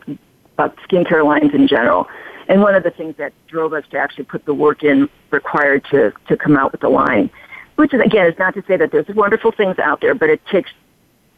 about 0.54 0.76
skincare 0.88 1.24
lines 1.24 1.54
in 1.54 1.66
general. 1.66 2.08
And 2.48 2.60
one 2.60 2.74
of 2.74 2.82
the 2.82 2.90
things 2.90 3.16
that 3.16 3.32
drove 3.46 3.72
us 3.72 3.84
to 3.90 3.98
actually 3.98 4.24
put 4.24 4.44
the 4.44 4.54
work 4.54 4.82
in 4.82 5.08
required 5.30 5.84
to 5.90 6.12
to 6.28 6.36
come 6.36 6.56
out 6.56 6.72
with 6.72 6.80
the 6.80 6.88
line, 6.88 7.30
which 7.76 7.94
is 7.94 8.00
again 8.00 8.26
is 8.26 8.38
not 8.38 8.54
to 8.54 8.64
say 8.66 8.76
that 8.76 8.90
there's 8.90 9.08
wonderful 9.08 9.52
things 9.52 9.78
out 9.78 10.00
there, 10.00 10.14
but 10.14 10.28
it 10.28 10.44
takes 10.46 10.70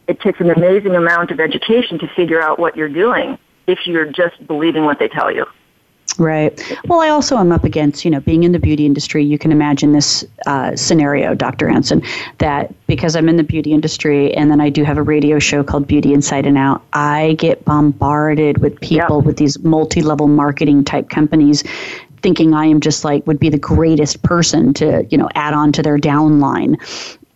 it 0.07 0.19
takes 0.19 0.39
an 0.39 0.49
amazing 0.49 0.95
amount 0.95 1.31
of 1.31 1.39
education 1.39 1.99
to 1.99 2.07
figure 2.15 2.41
out 2.41 2.59
what 2.59 2.75
you're 2.75 2.89
doing 2.89 3.37
if 3.67 3.79
you're 3.85 4.11
just 4.11 4.45
believing 4.47 4.85
what 4.85 4.99
they 4.99 5.07
tell 5.07 5.31
you. 5.31 5.45
Right. 6.17 6.61
Well, 6.87 7.01
I 7.01 7.09
also 7.09 7.37
am 7.37 7.51
up 7.51 7.65
against, 7.65 8.05
you 8.05 8.11
know, 8.11 8.21
being 8.21 8.43
in 8.43 8.53
the 8.53 8.59
beauty 8.59 8.85
industry. 8.85 9.25
You 9.25 9.37
can 9.37 9.51
imagine 9.51 9.91
this 9.91 10.23
uh, 10.45 10.75
scenario, 10.75 11.35
Dr. 11.35 11.67
Anson, 11.67 12.03
that 12.37 12.73
because 12.87 13.15
I'm 13.15 13.27
in 13.27 13.35
the 13.35 13.43
beauty 13.43 13.73
industry 13.73 14.33
and 14.33 14.49
then 14.49 14.61
I 14.61 14.69
do 14.69 14.83
have 14.83 14.97
a 14.97 15.01
radio 15.01 15.39
show 15.39 15.63
called 15.63 15.87
Beauty 15.87 16.13
Inside 16.13 16.45
and 16.45 16.57
Out, 16.57 16.83
I 16.93 17.35
get 17.37 17.65
bombarded 17.65 18.59
with 18.59 18.79
people 18.79 19.21
with 19.21 19.37
these 19.37 19.59
multi 19.59 20.01
level 20.01 20.27
marketing 20.27 20.85
type 20.85 21.09
companies 21.09 21.63
thinking 22.21 22.53
I 22.53 22.65
am 22.65 22.79
just 22.79 23.03
like 23.03 23.27
would 23.27 23.39
be 23.39 23.49
the 23.49 23.59
greatest 23.59 24.23
person 24.23 24.73
to, 24.75 25.05
you 25.09 25.17
know, 25.17 25.29
add 25.35 25.53
on 25.53 25.71
to 25.73 25.83
their 25.83 25.97
downline. 25.97 26.77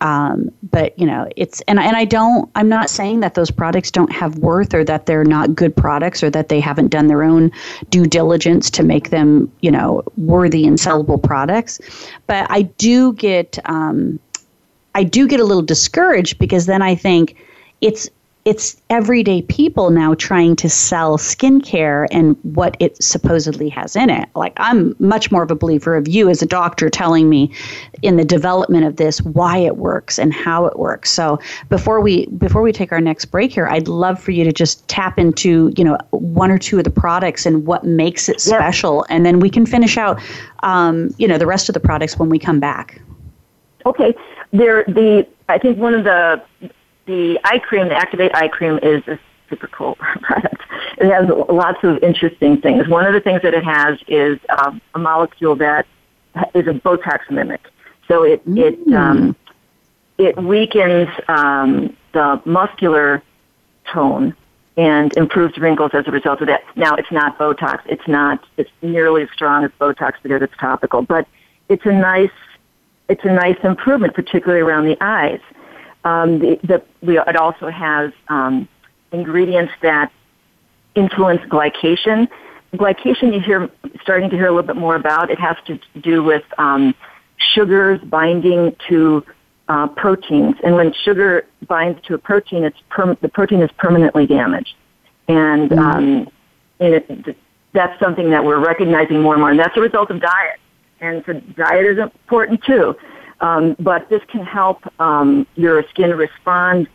Um, 0.00 0.50
but 0.62 0.98
you 0.98 1.06
know, 1.06 1.28
it's 1.36 1.60
and 1.62 1.78
and 1.78 1.96
I 1.96 2.04
don't. 2.04 2.50
I'm 2.54 2.68
not 2.68 2.88
saying 2.88 3.20
that 3.20 3.34
those 3.34 3.50
products 3.50 3.90
don't 3.90 4.12
have 4.12 4.38
worth 4.38 4.72
or 4.72 4.82
that 4.84 5.06
they're 5.06 5.24
not 5.24 5.54
good 5.54 5.76
products 5.76 6.22
or 6.22 6.30
that 6.30 6.48
they 6.48 6.60
haven't 6.60 6.88
done 6.88 7.06
their 7.08 7.22
own 7.22 7.50
due 7.90 8.06
diligence 8.06 8.70
to 8.70 8.82
make 8.82 9.10
them, 9.10 9.52
you 9.60 9.70
know, 9.70 10.02
worthy 10.16 10.66
and 10.66 10.78
sellable 10.78 11.22
products. 11.22 11.80
But 12.26 12.46
I 12.50 12.62
do 12.62 13.12
get, 13.12 13.58
um, 13.66 14.18
I 14.94 15.04
do 15.04 15.28
get 15.28 15.40
a 15.40 15.44
little 15.44 15.62
discouraged 15.62 16.38
because 16.38 16.66
then 16.66 16.82
I 16.82 16.94
think 16.94 17.36
it's 17.80 18.08
it's 18.46 18.80
everyday 18.88 19.42
people 19.42 19.90
now 19.90 20.14
trying 20.14 20.56
to 20.56 20.68
sell 20.68 21.18
skincare 21.18 22.06
and 22.10 22.36
what 22.42 22.74
it 22.80 23.00
supposedly 23.02 23.68
has 23.68 23.94
in 23.94 24.08
it. 24.08 24.28
Like 24.34 24.54
I'm 24.56 24.96
much 24.98 25.30
more 25.30 25.42
of 25.42 25.50
a 25.50 25.54
believer 25.54 25.94
of 25.94 26.08
you 26.08 26.30
as 26.30 26.40
a 26.40 26.46
doctor 26.46 26.88
telling 26.88 27.28
me 27.28 27.52
in 28.00 28.16
the 28.16 28.24
development 28.24 28.86
of 28.86 28.96
this 28.96 29.20
why 29.22 29.58
it 29.58 29.76
works 29.76 30.18
and 30.18 30.32
how 30.32 30.64
it 30.64 30.78
works. 30.78 31.10
So 31.10 31.38
before 31.68 32.00
we 32.00 32.26
before 32.26 32.62
we 32.62 32.72
take 32.72 32.92
our 32.92 33.00
next 33.00 33.26
break 33.26 33.52
here, 33.52 33.66
I'd 33.66 33.88
love 33.88 34.18
for 34.18 34.30
you 34.30 34.44
to 34.44 34.52
just 34.52 34.88
tap 34.88 35.18
into 35.18 35.72
you 35.76 35.84
know 35.84 35.98
one 36.10 36.50
or 36.50 36.58
two 36.58 36.78
of 36.78 36.84
the 36.84 36.90
products 36.90 37.44
and 37.44 37.66
what 37.66 37.84
makes 37.84 38.28
it 38.28 38.40
special, 38.40 39.04
and 39.10 39.26
then 39.26 39.40
we 39.40 39.50
can 39.50 39.66
finish 39.66 39.98
out 39.98 40.20
um, 40.62 41.14
you 41.18 41.28
know 41.28 41.36
the 41.36 41.46
rest 41.46 41.68
of 41.68 41.74
the 41.74 41.80
products 41.80 42.18
when 42.18 42.30
we 42.30 42.38
come 42.38 42.58
back. 42.58 43.00
Okay, 43.84 44.14
there 44.52 44.84
the 44.84 45.26
I 45.50 45.58
think 45.58 45.78
one 45.78 45.92
of 45.92 46.04
the 46.04 46.42
the 47.06 47.38
eye 47.44 47.58
cream, 47.58 47.88
the 47.88 47.96
Activate 47.96 48.34
eye 48.34 48.48
cream, 48.48 48.78
is 48.82 49.06
a 49.08 49.18
super 49.48 49.66
cool 49.68 49.94
product. 50.20 50.62
it 50.98 51.10
has 51.10 51.28
lots 51.48 51.82
of 51.82 52.02
interesting 52.02 52.60
things. 52.60 52.88
One 52.88 53.06
of 53.06 53.12
the 53.12 53.20
things 53.20 53.42
that 53.42 53.54
it 53.54 53.64
has 53.64 53.98
is 54.06 54.38
um, 54.58 54.80
a 54.94 54.98
molecule 54.98 55.56
that 55.56 55.86
is 56.54 56.66
a 56.66 56.72
Botox 56.72 57.30
mimic. 57.30 57.66
So 58.08 58.22
it 58.22 58.46
mm. 58.48 58.58
it 58.58 58.94
um, 58.94 59.36
it 60.18 60.36
weakens 60.36 61.08
um, 61.28 61.96
the 62.12 62.40
muscular 62.44 63.22
tone 63.92 64.34
and 64.76 65.14
improves 65.16 65.58
wrinkles 65.58 65.90
as 65.94 66.06
a 66.06 66.10
result 66.10 66.40
of 66.40 66.46
that. 66.46 66.62
Now, 66.76 66.94
it's 66.94 67.10
not 67.10 67.38
Botox. 67.38 67.80
It's 67.86 68.06
not 68.06 68.44
it's 68.56 68.70
nearly 68.82 69.22
as 69.22 69.28
strong 69.32 69.64
as 69.64 69.70
Botox 69.80 70.14
because 70.22 70.42
it's 70.42 70.56
topical, 70.58 71.02
but 71.02 71.26
it's 71.68 71.84
a 71.86 71.92
nice 71.92 72.30
it's 73.08 73.24
a 73.24 73.32
nice 73.32 73.58
improvement, 73.64 74.14
particularly 74.14 74.62
around 74.62 74.84
the 74.84 74.96
eyes. 75.00 75.40
Um, 76.04 76.38
the, 76.38 76.58
the, 76.62 76.82
we, 77.02 77.18
it 77.18 77.36
also 77.36 77.68
has 77.68 78.12
um, 78.28 78.68
ingredients 79.12 79.72
that 79.82 80.10
influence 80.94 81.42
glycation. 81.42 82.28
Glycation, 82.74 83.34
you 83.34 83.40
hear 83.40 83.70
starting 84.02 84.30
to 84.30 84.36
hear 84.36 84.46
a 84.46 84.52
little 84.52 84.66
bit 84.66 84.76
more 84.76 84.96
about. 84.96 85.30
It 85.30 85.38
has 85.38 85.56
to 85.66 85.78
do 86.00 86.22
with 86.22 86.44
um, 86.58 86.94
sugars 87.38 88.00
binding 88.02 88.76
to 88.88 89.24
uh, 89.68 89.86
proteins, 89.88 90.56
and 90.64 90.74
when 90.74 90.92
sugar 90.92 91.46
binds 91.68 92.00
to 92.06 92.14
a 92.14 92.18
protein, 92.18 92.64
it's 92.64 92.78
per- 92.88 93.14
the 93.16 93.28
protein 93.28 93.62
is 93.62 93.70
permanently 93.78 94.26
damaged, 94.26 94.74
and, 95.28 95.70
and 95.72 96.30
it, 96.80 97.36
that's 97.72 97.98
something 98.00 98.30
that 98.30 98.44
we're 98.44 98.58
recognizing 98.58 99.22
more 99.22 99.34
and 99.34 99.40
more, 99.40 99.50
and 99.50 99.60
that's 99.60 99.76
a 99.76 99.80
result 99.80 100.10
of 100.10 100.20
diet. 100.20 100.58
And 101.00 101.22
so 101.24 101.34
diet 101.34 101.86
is 101.86 101.98
important 101.98 102.64
too, 102.64 102.96
um, 103.40 103.76
but 103.78 104.08
this 104.08 104.22
can 104.28 104.44
help 104.44 104.82
um, 105.00 105.46
your 105.56 105.82
skin 105.88 106.10
respond 106.10 106.88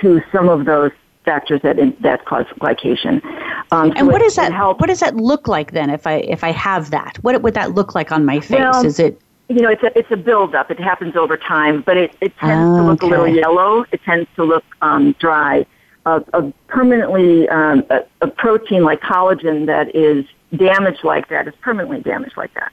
to 0.00 0.22
some 0.32 0.48
of 0.48 0.64
those 0.64 0.92
factors 1.24 1.60
that 1.62 1.78
in, 1.78 1.96
that 2.00 2.24
cause 2.26 2.46
glycation. 2.60 3.24
Um, 3.70 3.90
so 3.90 3.94
and 3.96 4.06
what 4.08 4.20
does 4.20 4.36
that 4.36 4.52
help? 4.52 4.80
What 4.80 4.88
does 4.88 5.00
that 5.00 5.16
look 5.16 5.48
like 5.48 5.72
then? 5.72 5.90
If 5.90 6.06
I 6.06 6.16
if 6.16 6.44
I 6.44 6.52
have 6.52 6.90
that, 6.90 7.16
what 7.22 7.40
would 7.42 7.54
that 7.54 7.74
look 7.74 7.94
like 7.94 8.12
on 8.12 8.24
my 8.24 8.40
face? 8.40 8.58
Well, 8.58 8.84
is 8.84 8.98
it 8.98 9.20
you 9.48 9.60
know, 9.60 9.68
it's 9.68 9.82
a 9.82 9.96
it's 9.98 10.10
a 10.10 10.16
buildup. 10.16 10.70
It 10.70 10.80
happens 10.80 11.16
over 11.16 11.36
time, 11.36 11.82
but 11.82 11.96
it 11.96 12.16
it 12.20 12.36
tends 12.38 12.78
oh, 12.78 12.82
to 12.82 12.82
look 12.82 13.02
okay. 13.02 13.06
a 13.06 13.10
little 13.10 13.28
yellow. 13.28 13.84
It 13.92 14.02
tends 14.02 14.28
to 14.36 14.44
look 14.44 14.64
um, 14.80 15.12
dry. 15.18 15.66
A, 16.06 16.22
a 16.34 16.52
permanently 16.68 17.48
um, 17.48 17.84
a, 17.88 18.04
a 18.20 18.26
protein 18.26 18.84
like 18.84 19.00
collagen 19.00 19.66
that 19.66 19.94
is 19.94 20.26
damaged 20.54 21.02
like 21.02 21.28
that 21.28 21.48
is 21.48 21.54
permanently 21.62 22.00
damaged 22.00 22.36
like 22.36 22.52
that, 22.54 22.72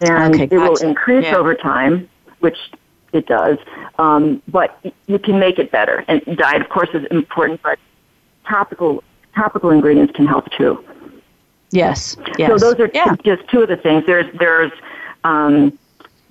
and 0.00 0.34
okay, 0.34 0.44
it 0.44 0.58
will 0.58 0.76
increase 0.76 1.24
yeah. 1.24 1.36
over 1.36 1.54
time, 1.54 2.08
which 2.40 2.56
it 3.12 3.26
does. 3.26 3.58
Um, 3.98 4.42
but 4.48 4.78
you 5.06 5.18
can 5.18 5.38
make 5.38 5.58
it 5.58 5.70
better. 5.70 6.04
And 6.08 6.22
diet, 6.36 6.62
of 6.62 6.68
course, 6.68 6.88
is 6.94 7.04
important, 7.10 7.62
but 7.62 7.78
topical 8.46 9.02
topical 9.34 9.70
ingredients 9.70 10.12
can 10.14 10.26
help 10.26 10.50
too. 10.52 10.84
Yes. 11.70 12.16
yes. 12.38 12.48
So 12.48 12.58
those 12.58 12.80
are 12.80 12.90
yeah. 12.94 13.14
just 13.24 13.46
two 13.48 13.62
of 13.62 13.68
the 13.68 13.76
things. 13.76 14.04
There's 14.06 14.26
there's 14.38 14.72
um, 15.24 15.78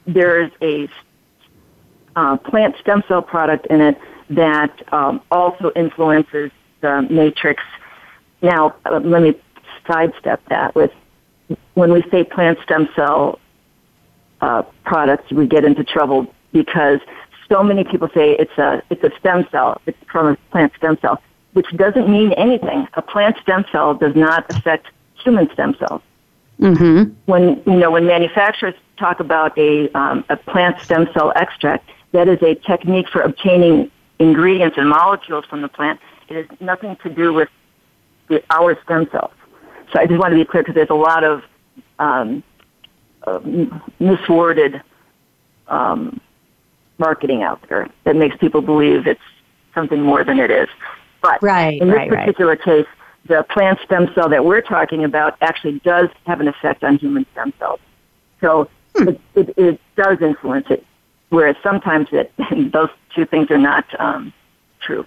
there's 0.06 0.52
a 0.62 0.90
uh, 2.16 2.38
plant 2.38 2.76
stem 2.82 3.04
cell 3.08 3.22
product 3.22 3.68
in 3.68 3.82
it 3.82 3.98
that 4.30 4.82
um, 4.94 5.22
also 5.32 5.72
influences 5.76 6.52
the 6.82 7.04
matrix. 7.10 7.64
Now, 8.42 8.76
uh, 8.86 9.00
let 9.04 9.22
me 9.22 9.36
sidestep 9.88 10.42
that 10.50 10.76
with 10.76 10.92
when 11.76 11.94
we 11.94 12.04
say 12.10 12.24
plant 12.24 12.58
stem 12.64 12.90
cell 12.96 13.40
uh, 14.42 14.64
products, 14.86 15.32
we 15.32 15.48
get 15.48 15.66
into 15.66 15.84
trouble 15.84 16.28
because 16.52 17.00
so 17.50 17.64
many 17.64 17.84
people 17.84 18.10
say 18.14 18.32
it's 18.34 18.58
a 18.58 18.82
it's 18.90 19.04
a 19.04 19.12
stem 19.20 19.48
cell. 19.52 19.82
It's 19.86 19.98
from 20.12 20.28
a 20.28 20.36
plant 20.52 20.74
stem 20.78 20.98
cell, 21.02 21.22
which 21.54 21.68
doesn't 21.76 22.10
mean 22.10 22.34
anything. 22.34 22.88
A 22.94 23.02
plant 23.02 23.38
stem 23.42 23.66
cell 23.72 23.94
does 23.94 24.16
not 24.16 24.46
affect 24.54 24.88
human 25.24 25.52
stem 25.54 25.76
cells. 25.80 26.02
Mm-hmm. 26.60 27.14
When 27.26 27.62
you 27.66 27.78
know 27.78 27.92
when 27.92 28.06
manufacturers 28.06 28.76
talk 28.98 29.20
about 29.20 29.58
a 29.58 29.90
um, 29.92 30.26
a 30.30 30.38
plant 30.38 30.80
stem 30.82 31.08
cell 31.14 31.32
extract, 31.36 31.90
that 32.12 32.28
is 32.28 32.42
a 32.42 32.56
technique 32.56 33.08
for 33.10 33.22
obtaining 33.22 33.92
ingredients 34.20 34.78
and 34.78 34.90
molecules 34.90 35.46
from 35.46 35.62
the 35.62 35.68
plant. 35.68 36.00
It 36.30 36.36
has 36.36 36.60
nothing 36.60 36.98
to 37.04 37.10
do 37.10 37.34
with 37.34 37.50
the, 38.28 38.44
our 38.50 38.78
stem 38.84 39.08
cells. 39.12 39.32
So 39.94 40.00
I 40.00 40.08
just 40.08 40.20
want 40.20 40.32
to 40.32 40.38
be 40.38 40.44
clear 40.44 40.64
because 40.64 40.76
there's 40.76 40.90
a 40.90 40.96
lot 40.96 41.24
of 41.24 41.44
um, 42.00 42.44
uh, 43.28 43.40
misworded 44.00 44.82
um, 45.68 46.20
marketing 46.98 47.44
out 47.44 47.62
there 47.70 47.90
that 48.06 48.16
makes 48.16 48.36
people 48.38 48.62
believe 48.62 49.06
it's 49.06 49.22
something 49.76 50.02
more 50.02 50.24
than 50.24 50.40
it 50.40 50.50
is. 50.50 50.70
But 51.22 51.42
right, 51.44 51.80
in 51.82 51.90
this 51.90 51.98
right, 51.98 52.10
particular 52.10 52.52
right. 52.52 52.64
case, 52.64 52.86
the 53.28 53.46
plant 53.50 53.80
stem 53.84 54.10
cell 54.16 54.30
that 54.30 54.46
we're 54.46 54.62
talking 54.62 55.04
about 55.04 55.36
actually 55.42 55.80
does 55.80 56.10
have 56.26 56.40
an 56.40 56.48
effect 56.48 56.84
on 56.84 56.98
human 56.98 57.26
stem 57.34 57.54
cells. 57.60 57.80
So 58.42 58.70
hmm. 58.96 59.10
it, 59.10 59.22
it, 59.36 59.58
it, 59.58 59.82
does 59.96 60.22
influence 60.22 60.68
it, 60.70 60.86
whereas 61.30 61.56
sometimes 61.64 62.08
it, 62.12 62.32
those 62.72 62.90
two 63.16 63.26
things 63.26 63.50
are 63.52 63.58
not 63.58 63.86
um, 64.00 64.32
true. 64.80 65.06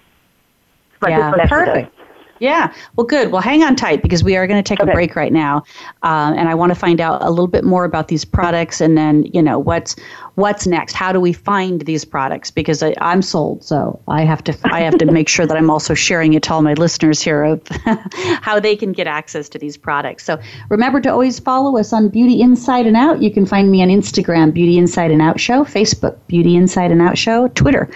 But 0.99 1.11
yeah, 1.11 1.31
perfect. 1.47 1.95
Yeah. 2.41 2.73
Well, 2.95 3.05
good. 3.05 3.31
Well, 3.31 3.41
hang 3.41 3.61
on 3.61 3.75
tight 3.75 4.01
because 4.01 4.23
we 4.23 4.35
are 4.35 4.47
going 4.47 4.61
to 4.61 4.67
take 4.67 4.79
okay. 4.79 4.89
a 4.89 4.93
break 4.93 5.15
right 5.15 5.31
now, 5.31 5.57
um, 6.01 6.33
and 6.33 6.49
I 6.49 6.55
want 6.55 6.71
to 6.71 6.75
find 6.75 6.99
out 6.99 7.21
a 7.21 7.29
little 7.29 7.47
bit 7.47 7.63
more 7.63 7.85
about 7.85 8.07
these 8.07 8.25
products, 8.25 8.81
and 8.81 8.97
then 8.97 9.25
you 9.31 9.43
know 9.43 9.59
what's 9.59 9.95
what's 10.35 10.65
next. 10.65 10.93
How 10.93 11.11
do 11.11 11.19
we 11.19 11.33
find 11.33 11.81
these 11.81 12.03
products? 12.03 12.49
Because 12.49 12.81
I, 12.81 12.95
am 12.99 13.21
sold, 13.21 13.63
so 13.63 14.01
I 14.07 14.23
have 14.23 14.43
to 14.45 14.57
I 14.63 14.81
have 14.81 14.97
to 14.97 15.05
make 15.05 15.29
sure 15.29 15.45
that 15.45 15.55
I'm 15.55 15.69
also 15.69 15.93
sharing 15.93 16.33
it 16.33 16.41
to 16.43 16.53
all 16.53 16.63
my 16.63 16.73
listeners 16.73 17.21
here 17.21 17.43
of 17.43 17.61
how 18.41 18.59
they 18.59 18.75
can 18.75 18.91
get 18.91 19.05
access 19.05 19.47
to 19.49 19.59
these 19.59 19.77
products. 19.77 20.23
So 20.23 20.39
remember 20.69 20.99
to 21.01 21.11
always 21.11 21.39
follow 21.39 21.77
us 21.77 21.93
on 21.93 22.09
Beauty 22.09 22.41
Inside 22.41 22.87
and 22.87 22.97
Out. 22.97 23.21
You 23.21 23.31
can 23.31 23.45
find 23.45 23.69
me 23.69 23.83
on 23.83 23.89
Instagram, 23.89 24.51
Beauty 24.51 24.79
Inside 24.79 25.11
and 25.11 25.21
Out 25.21 25.39
Show, 25.39 25.63
Facebook, 25.63 26.17
Beauty 26.25 26.55
Inside 26.55 26.89
and 26.89 27.03
Out 27.03 27.19
Show, 27.19 27.49
Twitter. 27.49 27.87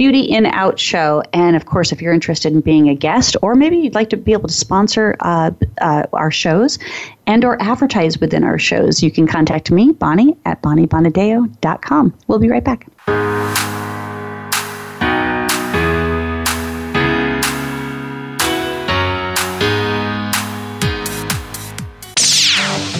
Beauty 0.00 0.22
in 0.22 0.46
Out 0.46 0.78
show. 0.78 1.22
And 1.34 1.54
of 1.56 1.66
course, 1.66 1.92
if 1.92 2.00
you're 2.00 2.14
interested 2.14 2.54
in 2.54 2.62
being 2.62 2.88
a 2.88 2.94
guest, 2.94 3.36
or 3.42 3.54
maybe 3.54 3.76
you'd 3.76 3.94
like 3.94 4.08
to 4.08 4.16
be 4.16 4.32
able 4.32 4.48
to 4.48 4.54
sponsor 4.54 5.14
uh, 5.20 5.50
uh, 5.82 6.04
our 6.14 6.30
shows 6.30 6.78
and 7.26 7.44
or 7.44 7.60
advertise 7.60 8.18
within 8.18 8.42
our 8.42 8.58
shows, 8.58 9.02
you 9.02 9.10
can 9.10 9.26
contact 9.26 9.70
me, 9.70 9.92
Bonnie, 9.92 10.38
at 10.46 10.62
bonniebonadeo.com. 10.62 12.14
We'll 12.28 12.38
be 12.38 12.48
right 12.48 12.64
back. 12.64 12.86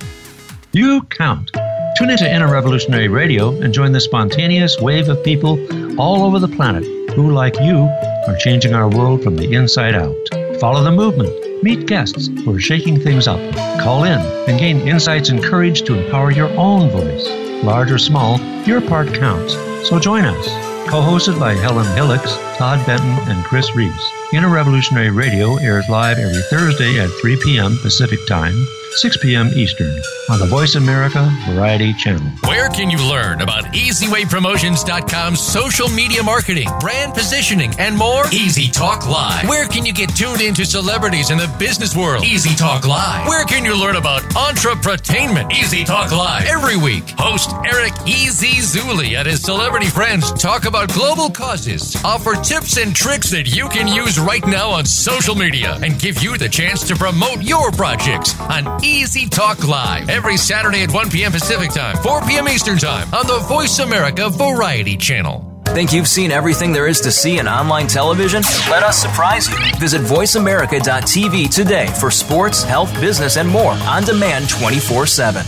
You 0.72 1.02
count. 1.02 1.50
Tune 1.98 2.10
into 2.10 2.30
Inner 2.30 2.52
Revolutionary 2.52 3.08
Radio 3.08 3.58
and 3.62 3.72
join 3.72 3.92
the 3.92 4.00
spontaneous 4.00 4.78
wave 4.80 5.08
of 5.08 5.22
people 5.24 5.58
all 5.98 6.24
over 6.24 6.38
the 6.38 6.48
planet 6.48 6.84
who, 7.12 7.30
like 7.30 7.58
you, 7.60 7.88
are 8.28 8.36
changing 8.38 8.74
our 8.74 8.88
world 8.88 9.22
from 9.22 9.36
the 9.36 9.54
inside 9.54 9.94
out. 9.94 10.14
Follow 10.60 10.82
the 10.82 10.92
movement. 10.92 11.45
Meet 11.62 11.86
guests 11.86 12.28
who 12.28 12.54
are 12.54 12.60
shaking 12.60 13.00
things 13.00 13.26
up. 13.26 13.40
Call 13.80 14.04
in 14.04 14.20
and 14.48 14.58
gain 14.58 14.86
insights 14.86 15.30
and 15.30 15.42
courage 15.42 15.82
to 15.82 15.94
empower 15.94 16.30
your 16.30 16.48
own 16.50 16.90
voice. 16.90 17.26
Large 17.64 17.92
or 17.92 17.98
small, 17.98 18.38
your 18.66 18.80
part 18.80 19.12
counts. 19.14 19.54
So 19.88 19.98
join 19.98 20.24
us. 20.24 20.46
Co-hosted 20.88 21.40
by 21.40 21.54
Helen 21.54 21.86
Hillocks, 21.96 22.36
Todd 22.56 22.84
Benton, 22.86 23.16
and 23.28 23.44
Chris 23.44 23.74
Reeves. 23.74 24.12
Inner 24.32 24.50
Revolutionary 24.50 25.10
Radio 25.10 25.56
airs 25.56 25.88
live 25.88 26.18
every 26.18 26.42
Thursday 26.50 27.00
at 27.00 27.10
3 27.20 27.36
p.m. 27.42 27.78
Pacific 27.78 28.24
Time 28.26 28.66
6 28.96 29.18
p.m. 29.18 29.48
Eastern 29.54 29.94
on 30.30 30.38
the 30.38 30.46
Voice 30.46 30.74
America 30.74 31.30
Variety 31.50 31.92
Channel. 31.92 32.26
Where 32.44 32.70
can 32.70 32.90
you 32.90 32.98
learn 32.98 33.42
about 33.42 33.64
EasyWayPromotions.com's 33.66 35.40
social 35.40 35.88
media 35.90 36.22
marketing, 36.22 36.68
brand 36.80 37.12
positioning, 37.12 37.74
and 37.78 37.94
more? 37.96 38.24
Easy 38.32 38.70
Talk 38.70 39.06
Live. 39.06 39.46
Where 39.48 39.68
can 39.68 39.84
you 39.84 39.92
get 39.92 40.16
tuned 40.16 40.40
into 40.40 40.64
celebrities 40.64 41.30
in 41.30 41.36
the 41.36 41.54
business 41.58 41.94
world? 41.94 42.24
Easy 42.24 42.54
Talk 42.56 42.86
Live. 42.86 43.28
Where 43.28 43.44
can 43.44 43.64
you 43.66 43.78
learn 43.78 43.96
about 43.96 44.22
entrepreneurship? 44.32 45.52
Easy 45.52 45.84
Talk 45.84 46.10
Live. 46.12 46.46
Every 46.46 46.76
week, 46.76 47.04
host 47.18 47.50
Eric 47.66 47.92
E.Z. 48.06 48.46
Zuli 48.46 49.18
and 49.18 49.26
his 49.28 49.42
celebrity 49.42 49.86
friends 49.86 50.32
talk 50.32 50.64
about 50.64 50.92
global 50.94 51.28
causes, 51.28 51.94
offer 52.02 52.34
tips 52.34 52.78
and 52.78 52.96
tricks 52.96 53.30
that 53.30 53.54
you 53.54 53.68
can 53.68 53.86
use 53.86 54.18
right 54.18 54.46
now 54.46 54.70
on 54.70 54.86
social 54.86 55.34
media, 55.34 55.78
and 55.82 55.98
give 56.00 56.22
you 56.22 56.38
the 56.38 56.48
chance 56.48 56.86
to 56.88 56.96
promote 56.96 57.42
your 57.42 57.70
projects 57.72 58.38
on 58.40 58.64
Easy 58.86 59.28
Talk 59.28 59.66
Live 59.66 60.08
every 60.08 60.36
Saturday 60.36 60.84
at 60.84 60.92
1 60.92 61.10
p.m. 61.10 61.32
Pacific 61.32 61.72
Time, 61.72 61.96
4 62.04 62.22
p.m. 62.22 62.48
Eastern 62.48 62.78
Time 62.78 63.12
on 63.12 63.26
the 63.26 63.40
Voice 63.48 63.80
America 63.80 64.30
Variety 64.30 64.96
Channel. 64.96 65.60
Think 65.66 65.92
you've 65.92 66.06
seen 66.06 66.30
everything 66.30 66.70
there 66.72 66.86
is 66.86 67.00
to 67.00 67.10
see 67.10 67.40
in 67.40 67.48
online 67.48 67.88
television? 67.88 68.42
Let 68.70 68.84
us 68.84 68.96
surprise 68.96 69.48
you. 69.48 69.56
Visit 69.80 70.02
VoiceAmerica.tv 70.02 71.52
today 71.52 71.88
for 71.98 72.12
sports, 72.12 72.62
health, 72.62 72.94
business, 73.00 73.36
and 73.36 73.48
more 73.48 73.72
on 73.72 74.04
demand 74.04 74.48
24 74.48 75.06
7. 75.08 75.44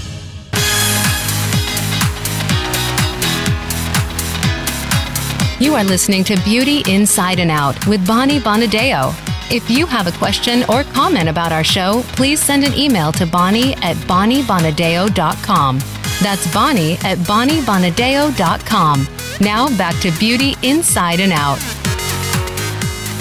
You 5.61 5.75
are 5.75 5.85
listening 5.85 6.25
to 6.25 6.37
Beauty 6.43 6.83
Inside 6.93 7.39
and 7.39 7.53
Out 7.53 7.87
with 7.87 8.05
Bonnie 8.05 8.41
Bonadeo. 8.41 9.28
If 9.51 9.71
you 9.71 9.87
have 9.87 10.07
a 10.07 10.13
question 10.13 10.63
or 10.69 10.85
comment 10.85 11.27
about 11.29 11.53
our 11.53 11.65
show, 11.65 12.03
please 12.17 12.39
send 12.39 12.65
an 12.65 12.75
email 12.75 13.13
to 13.13 13.27
Bonnie 13.27 13.73
at 13.77 13.97
BonnieBonadeo.com. 13.97 15.79
That's 16.23 16.53
Bonnie 16.53 16.93
at 17.05 17.17
BonnieBonadeo.com. 17.19 19.09
Now 19.41 19.69
back 19.79 19.99
to 20.03 20.11
Beauty 20.19 20.55
Inside 20.63 21.21
and 21.21 21.33
Out. 21.33 21.78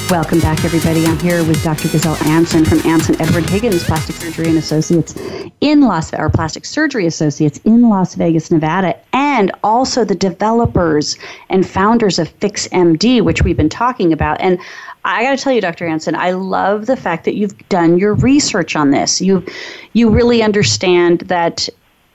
Welcome 0.10 0.40
back, 0.40 0.64
everybody. 0.64 1.06
I'm 1.06 1.20
here 1.20 1.44
with 1.44 1.62
Dr. 1.66 1.90
Goesel 1.90 2.26
Anson 2.28 2.64
from 2.64 2.80
Anson 2.90 3.22
Edward 3.22 3.50
Higgins 3.50 3.84
Plastic 3.84 4.16
Surgery 4.16 4.48
and 4.48 4.58
Associates 4.58 5.14
in 5.60 5.82
Las 5.82 6.14
or 6.14 6.30
Plastic 6.30 6.64
Surgery 6.64 7.06
Associates 7.06 7.60
in 7.66 7.90
Las 7.90 8.16
Vegas, 8.16 8.50
Nevada, 8.50 8.98
and 9.12 9.52
also 9.66 10.06
the 10.06 10.16
developers 10.16 11.18
and 11.50 11.68
founders 11.68 12.20
of 12.20 12.30
FixMD, 12.40 13.22
which 13.22 13.42
we've 13.42 13.58
been 13.58 13.68
talking 13.68 14.14
about. 14.14 14.40
And 14.40 14.60
I 15.04 15.24
got 15.24 15.38
to 15.38 15.44
tell 15.44 15.52
you, 15.52 15.60
Dr. 15.60 15.86
Anson, 15.86 16.16
I 16.16 16.32
love 16.32 16.86
the 16.86 16.96
fact 16.96 17.26
that 17.26 17.36
you've 17.36 17.58
done 17.68 17.98
your 17.98 18.14
research 18.14 18.78
on 18.78 18.92
this. 18.92 19.20
You 19.20 19.46
you 19.92 20.10
really 20.10 20.42
understand 20.42 21.20
that 21.22 21.68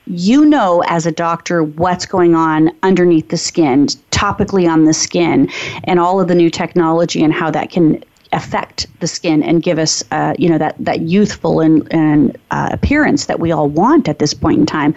you 0.07 0.45
know 0.45 0.83
as 0.87 1.05
a 1.05 1.11
doctor 1.11 1.63
what's 1.63 2.05
going 2.05 2.35
on 2.35 2.71
underneath 2.83 3.29
the 3.29 3.37
skin, 3.37 3.87
topically 4.11 4.69
on 4.69 4.85
the 4.85 4.93
skin, 4.93 5.49
and 5.85 5.99
all 5.99 6.19
of 6.19 6.27
the 6.27 6.35
new 6.35 6.49
technology 6.49 7.23
and 7.23 7.33
how 7.33 7.49
that 7.51 7.69
can 7.69 8.03
affect 8.33 8.87
the 8.99 9.07
skin 9.07 9.43
and 9.43 9.61
give 9.63 9.77
us, 9.77 10.03
uh, 10.11 10.33
you 10.37 10.49
know, 10.49 10.57
that 10.57 10.75
that 10.79 11.01
youthful 11.01 11.61
and, 11.61 11.87
and 11.93 12.37
uh, 12.51 12.69
appearance 12.71 13.25
that 13.25 13.39
we 13.39 13.51
all 13.51 13.69
want 13.69 14.09
at 14.09 14.19
this 14.19 14.33
point 14.33 14.59
in 14.59 14.65
time. 14.65 14.95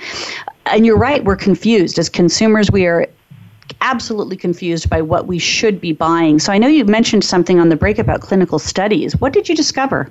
And 0.66 0.84
you're 0.84 0.98
right, 0.98 1.22
we're 1.24 1.36
confused 1.36 1.98
as 1.98 2.08
consumers. 2.08 2.70
We 2.70 2.86
are 2.86 3.06
absolutely 3.80 4.36
confused 4.36 4.88
by 4.88 5.02
what 5.02 5.26
we 5.26 5.38
should 5.38 5.80
be 5.80 5.92
buying. 5.92 6.38
So 6.38 6.52
I 6.52 6.58
know 6.58 6.68
you 6.68 6.84
mentioned 6.84 7.24
something 7.24 7.60
on 7.60 7.68
the 7.68 7.76
break 7.76 7.98
about 7.98 8.20
clinical 8.20 8.58
studies. 8.58 9.20
What 9.20 9.32
did 9.32 9.48
you 9.48 9.54
discover? 9.54 10.10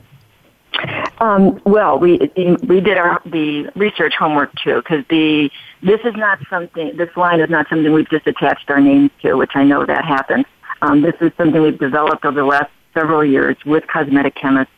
Um, 1.19 1.61
well, 1.65 1.97
we 1.97 2.17
we 2.63 2.82
did 2.82 2.97
our 2.97 3.21
the 3.26 3.71
research 3.76 4.13
homework 4.17 4.53
too 4.55 4.76
because 4.78 5.05
the 5.09 5.49
this 5.82 6.01
is 6.03 6.15
not 6.15 6.39
something 6.49 6.95
this 6.97 7.15
line 7.15 7.39
is 7.39 7.49
not 7.49 7.67
something 7.69 7.93
we've 7.93 8.09
just 8.09 8.28
attached 8.28 8.69
our 8.69 8.82
names 8.82 9.11
to, 9.21 9.36
which 9.36 9.51
I 9.55 9.63
know 9.63 9.86
that 9.86 10.03
happens. 10.03 10.45
Um, 10.82 11.01
this 11.01 11.15
is 11.21 11.32
something 11.38 11.61
we've 11.61 11.80
developed 11.80 12.26
over 12.26 12.39
the 12.39 12.45
last 12.45 12.69
several 12.93 13.23
years 13.23 13.55
with 13.65 13.88
cosmetic 13.88 14.36
chemists, 14.36 14.73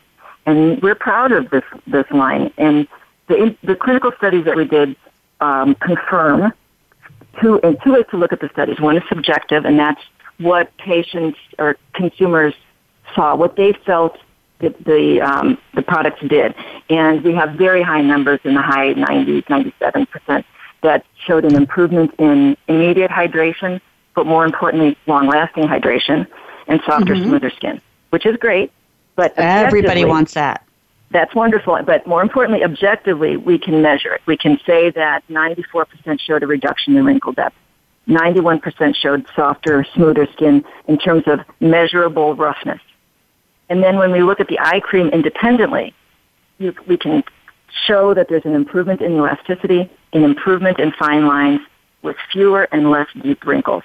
and 0.46 0.80
we're 0.82 0.94
proud 0.94 1.32
of 1.32 1.50
this 1.50 1.64
this 1.86 2.06
line. 2.10 2.52
And 2.56 2.86
the 3.26 3.56
the 3.64 3.74
clinical 3.74 4.12
studies 4.16 4.44
that 4.44 4.56
we 4.56 4.64
did 4.64 4.96
um, 5.40 5.74
confirm 5.76 6.52
two 7.40 7.60
and 7.62 7.76
two 7.82 7.94
ways 7.94 8.04
to 8.10 8.16
look 8.16 8.32
at 8.32 8.40
the 8.40 8.48
studies. 8.50 8.80
One 8.80 8.96
is 8.96 9.02
subjective, 9.08 9.64
and 9.64 9.78
that's 9.78 10.00
what 10.38 10.76
patients 10.76 11.38
or 11.58 11.76
consumers 11.94 12.54
saw, 13.14 13.34
what 13.34 13.56
they 13.56 13.72
felt 13.84 14.18
the 14.60 14.74
the, 14.84 15.20
um, 15.20 15.58
the 15.74 15.82
products 15.82 16.20
did, 16.26 16.54
and 16.90 17.22
we 17.22 17.34
have 17.34 17.52
very 17.52 17.82
high 17.82 18.02
numbers 18.02 18.40
in 18.44 18.54
the 18.54 18.62
high 18.62 18.94
90s, 18.94 19.48
97 19.48 20.06
percent 20.06 20.46
that 20.82 21.04
showed 21.26 21.44
an 21.44 21.56
improvement 21.56 22.14
in 22.18 22.56
immediate 22.68 23.10
hydration, 23.10 23.80
but 24.14 24.26
more 24.26 24.44
importantly, 24.44 24.96
long-lasting 25.06 25.64
hydration 25.64 26.26
and 26.68 26.80
softer, 26.86 27.14
mm-hmm. 27.14 27.28
smoother 27.28 27.50
skin, 27.50 27.80
which 28.10 28.26
is 28.26 28.36
great. 28.36 28.70
But 29.16 29.34
everybody 29.36 30.04
wants 30.04 30.34
that. 30.34 30.64
That's 31.10 31.34
wonderful. 31.34 31.80
But 31.84 32.06
more 32.06 32.22
importantly, 32.22 32.62
objectively, 32.62 33.36
we 33.36 33.58
can 33.58 33.82
measure 33.82 34.14
it. 34.14 34.20
We 34.26 34.36
can 34.36 34.60
say 34.66 34.90
that 34.90 35.26
94% 35.28 36.20
showed 36.20 36.42
a 36.42 36.46
reduction 36.46 36.96
in 36.96 37.04
wrinkle 37.04 37.32
depth. 37.32 37.56
91% 38.06 38.94
showed 38.94 39.26
softer, 39.34 39.84
smoother 39.94 40.26
skin 40.32 40.64
in 40.86 40.98
terms 40.98 41.24
of 41.26 41.40
measurable 41.60 42.34
roughness. 42.34 42.80
And 43.68 43.82
then 43.82 43.96
when 43.96 44.12
we 44.12 44.22
look 44.22 44.40
at 44.40 44.48
the 44.48 44.58
eye 44.58 44.80
cream 44.80 45.08
independently, 45.08 45.94
you, 46.58 46.74
we 46.86 46.96
can 46.96 47.22
show 47.86 48.14
that 48.14 48.28
there's 48.28 48.44
an 48.44 48.54
improvement 48.54 49.00
in 49.00 49.12
elasticity, 49.12 49.90
an 50.12 50.24
improvement 50.24 50.78
in 50.78 50.92
fine 50.92 51.26
lines 51.26 51.60
with 52.02 52.16
fewer 52.32 52.68
and 52.72 52.90
less 52.90 53.08
deep 53.22 53.44
wrinkles. 53.44 53.82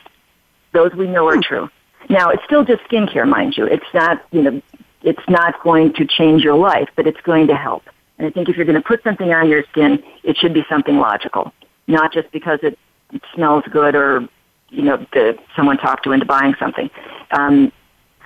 Those 0.71 0.93
we 0.93 1.07
know 1.07 1.27
are 1.27 1.35
hmm. 1.35 1.41
true. 1.41 1.69
Now, 2.09 2.29
it's 2.29 2.43
still 2.43 2.65
just 2.65 2.83
skincare, 2.83 3.27
mind 3.27 3.55
you. 3.57 3.65
It's 3.65 3.85
not, 3.93 4.25
you 4.31 4.41
know, 4.41 4.61
it's 5.03 5.29
not 5.29 5.61
going 5.63 5.93
to 5.93 6.05
change 6.05 6.43
your 6.43 6.55
life, 6.55 6.89
but 6.95 7.07
it's 7.07 7.19
going 7.21 7.47
to 7.47 7.55
help. 7.55 7.83
And 8.17 8.27
I 8.27 8.29
think 8.29 8.49
if 8.49 8.57
you're 8.57 8.65
going 8.65 8.81
to 8.81 8.87
put 8.87 9.03
something 9.03 9.31
on 9.31 9.49
your 9.49 9.63
skin, 9.71 10.03
it 10.23 10.37
should 10.37 10.53
be 10.53 10.65
something 10.69 10.97
logical, 10.97 11.53
not 11.87 12.13
just 12.13 12.31
because 12.31 12.59
it, 12.61 12.77
it 13.11 13.21
smells 13.33 13.63
good 13.71 13.95
or, 13.95 14.27
you 14.69 14.81
know, 14.81 14.97
the, 15.13 15.37
someone 15.55 15.77
talked 15.77 16.05
you 16.05 16.11
into 16.11 16.25
buying 16.25 16.55
something. 16.59 16.89
Um, 17.31 17.71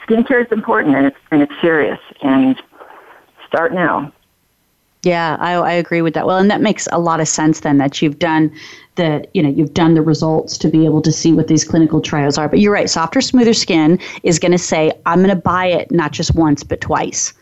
skincare 0.08 0.46
is 0.46 0.52
important 0.52 0.96
and 0.96 1.06
it's 1.06 1.18
and 1.32 1.42
it's 1.42 1.54
serious 1.62 2.00
and 2.22 2.62
start 3.48 3.74
now. 3.74 4.12
Yeah, 5.04 5.38
I, 5.40 5.54
I 5.54 5.72
agree 5.74 6.02
with 6.02 6.16
that. 6.16 6.26
Well, 6.26 6.38
and 6.38 6.50
that 6.50 6.60
makes 6.60 6.88
a 6.92 7.00
lot 7.00 7.20
of 7.20 7.28
sense 7.28 7.62
then 7.62 7.78
that 7.78 8.02
you've 8.02 8.20
done 8.20 8.52
the 8.96 9.26
you 9.34 9.44
know 9.44 9.50
you've 9.50 9.74
done 9.74 9.94
the 9.94 10.02
results 10.02 10.58
to 10.58 10.68
be 10.68 10.86
able 10.86 11.02
to 11.04 11.12
see 11.12 11.32
what 11.34 11.48
these 11.48 11.64
clinical 11.64 12.02
trials 12.02 12.38
are. 12.38 12.50
But 12.50 12.60
you're 12.60 12.74
right, 12.74 12.90
softer, 12.90 13.22
smoother 13.22 13.54
skin 13.54 14.00
is 14.24 14.40
going 14.40 14.52
to 14.52 14.58
say 14.58 14.92
I'm 15.06 15.20
going 15.20 15.30
to 15.30 15.42
buy 15.42 15.68
it 15.68 15.92
not 15.92 16.12
just 16.12 16.36
once 16.36 16.64
but 16.64 16.82
twice. 16.82 17.34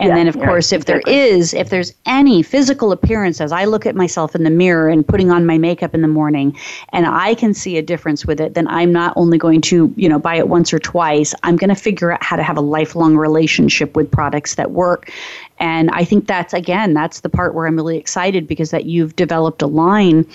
And 0.00 0.08
yeah, 0.08 0.14
then, 0.16 0.28
of 0.28 0.34
course, 0.34 0.72
if 0.72 0.82
exactly. 0.82 1.12
there 1.12 1.34
is, 1.36 1.54
if 1.54 1.70
there's 1.70 1.94
any 2.04 2.42
physical 2.42 2.90
appearance 2.90 3.40
as 3.40 3.52
I 3.52 3.64
look 3.64 3.86
at 3.86 3.94
myself 3.94 4.34
in 4.34 4.42
the 4.42 4.50
mirror 4.50 4.88
and 4.88 5.06
putting 5.06 5.30
on 5.30 5.46
my 5.46 5.56
makeup 5.56 5.94
in 5.94 6.02
the 6.02 6.08
morning, 6.08 6.56
and 6.88 7.06
I 7.06 7.36
can 7.36 7.54
see 7.54 7.76
a 7.78 7.82
difference 7.82 8.26
with 8.26 8.40
it, 8.40 8.54
then 8.54 8.66
I'm 8.66 8.92
not 8.92 9.12
only 9.16 9.38
going 9.38 9.60
to, 9.62 9.94
you 9.96 10.08
know, 10.08 10.18
buy 10.18 10.34
it 10.34 10.48
once 10.48 10.72
or 10.72 10.80
twice. 10.80 11.32
I'm 11.44 11.56
going 11.56 11.68
to 11.68 11.76
figure 11.76 12.10
out 12.10 12.24
how 12.24 12.34
to 12.34 12.42
have 12.42 12.56
a 12.56 12.60
lifelong 12.60 13.16
relationship 13.16 13.94
with 13.94 14.10
products 14.10 14.56
that 14.56 14.72
work. 14.72 15.12
And 15.60 15.90
I 15.90 16.04
think 16.04 16.26
that's 16.26 16.52
again, 16.52 16.92
that's 16.94 17.20
the 17.20 17.28
part 17.28 17.54
where 17.54 17.68
I'm 17.68 17.76
really 17.76 17.96
excited 17.96 18.48
because 18.48 18.72
that 18.72 18.86
you've 18.86 19.14
developed 19.14 19.62
a 19.62 19.68
line 19.68 20.26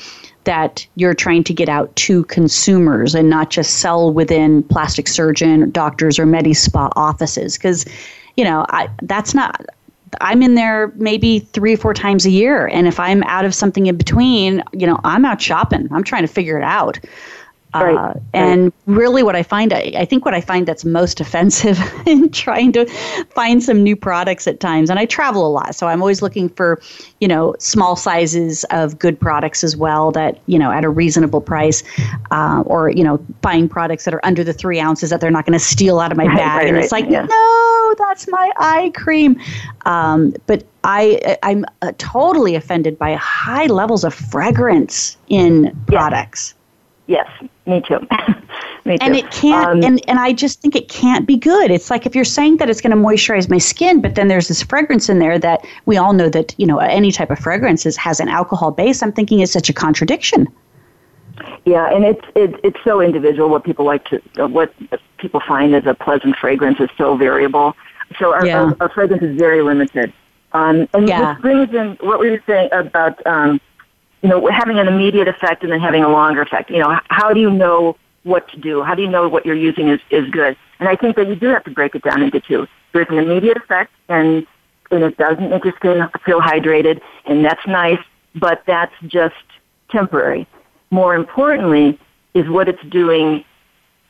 that 0.46 0.88
you're 0.96 1.14
trying 1.14 1.44
to 1.44 1.54
get 1.54 1.68
out 1.68 1.94
to 1.98 2.24
consumers 2.26 3.14
and 3.14 3.30
not 3.30 3.50
just 3.50 3.80
sell 3.80 4.12
within 4.12 4.64
plastic 4.64 5.08
surgeon, 5.08 5.70
doctors, 5.72 6.18
or 6.18 6.26
med 6.26 6.56
spa 6.56 6.90
offices 6.96 7.58
because 7.58 7.86
you 8.40 8.46
know, 8.46 8.66
I, 8.70 8.90
that's 9.02 9.34
not 9.34 9.66
I'm 10.22 10.42
in 10.42 10.56
there 10.56 10.94
maybe 10.96 11.40
three 11.40 11.74
or 11.74 11.78
four 11.78 11.94
times 11.94 12.26
a 12.26 12.30
year. 12.30 12.68
And 12.68 12.88
if 12.88 13.02
I'm 13.02 13.22
out 13.24 13.44
of 13.44 13.54
something 13.54 13.88
in 13.88 13.98
between, 13.98 14.64
you 14.72 14.88
know, 14.88 14.98
I'm 15.04 15.26
out 15.26 15.42
shopping. 15.42 15.90
I'm 15.92 16.06
trying 16.06 16.24
to 16.24 16.34
figure 16.34 16.58
it 16.58 16.64
out. 16.64 17.00
Right, 17.74 17.96
uh, 17.96 18.14
and 18.34 18.64
right. 18.64 18.98
really, 18.98 19.22
what 19.22 19.36
I 19.36 19.44
find, 19.44 19.74
I, 19.74 19.92
I, 19.96 20.06
think 20.06 20.26
what 20.26 20.34
I 20.34 20.42
find 20.42 20.68
that's 20.68 20.84
most 20.84 21.22
offensive 21.26 21.80
in 22.08 22.32
trying 22.32 22.72
to 22.72 22.86
find 23.30 23.62
some 23.62 23.84
new 23.84 23.96
products 23.96 24.48
at 24.48 24.60
times, 24.60 24.90
and 24.90 24.98
I 24.98 25.06
travel 25.06 25.46
a 25.46 25.50
lot, 25.50 25.76
so 25.76 25.88
I'm 25.88 26.02
always 26.02 26.24
looking 26.24 26.50
for, 26.50 26.82
you 27.20 27.28
know, 27.28 27.56
small 27.60 27.96
sizes 27.96 28.64
of 28.72 28.98
good 28.98 29.20
products 29.20 29.64
as 29.64 29.78
well 29.78 30.12
that, 30.12 30.40
you 30.48 30.58
know, 30.58 30.72
at 30.72 30.84
a 30.84 30.90
reasonable 30.90 31.42
price, 31.42 31.84
uh, 32.32 32.64
or, 32.66 32.90
you 32.90 33.04
know, 33.04 33.18
buying 33.42 33.70
products 33.70 34.06
that 34.06 34.16
are 34.16 34.26
under 34.26 34.44
the 34.44 34.54
three 34.54 34.80
ounces 34.80 35.12
that 35.12 35.22
they're 35.22 35.30
not 35.30 35.46
going 35.46 35.58
to 35.58 35.64
steal 35.64 36.00
out 36.00 36.12
of 36.12 36.18
my 36.18 36.26
right, 36.28 36.38
bag. 36.38 36.68
and 36.68 36.76
it's 36.76 36.92
like, 36.92 37.06
yeah. 37.08 37.26
no, 37.30 37.96
that's 38.00 38.28
my 38.30 38.52
eye 38.58 38.92
cream. 38.96 39.40
Um, 39.86 40.34
but 40.48 40.66
I, 40.84 41.38
I'm 41.44 41.66
uh, 41.84 41.92
totally 42.00 42.56
offended 42.56 42.98
by 42.98 43.14
high 43.14 43.68
levels 43.68 44.04
of 44.04 44.14
fragrance 44.14 45.18
in 45.28 45.78
products. 45.86 46.56
Yes, 47.10 47.28
me 47.66 47.82
too. 47.82 48.00
Me 48.86 48.98
too. 48.98 49.06
And 49.06 49.16
it 49.16 49.30
can't, 49.32 49.68
Um, 49.68 49.84
and, 49.84 50.02
and 50.08 50.20
I 50.20 50.32
just 50.32 50.62
think 50.62 50.74
it 50.76 50.88
can't 50.88 51.28
be 51.28 51.36
good. 51.36 51.70
It's 51.70 51.90
like 51.90 52.06
if 52.06 52.16
you're 52.16 52.24
saying 52.24 52.58
that 52.58 52.70
it's 52.70 52.80
going 52.80 52.92
to 52.92 52.98
moisturize 52.98 53.50
my 53.50 53.58
skin, 53.58 54.00
but 54.00 54.16
then 54.16 54.30
there's 54.30 54.48
this 54.48 54.62
fragrance 54.64 55.10
in 55.10 55.20
there 55.20 55.38
that 55.38 55.66
we 55.86 55.98
all 55.98 56.14
know 56.14 56.30
that, 56.30 56.56
you 56.58 56.66
know, 56.66 56.78
any 56.78 57.12
type 57.12 57.30
of 57.30 57.38
fragrance 57.38 57.86
is, 57.86 57.98
has 57.98 58.20
an 58.20 58.30
alcohol 58.30 58.72
base. 58.72 59.04
I'm 59.04 59.12
thinking 59.12 59.42
it's 59.42 59.52
such 59.52 59.70
a 59.70 59.74
contradiction. 59.74 60.48
Yeah, 61.66 61.94
and 61.94 62.06
it's 62.06 62.24
it, 62.36 62.56
it's 62.64 62.80
so 62.84 63.02
individual. 63.02 63.50
What 63.50 63.64
people 63.64 63.86
like 63.86 64.06
to, 64.06 64.22
what 64.48 64.74
people 65.18 65.42
find 65.46 65.76
as 65.76 65.86
a 65.86 65.94
pleasant 65.94 66.38
fragrance 66.38 66.80
is 66.80 66.90
so 66.98 67.18
variable. 67.18 67.76
So 68.18 68.34
our, 68.34 68.46
Yeah. 68.46 68.62
our, 68.62 68.78
our 68.80 68.90
fragrance 68.90 69.24
is 69.24 69.38
very 69.38 69.62
limited. 69.62 70.14
Um, 70.54 70.88
and 70.94 71.08
Yeah. 71.08 71.34
this 71.34 71.42
brings 71.42 71.74
in 71.74 71.98
what 72.00 72.20
we 72.20 72.30
were 72.32 72.44
saying 72.48 72.70
about, 72.72 73.26
um, 73.28 73.60
you 74.22 74.30
know, 74.30 74.48
having 74.48 74.80
an 74.80 74.88
immediate 74.88 75.28
effect 75.28 75.64
and 75.64 75.72
then 75.72 75.80
having 75.80 76.04
a 76.04 76.10
longer 76.10 76.42
effect. 76.42 76.70
You 76.70 76.80
know, 76.80 77.00
how 77.10 77.34
do 77.34 77.40
you 77.40 77.50
know 77.50 77.96
what 78.24 78.48
to 78.50 78.58
do? 78.58 78.84
How 78.84 78.96
do 78.96 79.02
you 79.02 79.08
know 79.10 79.28
what 79.30 79.46
you're 79.46 79.56
using 79.56 79.88
is, 79.88 80.00
is 80.10 80.30
good? 80.30 80.58
And 80.80 80.90
I 80.90 80.96
think 80.96 81.16
that 81.16 81.28
you 81.28 81.36
do 81.36 81.48
have 81.48 81.64
to 81.66 81.72
break 81.72 81.96
it 81.96 82.04
down 82.04 82.22
into 82.22 82.40
two. 82.40 82.68
There's 82.94 83.08
an 83.10 83.18
immediate 83.18 83.58
effect, 83.58 83.92
and 84.10 84.46
and 84.92 85.04
it 85.04 85.18
doesn't 85.18 85.50
make 85.50 85.64
your 85.64 85.74
skin 85.76 86.08
feel 86.26 86.42
hydrated, 86.42 87.00
and 87.26 87.46
that's 87.46 87.66
nice, 87.68 88.00
but 88.34 88.64
that's 88.66 88.94
just 89.06 89.36
temporary. 89.90 90.48
More 90.90 91.14
importantly, 91.16 92.00
is 92.34 92.50
what 92.50 92.68
it's 92.68 92.82
doing 92.90 93.46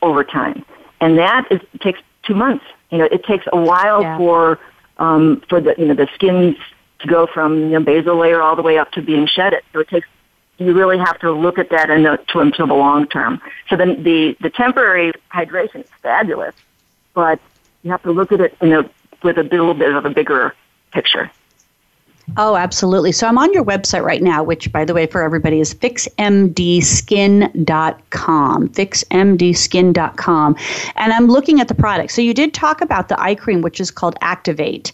over 0.00 0.24
time, 0.24 0.64
and 1.00 1.18
that 1.18 1.46
is 1.50 1.60
takes 1.80 2.00
two 2.22 2.34
months. 2.34 2.64
You 2.90 2.98
know, 2.98 3.04
it 3.04 3.24
takes 3.24 3.46
a 3.52 3.60
while 3.60 4.02
Yeah. 4.02 4.16
for 4.16 4.58
um, 4.98 5.42
for 5.48 5.60
the 5.60 5.74
you 5.76 5.86
know 5.86 5.94
the 5.94 6.08
skin 6.14 6.56
to 7.00 7.08
go 7.08 7.26
from 7.26 7.58
you 7.58 7.70
know 7.70 7.80
basal 7.80 8.16
layer 8.16 8.40
all 8.40 8.56
the 8.56 8.62
way 8.62 8.78
up 8.78 8.92
to 8.92 9.02
being 9.02 9.26
shedded. 9.26 9.62
So 9.72 9.80
it 9.80 9.88
takes 9.88 10.08
you 10.58 10.74
really 10.74 10.98
have 10.98 11.18
to 11.20 11.32
look 11.32 11.58
at 11.58 11.70
that 11.70 11.88
in 11.88 12.02
the, 12.02 12.18
to 12.28 12.40
until 12.40 12.66
the 12.66 12.74
long 12.74 13.08
term. 13.08 13.40
So 13.68 13.76
then 13.76 14.02
the 14.02 14.36
the 14.40 14.50
temporary 14.50 15.12
hydration 15.32 15.84
is 15.84 15.90
fabulous, 16.02 16.54
but 17.14 17.40
you 17.82 17.90
have 17.90 18.02
to 18.02 18.12
look 18.12 18.32
at 18.32 18.40
it 18.40 18.56
in 18.60 18.72
a 18.72 18.88
with 19.22 19.38
a 19.38 19.42
little 19.42 19.74
bit 19.74 19.94
of 19.94 20.04
a 20.04 20.10
bigger 20.10 20.54
picture. 20.92 21.30
Oh, 22.36 22.54
absolutely. 22.56 23.12
So 23.12 23.26
I'm 23.26 23.38
on 23.38 23.50
your 23.52 23.64
website 23.64 24.04
right 24.04 24.22
now, 24.22 24.44
which, 24.44 24.70
by 24.70 24.84
the 24.84 24.92
way, 24.94 25.06
for 25.06 25.22
everybody 25.22 25.58
is 25.60 25.74
fixmdskin.com. 25.74 28.68
Fixmdskin.com. 28.68 30.56
And 30.94 31.12
I'm 31.12 31.26
looking 31.26 31.60
at 31.60 31.66
the 31.68 31.74
product. 31.74 32.12
So 32.12 32.22
you 32.22 32.32
did 32.32 32.54
talk 32.54 32.80
about 32.80 33.08
the 33.08 33.20
eye 33.20 33.34
cream, 33.34 33.62
which 33.62 33.80
is 33.80 33.90
called 33.90 34.14
Activate. 34.20 34.92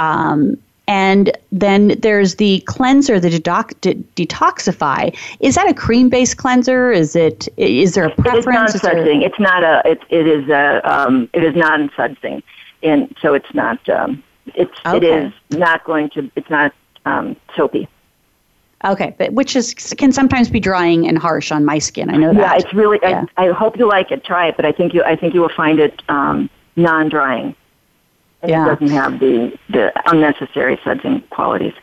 Um, 0.00 0.56
and 0.88 1.36
then 1.52 1.88
there's 2.00 2.36
the 2.36 2.60
cleanser, 2.66 3.20
the 3.20 3.30
dedoc- 3.30 3.80
de- 3.80 3.94
detoxify. 4.16 5.16
Is 5.40 5.54
that 5.54 5.68
a 5.68 5.74
cream-based 5.74 6.36
cleanser? 6.36 6.90
Is 6.90 7.14
it? 7.14 7.48
Is 7.56 7.94
there 7.94 8.04
a 8.06 8.14
preference? 8.14 8.44
There- 8.44 8.92
non-sudsing. 8.92 9.22
It's 9.22 9.38
not 9.38 9.62
a. 9.62 9.82
It, 9.84 10.00
it 10.10 10.26
is 10.26 10.48
a. 10.48 10.80
Um, 10.84 11.28
it 11.32 11.44
is 11.44 11.54
non-sudsing, 11.54 12.42
and 12.82 13.14
so 13.20 13.34
it's 13.34 13.52
not. 13.54 13.86
Um, 13.88 14.22
it's. 14.54 14.76
It 14.86 14.96
Okay. 15.04 15.26
is 15.26 15.32
not 15.50 15.84
going 15.84 16.10
to. 16.10 16.30
It's 16.36 16.50
not 16.50 16.72
um, 17.04 17.36
soapy. 17.56 17.88
Okay, 18.84 19.14
but 19.16 19.32
which 19.32 19.54
is 19.54 19.74
can 19.74 20.10
sometimes 20.10 20.50
be 20.50 20.58
drying 20.58 21.06
and 21.06 21.16
harsh 21.16 21.52
on 21.52 21.64
my 21.64 21.78
skin. 21.78 22.10
I 22.10 22.16
know 22.16 22.34
that. 22.34 22.40
Yeah, 22.40 22.56
it's 22.56 22.74
really. 22.74 22.98
Yeah. 23.02 23.24
I, 23.36 23.48
I 23.48 23.52
hope 23.52 23.78
you 23.78 23.86
like 23.88 24.10
it. 24.10 24.24
Try 24.24 24.48
it, 24.48 24.56
but 24.56 24.64
I 24.64 24.72
think 24.72 24.92
you. 24.94 25.04
I 25.04 25.14
think 25.14 25.34
you 25.34 25.40
will 25.40 25.54
find 25.56 25.78
it 25.78 26.02
um, 26.08 26.50
non-drying. 26.74 27.54
And 28.42 28.50
Yeah. 28.50 28.66
It 28.66 28.80
doesn't 28.80 28.94
have 28.96 29.20
the 29.20 29.56
the 29.70 29.92
unnecessary 30.10 30.76
sudsing 30.84 31.22
qualities. 31.30 31.74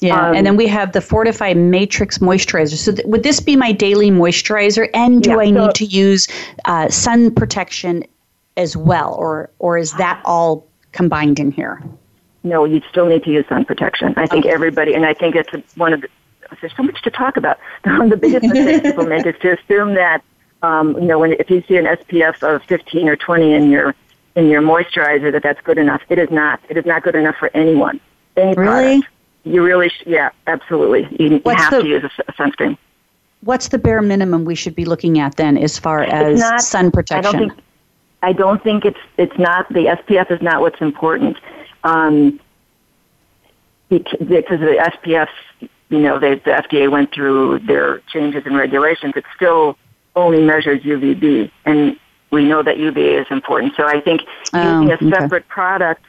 Yeah, 0.00 0.28
Um, 0.28 0.34
and 0.36 0.46
then 0.46 0.56
we 0.56 0.66
have 0.66 0.92
the 0.92 1.00
Fortify 1.00 1.54
Matrix 1.54 2.18
Moisturizer. 2.18 2.74
So, 2.76 2.92
th- 2.92 3.06
would 3.06 3.22
this 3.22 3.40
be 3.40 3.56
my 3.56 3.72
daily 3.72 4.10
moisturizer? 4.10 4.90
And 4.92 5.22
do 5.22 5.30
Yeah, 5.30 5.38
I 5.38 5.46
so- 5.46 5.50
need 5.66 5.74
to 5.76 5.84
use 5.86 6.28
uh, 6.66 6.88
sun 6.90 7.30
protection 7.34 8.04
as 8.58 8.76
well, 8.76 9.14
or 9.18 9.48
or 9.58 9.78
is 9.78 9.92
that 9.94 10.20
all 10.26 10.66
combined 10.92 11.38
in 11.38 11.50
here? 11.50 11.82
No, 12.44 12.64
you 12.64 12.82
still 12.90 13.06
need 13.06 13.24
to 13.24 13.30
use 13.30 13.46
sun 13.48 13.64
protection. 13.64 14.12
I 14.18 14.26
think 14.26 14.44
everybody, 14.46 14.92
and 14.94 15.06
I 15.06 15.14
think 15.14 15.34
it's 15.34 15.50
one 15.76 15.92
of 15.94 16.02
the. 16.02 16.08
There's 16.60 16.76
so 16.76 16.82
much 16.82 17.00
to 17.02 17.10
talk 17.10 17.36
about. 17.36 17.58
One 17.84 18.02
of 18.02 18.10
the 18.10 18.16
biggest 18.18 18.44
mistakes 18.44 18.80
people 18.82 19.04
make 19.06 19.26
is 19.26 19.34
to 19.40 19.58
assume 19.58 19.94
that, 19.94 20.22
um, 20.62 20.94
you 20.94 21.00
know, 21.08 21.18
when 21.18 21.32
if 21.32 21.50
you 21.50 21.60
see 21.66 21.76
an 21.76 21.86
SPF 21.86 22.40
of 22.44 22.62
15 22.64 23.08
or 23.08 23.16
20 23.16 23.52
in 23.52 23.68
your 23.70 23.94
in 24.36 24.48
your 24.48 24.62
moisturizer, 24.62 25.32
that 25.32 25.42
that's 25.42 25.60
good 25.62 25.78
enough. 25.78 26.02
It 26.08 26.18
is 26.18 26.30
not. 26.30 26.60
It 26.68 26.76
is 26.76 26.84
not 26.86 27.02
good 27.02 27.16
enough 27.16 27.36
for 27.36 27.50
anyone. 27.54 27.98
Any 28.36 28.54
Really? 28.54 29.00
product. 29.00 29.08
You 29.44 29.62
really, 29.64 29.88
sh- 29.88 30.02
yeah, 30.06 30.30
absolutely. 30.46 31.06
You, 31.18 31.40
you 31.44 31.50
have 31.52 31.70
the- 31.70 31.82
to 31.82 31.88
use 31.88 32.04
a 32.28 32.32
sunscreen. 32.32 32.76
What's 33.42 33.68
the 33.68 33.78
bare 33.78 34.02
minimum 34.02 34.44
we 34.44 34.54
should 34.54 34.74
be 34.74 34.84
looking 34.84 35.18
at 35.20 35.36
then, 35.36 35.56
as 35.56 35.78
far 35.78 36.02
as 36.02 36.40
not- 36.40 36.60
sun 36.60 36.90
protection? 36.90 37.26
I 37.34 37.38
don't 37.38 37.48
think 37.50 37.62
I 38.22 38.32
don't 38.32 38.62
think 38.62 38.84
it's 38.84 38.98
it's 39.18 39.38
not 39.38 39.68
the 39.72 39.86
SPF 39.88 40.30
is 40.30 40.42
not 40.42 40.60
what's 40.60 40.80
important. 40.80 41.36
Um, 41.84 42.40
because 43.88 44.18
the 44.60 44.90
SPF, 44.96 45.28
you 45.90 45.98
know, 46.00 46.18
they, 46.18 46.34
the 46.34 46.50
FDA 46.50 46.90
went 46.90 47.12
through 47.14 47.60
their 47.60 48.00
changes 48.12 48.42
and 48.44 48.56
regulations. 48.56 49.12
It 49.16 49.24
still 49.36 49.78
only 50.16 50.42
measures 50.42 50.82
UVB, 50.82 51.50
and 51.64 51.96
we 52.30 52.44
know 52.44 52.62
that 52.62 52.78
UVA 52.78 53.16
is 53.18 53.26
important. 53.30 53.74
So 53.76 53.86
I 53.86 54.00
think 54.00 54.22
Oh, 54.52 54.82
using 54.82 54.90
a 54.90 54.94
okay. 54.94 55.10
separate 55.10 55.48
product 55.48 56.02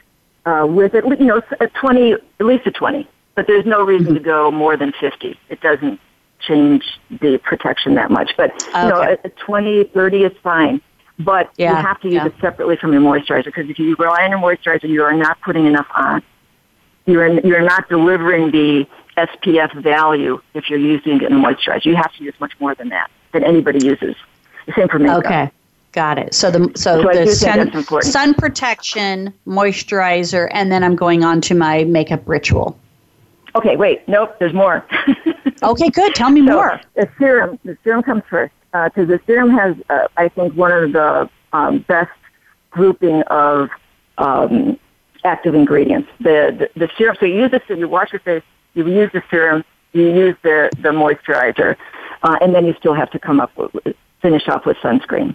uh, 0.46 0.66
with 0.68 0.94
at 0.94 1.06
least, 1.06 1.20
you 1.20 1.26
know 1.26 1.42
a 1.60 1.66
twenty, 1.68 2.12
at 2.12 2.46
least 2.46 2.66
a 2.66 2.70
twenty, 2.70 3.08
but 3.34 3.46
there's 3.46 3.66
no 3.66 3.82
reason 3.84 4.06
Mm-hmm. 4.08 4.14
to 4.14 4.20
go 4.20 4.50
more 4.50 4.76
than 4.76 4.92
fifty. 5.00 5.38
It 5.48 5.60
doesn't 5.60 6.00
change 6.40 6.84
the 7.10 7.38
protection 7.42 7.94
that 7.96 8.10
much, 8.10 8.32
but 8.36 8.52
you 8.74 8.88
know, 8.88 9.02
a, 9.02 9.18
a 9.24 9.28
20, 9.30 9.84
30 9.84 10.22
is 10.22 10.32
fine. 10.42 10.80
But 11.18 11.50
you 11.58 11.66
have 11.66 12.00
to 12.02 12.06
use 12.08 12.14
yeah. 12.14 12.26
it 12.26 12.34
separately 12.40 12.76
from 12.76 12.92
your 12.92 13.02
moisturizer 13.02 13.46
because 13.46 13.68
if 13.68 13.78
you 13.80 13.96
rely 13.98 14.22
on 14.22 14.30
your 14.30 14.38
moisturizer, 14.38 14.88
you 14.88 15.02
are 15.02 15.12
not 15.12 15.40
putting 15.40 15.66
enough 15.66 15.88
on. 15.96 16.22
You're 17.06 17.40
you're 17.40 17.62
not 17.62 17.88
delivering 17.88 18.52
the 18.52 18.86
SPF 19.16 19.82
value 19.82 20.40
if 20.54 20.70
you're 20.70 20.78
using 20.78 21.16
it 21.16 21.22
in 21.24 21.32
a 21.32 21.36
moisturizer. 21.44 21.86
You 21.86 21.96
have 21.96 22.12
to 22.14 22.22
use 22.22 22.34
much 22.38 22.52
more 22.60 22.74
than 22.76 22.90
that 22.90 23.10
than 23.32 23.42
anybody 23.42 23.84
uses. 23.84 24.14
The 24.66 24.74
same 24.76 24.88
for 24.88 25.00
makeup. 25.00 25.24
Okay, 25.24 25.50
got 25.92 26.18
it. 26.18 26.34
So 26.34 26.50
the 26.50 26.70
so, 26.76 27.02
So 27.02 27.12
the 27.12 27.26
sun, 27.26 28.02
sun 28.02 28.34
protection, 28.34 29.32
moisturizer, 29.46 30.48
and 30.52 30.70
then 30.70 30.84
I'm 30.84 30.96
going 30.96 31.24
on 31.24 31.40
to 31.42 31.54
my 31.54 31.84
makeup 31.84 32.22
ritual. 32.26 32.78
Okay, 33.54 33.76
wait, 33.76 34.06
nope, 34.08 34.36
there's 34.38 34.52
more. 34.52 34.84
Okay, 35.62 35.90
good. 35.90 36.14
Tell 36.14 36.30
me 36.30 36.46
So, 36.46 36.52
more. 36.52 36.80
The 36.94 37.08
serum, 37.18 37.58
the 37.64 37.76
serum 37.82 38.02
comes 38.02 38.22
first 38.28 38.54
because 38.72 39.08
the 39.08 39.20
serum 39.26 39.50
has, 39.50 39.76
uh, 39.90 40.08
I 40.16 40.28
think, 40.28 40.54
one 40.54 40.72
of 40.72 40.92
the 40.92 41.28
um, 41.52 41.80
best 41.80 42.10
grouping 42.70 43.22
of 43.22 43.68
um, 44.18 44.78
active 45.24 45.54
ingredients. 45.54 46.08
The, 46.20 46.68
the 46.74 46.80
the 46.86 46.90
serum. 46.96 47.16
So 47.18 47.26
you 47.26 47.40
use 47.40 47.50
the 47.50 47.60
serum, 47.66 47.80
you 47.80 47.88
wash 47.88 48.12
your 48.12 48.20
face, 48.20 48.42
you 48.74 48.86
use 48.86 49.10
the 49.12 49.22
serum, 49.30 49.64
you 49.92 50.08
use 50.08 50.36
the 50.42 50.70
the 50.76 50.90
moisturizer, 50.90 51.76
uh, 52.22 52.38
and 52.40 52.54
then 52.54 52.66
you 52.66 52.74
still 52.78 52.94
have 52.94 53.10
to 53.10 53.18
come 53.18 53.40
up 53.40 53.50
with 53.56 53.96
finish 54.22 54.48
off 54.48 54.66
with 54.66 54.76
sunscreen. 54.78 55.34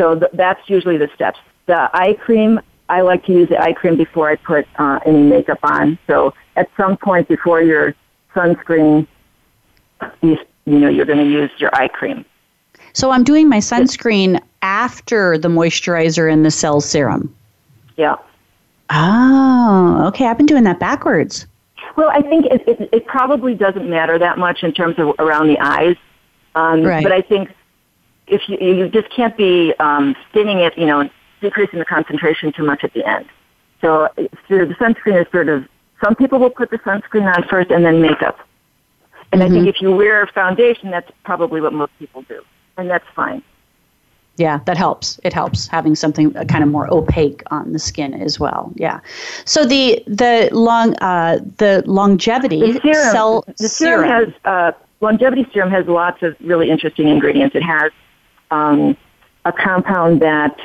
So 0.00 0.18
th- 0.18 0.32
that's 0.32 0.66
usually 0.66 0.96
the 0.96 1.10
steps. 1.14 1.38
The 1.66 1.90
eye 1.92 2.14
cream, 2.14 2.58
I 2.88 3.02
like 3.02 3.22
to 3.26 3.32
use 3.32 3.50
the 3.50 3.60
eye 3.60 3.74
cream 3.74 3.96
before 3.96 4.30
I 4.30 4.36
put 4.36 4.66
uh, 4.78 4.98
any 5.04 5.22
makeup 5.22 5.58
on. 5.62 5.98
So 6.06 6.32
at 6.56 6.70
some 6.74 6.96
point 6.96 7.28
before 7.28 7.60
your 7.60 7.94
sunscreen, 8.34 9.06
you, 10.22 10.38
you 10.64 10.78
know 10.78 10.88
you're 10.88 11.04
going 11.04 11.18
to 11.18 11.30
use 11.30 11.50
your 11.58 11.74
eye 11.74 11.88
cream. 11.88 12.24
So 12.94 13.10
I'm 13.10 13.24
doing 13.24 13.46
my 13.46 13.58
sunscreen 13.58 14.40
after 14.62 15.36
the 15.36 15.48
moisturizer 15.48 16.32
and 16.32 16.46
the 16.46 16.50
cell 16.50 16.80
serum. 16.80 17.34
Yeah. 17.98 18.16
Oh, 18.88 20.04
okay. 20.08 20.26
I've 20.26 20.38
been 20.38 20.46
doing 20.46 20.64
that 20.64 20.80
backwards. 20.80 21.46
Well, 21.96 22.08
I 22.08 22.22
think 22.22 22.46
it, 22.46 22.66
it, 22.66 22.88
it 22.90 23.06
probably 23.06 23.54
doesn't 23.54 23.88
matter 23.88 24.18
that 24.18 24.38
much 24.38 24.62
in 24.62 24.72
terms 24.72 24.98
of 24.98 25.14
around 25.18 25.48
the 25.48 25.58
eyes. 25.58 25.96
Um, 26.54 26.82
Right. 26.82 27.02
But 27.02 27.12
I 27.12 27.20
think 27.20 27.50
if 28.30 28.48
you, 28.48 28.56
you 28.58 28.88
just 28.88 29.10
can't 29.10 29.36
be 29.36 29.74
um, 29.78 30.14
thinning 30.32 30.58
it, 30.58 30.76
you 30.78 30.86
know, 30.86 31.08
decreasing 31.40 31.78
the 31.78 31.84
concentration 31.84 32.52
too 32.52 32.64
much 32.64 32.84
at 32.84 32.92
the 32.94 33.04
end. 33.04 33.26
So, 33.80 34.08
the 34.16 34.76
sunscreen 34.78 35.20
is 35.20 35.26
sort 35.32 35.48
of, 35.48 35.66
some 36.02 36.14
people 36.14 36.38
will 36.38 36.50
put 36.50 36.70
the 36.70 36.78
sunscreen 36.78 37.34
on 37.34 37.46
first 37.48 37.70
and 37.70 37.84
then 37.84 38.00
makeup. 38.00 38.38
And 39.32 39.42
I 39.42 39.48
think 39.48 39.68
if 39.68 39.80
you 39.80 39.94
wear 39.94 40.26
foundation, 40.26 40.90
that's 40.90 41.10
probably 41.24 41.60
what 41.60 41.72
most 41.72 41.92
people 41.98 42.22
do. 42.22 42.42
And 42.76 42.90
that's 42.90 43.04
fine. 43.14 43.42
Yeah, 44.36 44.60
that 44.64 44.76
helps. 44.76 45.20
It 45.22 45.32
helps 45.32 45.66
having 45.68 45.94
something 45.94 46.34
uh, 46.36 46.44
kind 46.44 46.64
of 46.64 46.70
more 46.70 46.92
opaque 46.92 47.42
on 47.50 47.72
the 47.72 47.78
skin 47.78 48.14
as 48.14 48.40
well. 48.40 48.72
Yeah. 48.74 49.00
So 49.44 49.66
the 49.66 50.02
the 50.06 50.48
long 50.52 50.96
uh, 50.96 51.40
the 51.58 51.82
longevity 51.86 52.72
The 52.72 52.80
serum, 52.80 53.12
cell 53.12 53.44
the 53.58 53.68
serum, 53.68 54.08
has 54.08 54.28
uh, 54.46 54.72
longevity 55.00 55.46
serum 55.52 55.70
has 55.70 55.86
lots 55.86 56.22
of 56.22 56.36
really 56.40 56.70
interesting 56.70 57.08
ingredients. 57.08 57.54
It 57.54 57.62
has 57.62 57.92
um, 58.50 58.96
a 59.44 59.52
compound 59.52 60.20
that 60.22 60.58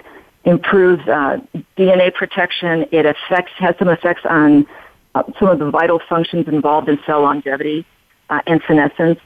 improves 0.44 1.08
uh, 1.08 1.38
DNA 1.78 2.14
protection. 2.14 2.86
It 2.92 3.06
affects 3.06 3.52
has 3.58 3.76
some 3.80 3.90
effects 3.90 4.22
on 4.30 4.68
uh, 5.16 5.24
some 5.40 5.50
of 5.50 5.60
the 5.60 5.70
vital 5.70 6.00
functions 6.08 6.48
involved 6.48 6.90
in 6.90 7.00
cell 7.06 7.22
longevity 7.22 7.86
uh, 8.30 8.42
and 8.46 8.62
senescence. 8.68 9.20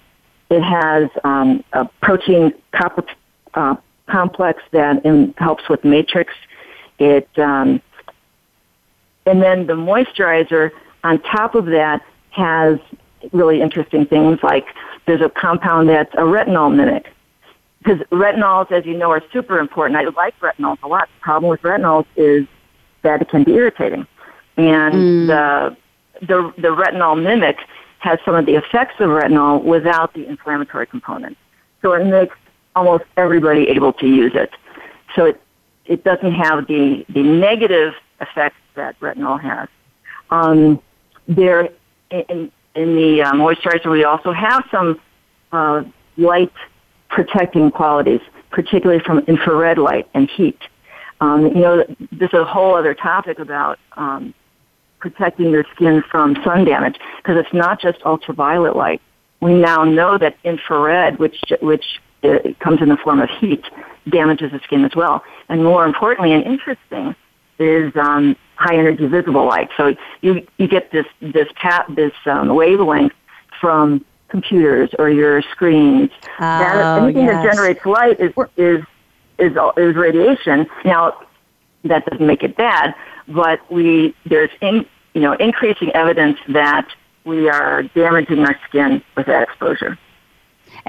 It 0.50 0.62
has 0.62 1.10
um, 1.24 1.64
a 1.74 1.86
protein 2.02 2.54
copper 2.72 3.06
uh, 3.54 3.76
complex 4.08 4.64
that 4.72 5.06
um, 5.06 5.34
helps 5.38 5.68
with 5.70 5.84
matrix. 5.84 6.34
It 6.98 7.30
um, 7.38 7.82
and 9.26 9.42
then 9.42 9.68
the 9.68 9.74
moisturizer 9.74 10.72
on 11.04 11.22
top 11.22 11.56
of 11.56 11.66
that 11.68 12.02
has 12.32 12.80
really 13.32 13.62
interesting 13.62 14.06
things 14.06 14.40
like 14.42 14.66
there's 15.06 15.22
a 15.22 15.30
compound 15.30 15.90
that's 15.90 16.14
a 16.16 16.22
retinol 16.22 16.74
mimic. 16.74 17.08
Because 17.80 18.00
retinols, 18.12 18.72
as 18.72 18.86
you 18.86 18.96
know, 18.98 19.10
are 19.12 19.24
super 19.32 19.60
important. 19.60 19.98
I 19.98 20.04
like 20.04 20.38
retinols 20.40 20.78
a 20.84 20.88
lot. 20.88 21.08
The 21.20 21.22
problem 21.22 21.50
with 21.50 21.62
retinols 21.62 22.06
is 22.16 22.46
that 23.04 23.22
it 23.22 23.30
can 23.30 23.44
be 23.44 23.54
irritating. 23.54 24.06
And 24.58 24.94
mm. 24.94 25.28
the, 25.28 25.78
the, 26.26 26.54
the 26.62 26.68
retinol 26.70 27.22
mimic 27.22 27.58
has 28.00 28.20
some 28.26 28.36
of 28.36 28.46
the 28.46 28.56
effects 28.56 28.96
of 29.00 29.10
retinol 29.10 29.64
without 29.64 30.14
the 30.14 30.28
inflammatory 30.28 30.88
component. 30.88 31.38
So 31.82 31.94
it 31.94 32.06
makes 32.06 32.36
almost 32.76 33.06
everybody 33.16 33.70
able 33.70 33.94
to 33.94 34.08
use 34.08 34.34
it. 34.36 34.52
So 35.16 35.26
it, 35.26 35.42
it 35.86 36.04
doesn't 36.04 36.34
have 36.34 36.68
the, 36.68 37.06
the 37.10 37.24
negative 37.24 37.94
effects 38.20 38.58
that 38.76 39.00
retinol 39.00 39.40
has. 39.40 39.70
Um, 40.30 40.82
there, 41.28 41.70
in, 42.12 42.52
in 42.76 42.96
the 42.96 43.22
uh, 43.22 43.32
moisturizer, 43.34 43.90
we 43.90 44.04
also 44.04 44.32
have 44.32 44.64
some 44.70 45.00
uh, 45.52 45.84
light 46.18 46.54
protecting 47.10 47.72
qualities, 47.72 48.22
particularly 48.52 49.02
from 49.04 49.20
infrared 49.20 49.78
light 49.78 50.08
and 50.14 50.30
heat. 50.30 50.60
Um, 51.22 51.48
you 51.48 51.62
know, 51.62 51.84
this 52.12 52.30
is 52.32 52.40
a 52.40 52.46
whole 52.46 52.76
other 52.76 52.94
topic 52.94 53.40
about 53.40 53.78
um, 53.98 54.34
protecting 55.00 55.50
your 55.50 55.66
skin 55.76 56.04
from 56.10 56.36
sun 56.44 56.66
damage 56.66 56.98
because 57.18 57.38
it's 57.38 57.54
not 57.54 57.82
just 57.82 58.02
ultraviolet 58.04 58.76
light. 58.76 59.02
We 59.42 59.54
now 59.54 59.84
know 59.84 60.18
that 60.18 60.38
infrared, 60.44 61.20
which 61.20 61.38
which 61.62 62.00
uh, 62.24 62.40
comes 62.60 62.82
in 62.82 62.90
the 62.90 62.98
form 62.98 63.22
of 63.22 63.30
heat, 63.30 63.64
damages 64.10 64.52
the 64.52 64.60
skin 64.60 64.86
as 64.86 64.96
well. 64.96 65.24
And 65.48 65.64
more 65.64 65.86
importantly 65.86 66.34
and 66.34 66.44
interesting 66.44 67.16
is 67.58 67.94
um, 67.96 68.36
high 68.56 68.78
energy 68.78 69.08
visible 69.08 69.46
light. 69.46 69.70
So 69.78 69.96
you 70.22 70.46
you 70.58 70.68
get 70.68 70.92
this 70.92 71.06
this 71.22 71.48
tap 71.62 71.88
this 71.96 72.14
um, 72.26 72.56
wavelength 72.56 73.14
from 73.60 74.06
computers 74.30 74.90
or 75.00 75.10
your 75.10 75.42
screens. 75.42 76.10
Oh, 76.24 76.40
that, 76.40 77.02
anything 77.04 77.26
yes. 77.26 77.44
that 77.44 77.52
generates 77.52 77.86
light 77.86 78.20
is 78.20 78.34
is 78.58 78.84
is 79.38 79.58
is 79.78 79.96
radiation. 79.96 80.68
Now 80.86 81.26
that 81.84 82.06
doesn't 82.06 82.26
make 82.26 82.44
it 82.44 82.56
bad, 82.56 82.96
but 83.28 83.60
we 83.72 84.16
there's 84.26 84.52
in, 84.62 84.86
you 85.14 85.22
know 85.22 85.34
increasing 85.34 85.92
evidence 85.92 86.38
that 86.50 86.88
we 87.26 87.50
are 87.50 87.84
damaging 87.84 88.40
our 88.40 88.60
skin 88.68 89.02
with 89.16 89.28
that 89.28 89.44
exposure. 89.44 89.98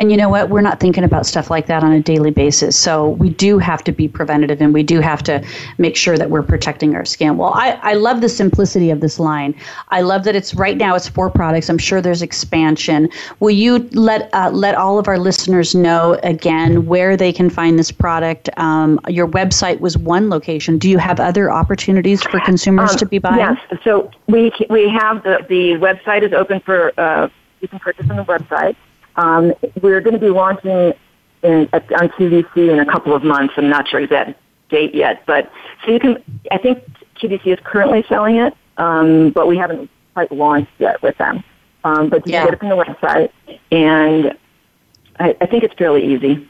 And 0.01 0.11
you 0.11 0.17
know 0.17 0.31
what? 0.31 0.49
We're 0.49 0.63
not 0.63 0.81
thinking 0.81 1.05
about 1.05 1.27
stuff 1.27 1.51
like 1.51 1.67
that 1.67 1.85
on 1.85 1.93
a 1.93 2.01
daily 2.01 2.31
basis. 2.31 2.75
So 2.75 3.11
we 3.11 3.29
do 3.29 3.59
have 3.59 3.85
to 3.85 3.93
be 3.93 4.09
preventative 4.09 4.63
and 4.63 4.73
we 4.73 4.83
do 4.83 5.01
have 5.01 5.23
to 5.25 5.45
make 5.77 5.95
sure 5.95 6.17
that 6.17 6.31
we're 6.31 6.43
protecting 6.43 6.97
our 6.97 7.05
skin. 7.05 7.37
Well, 7.37 7.53
I, 7.53 7.73
I 7.83 7.93
love 7.93 8.23
the 8.23 8.29
simplicity 8.31 8.91
of 8.91 9.01
this 9.01 9.21
line. 9.21 9.55
I 9.89 10.01
love 10.01 10.25
that 10.25 10.35
it's 10.35 10.55
right 10.55 10.79
now 10.79 10.95
it's 10.95 11.07
four 11.07 11.29
products. 11.29 11.69
I'm 11.69 11.77
sure 11.77 12.01
there's 12.01 12.23
expansion. 12.23 13.11
Will 13.41 13.51
you 13.51 13.91
let 13.93 14.31
uh, 14.33 14.49
let 14.51 14.75
all 14.75 14.99
of 14.99 15.07
our 15.07 15.19
listeners 15.19 15.75
know 15.75 16.19
again 16.23 16.87
where 16.87 17.15
they 17.15 17.31
can 17.31 17.51
find 17.51 17.79
this 17.79 17.93
product? 17.93 18.49
Um, 18.57 18.99
your 19.07 19.29
website 19.29 19.81
was 19.81 19.99
one 19.99 20.31
location. 20.31 20.79
Do 20.79 20.89
you 20.89 20.97
have 20.97 21.21
other 21.21 21.51
opportunities 21.51 22.23
for 22.23 22.41
consumers 22.41 22.93
um, 22.93 22.97
to 22.97 23.07
be 23.07 23.19
buying? 23.19 23.39
Yes. 23.39 23.59
So 23.85 24.11
we 24.29 24.51
we 24.71 24.89
have 24.89 25.23
the 25.25 25.45
the 25.47 25.73
website 25.73 26.23
is 26.23 26.33
open 26.33 26.61
for 26.61 26.99
uh, 26.99 27.29
you 27.61 27.69
can 27.69 27.79
purchase 27.81 28.09
on 28.09 28.17
the 28.17 28.25
website. 28.25 28.77
Um, 29.17 29.53
we're 29.83 30.01
going 30.01 30.15
to 30.15 30.21
be 30.21 30.31
launching 30.31 30.93
in, 31.43 31.69
on 31.73 32.09
QVC 32.11 32.71
in 32.71 32.81
a 32.81 32.87
couple 32.87 33.15
of 33.15 33.23
months. 33.23 33.55
I'm 33.57 33.69
not 33.69 33.89
sure 33.89 34.01
exact 34.01 34.39
date 34.69 34.95
yet, 34.95 35.25
but 35.27 35.51
so 35.85 35.93
you 35.93 36.01
can. 36.01 36.23
I 36.51 36.59
think 36.59 36.85
QVC 37.21 37.47
is 37.47 37.59
currently 37.65 38.05
selling 38.09 38.37
it, 38.37 38.55
um, 38.77 39.31
but 39.31 39.47
we 39.47 39.57
haven't 39.57 39.91
quite 40.15 40.33
launched 40.33 40.73
yet 40.79 41.03
with 41.03 41.17
them. 41.19 41.43
Um, 41.85 42.11
but 42.11 42.27
you 42.27 42.35
yeah. 42.35 42.41
can 42.41 42.47
get 42.49 42.55
it 42.55 42.61
from 42.61 42.69
the 42.69 42.77
website, 42.77 43.31
and 43.71 44.37
I, 45.19 45.37
I 45.41 45.47
think 45.47 45.65
it's 45.65 45.75
fairly 45.75 46.15
easy. 46.15 46.47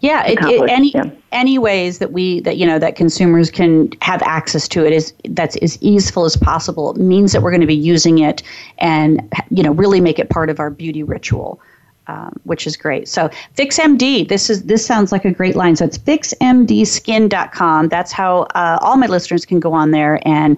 Yeah, 0.00 0.26
it, 0.26 0.38
it, 0.42 0.70
any 0.70 0.90
yeah. 0.92 1.10
any 1.32 1.58
ways 1.58 1.98
that 1.98 2.12
we 2.12 2.40
that 2.40 2.56
you 2.56 2.66
know 2.66 2.78
that 2.78 2.96
consumers 2.96 3.50
can 3.50 3.90
have 4.00 4.22
access 4.22 4.66
to 4.68 4.86
it 4.86 4.92
is 4.92 5.12
that's 5.30 5.56
as 5.56 5.80
easeful 5.82 6.24
as 6.24 6.34
possible 6.36 6.92
it 6.92 6.96
means 6.96 7.32
that 7.32 7.42
we're 7.42 7.50
going 7.50 7.60
to 7.60 7.66
be 7.66 7.74
using 7.74 8.18
it 8.18 8.42
and 8.78 9.20
you 9.50 9.62
know 9.62 9.72
really 9.72 10.00
make 10.00 10.18
it 10.18 10.30
part 10.30 10.48
of 10.48 10.60
our 10.60 10.70
beauty 10.70 11.02
ritual. 11.02 11.60
Um, 12.08 12.38
which 12.44 12.68
is 12.68 12.76
great. 12.76 13.08
So 13.08 13.28
FixMD, 13.56 14.28
this 14.28 14.48
is 14.48 14.62
this 14.62 14.86
sounds 14.86 15.10
like 15.10 15.24
a 15.24 15.32
great 15.32 15.56
line. 15.56 15.74
So 15.74 15.84
it's 15.84 15.98
fixmdskin.com. 15.98 17.88
That's 17.88 18.12
how 18.12 18.42
uh, 18.54 18.78
all 18.80 18.96
my 18.96 19.08
listeners 19.08 19.44
can 19.44 19.58
go 19.58 19.72
on 19.72 19.90
there 19.90 20.20
and 20.24 20.56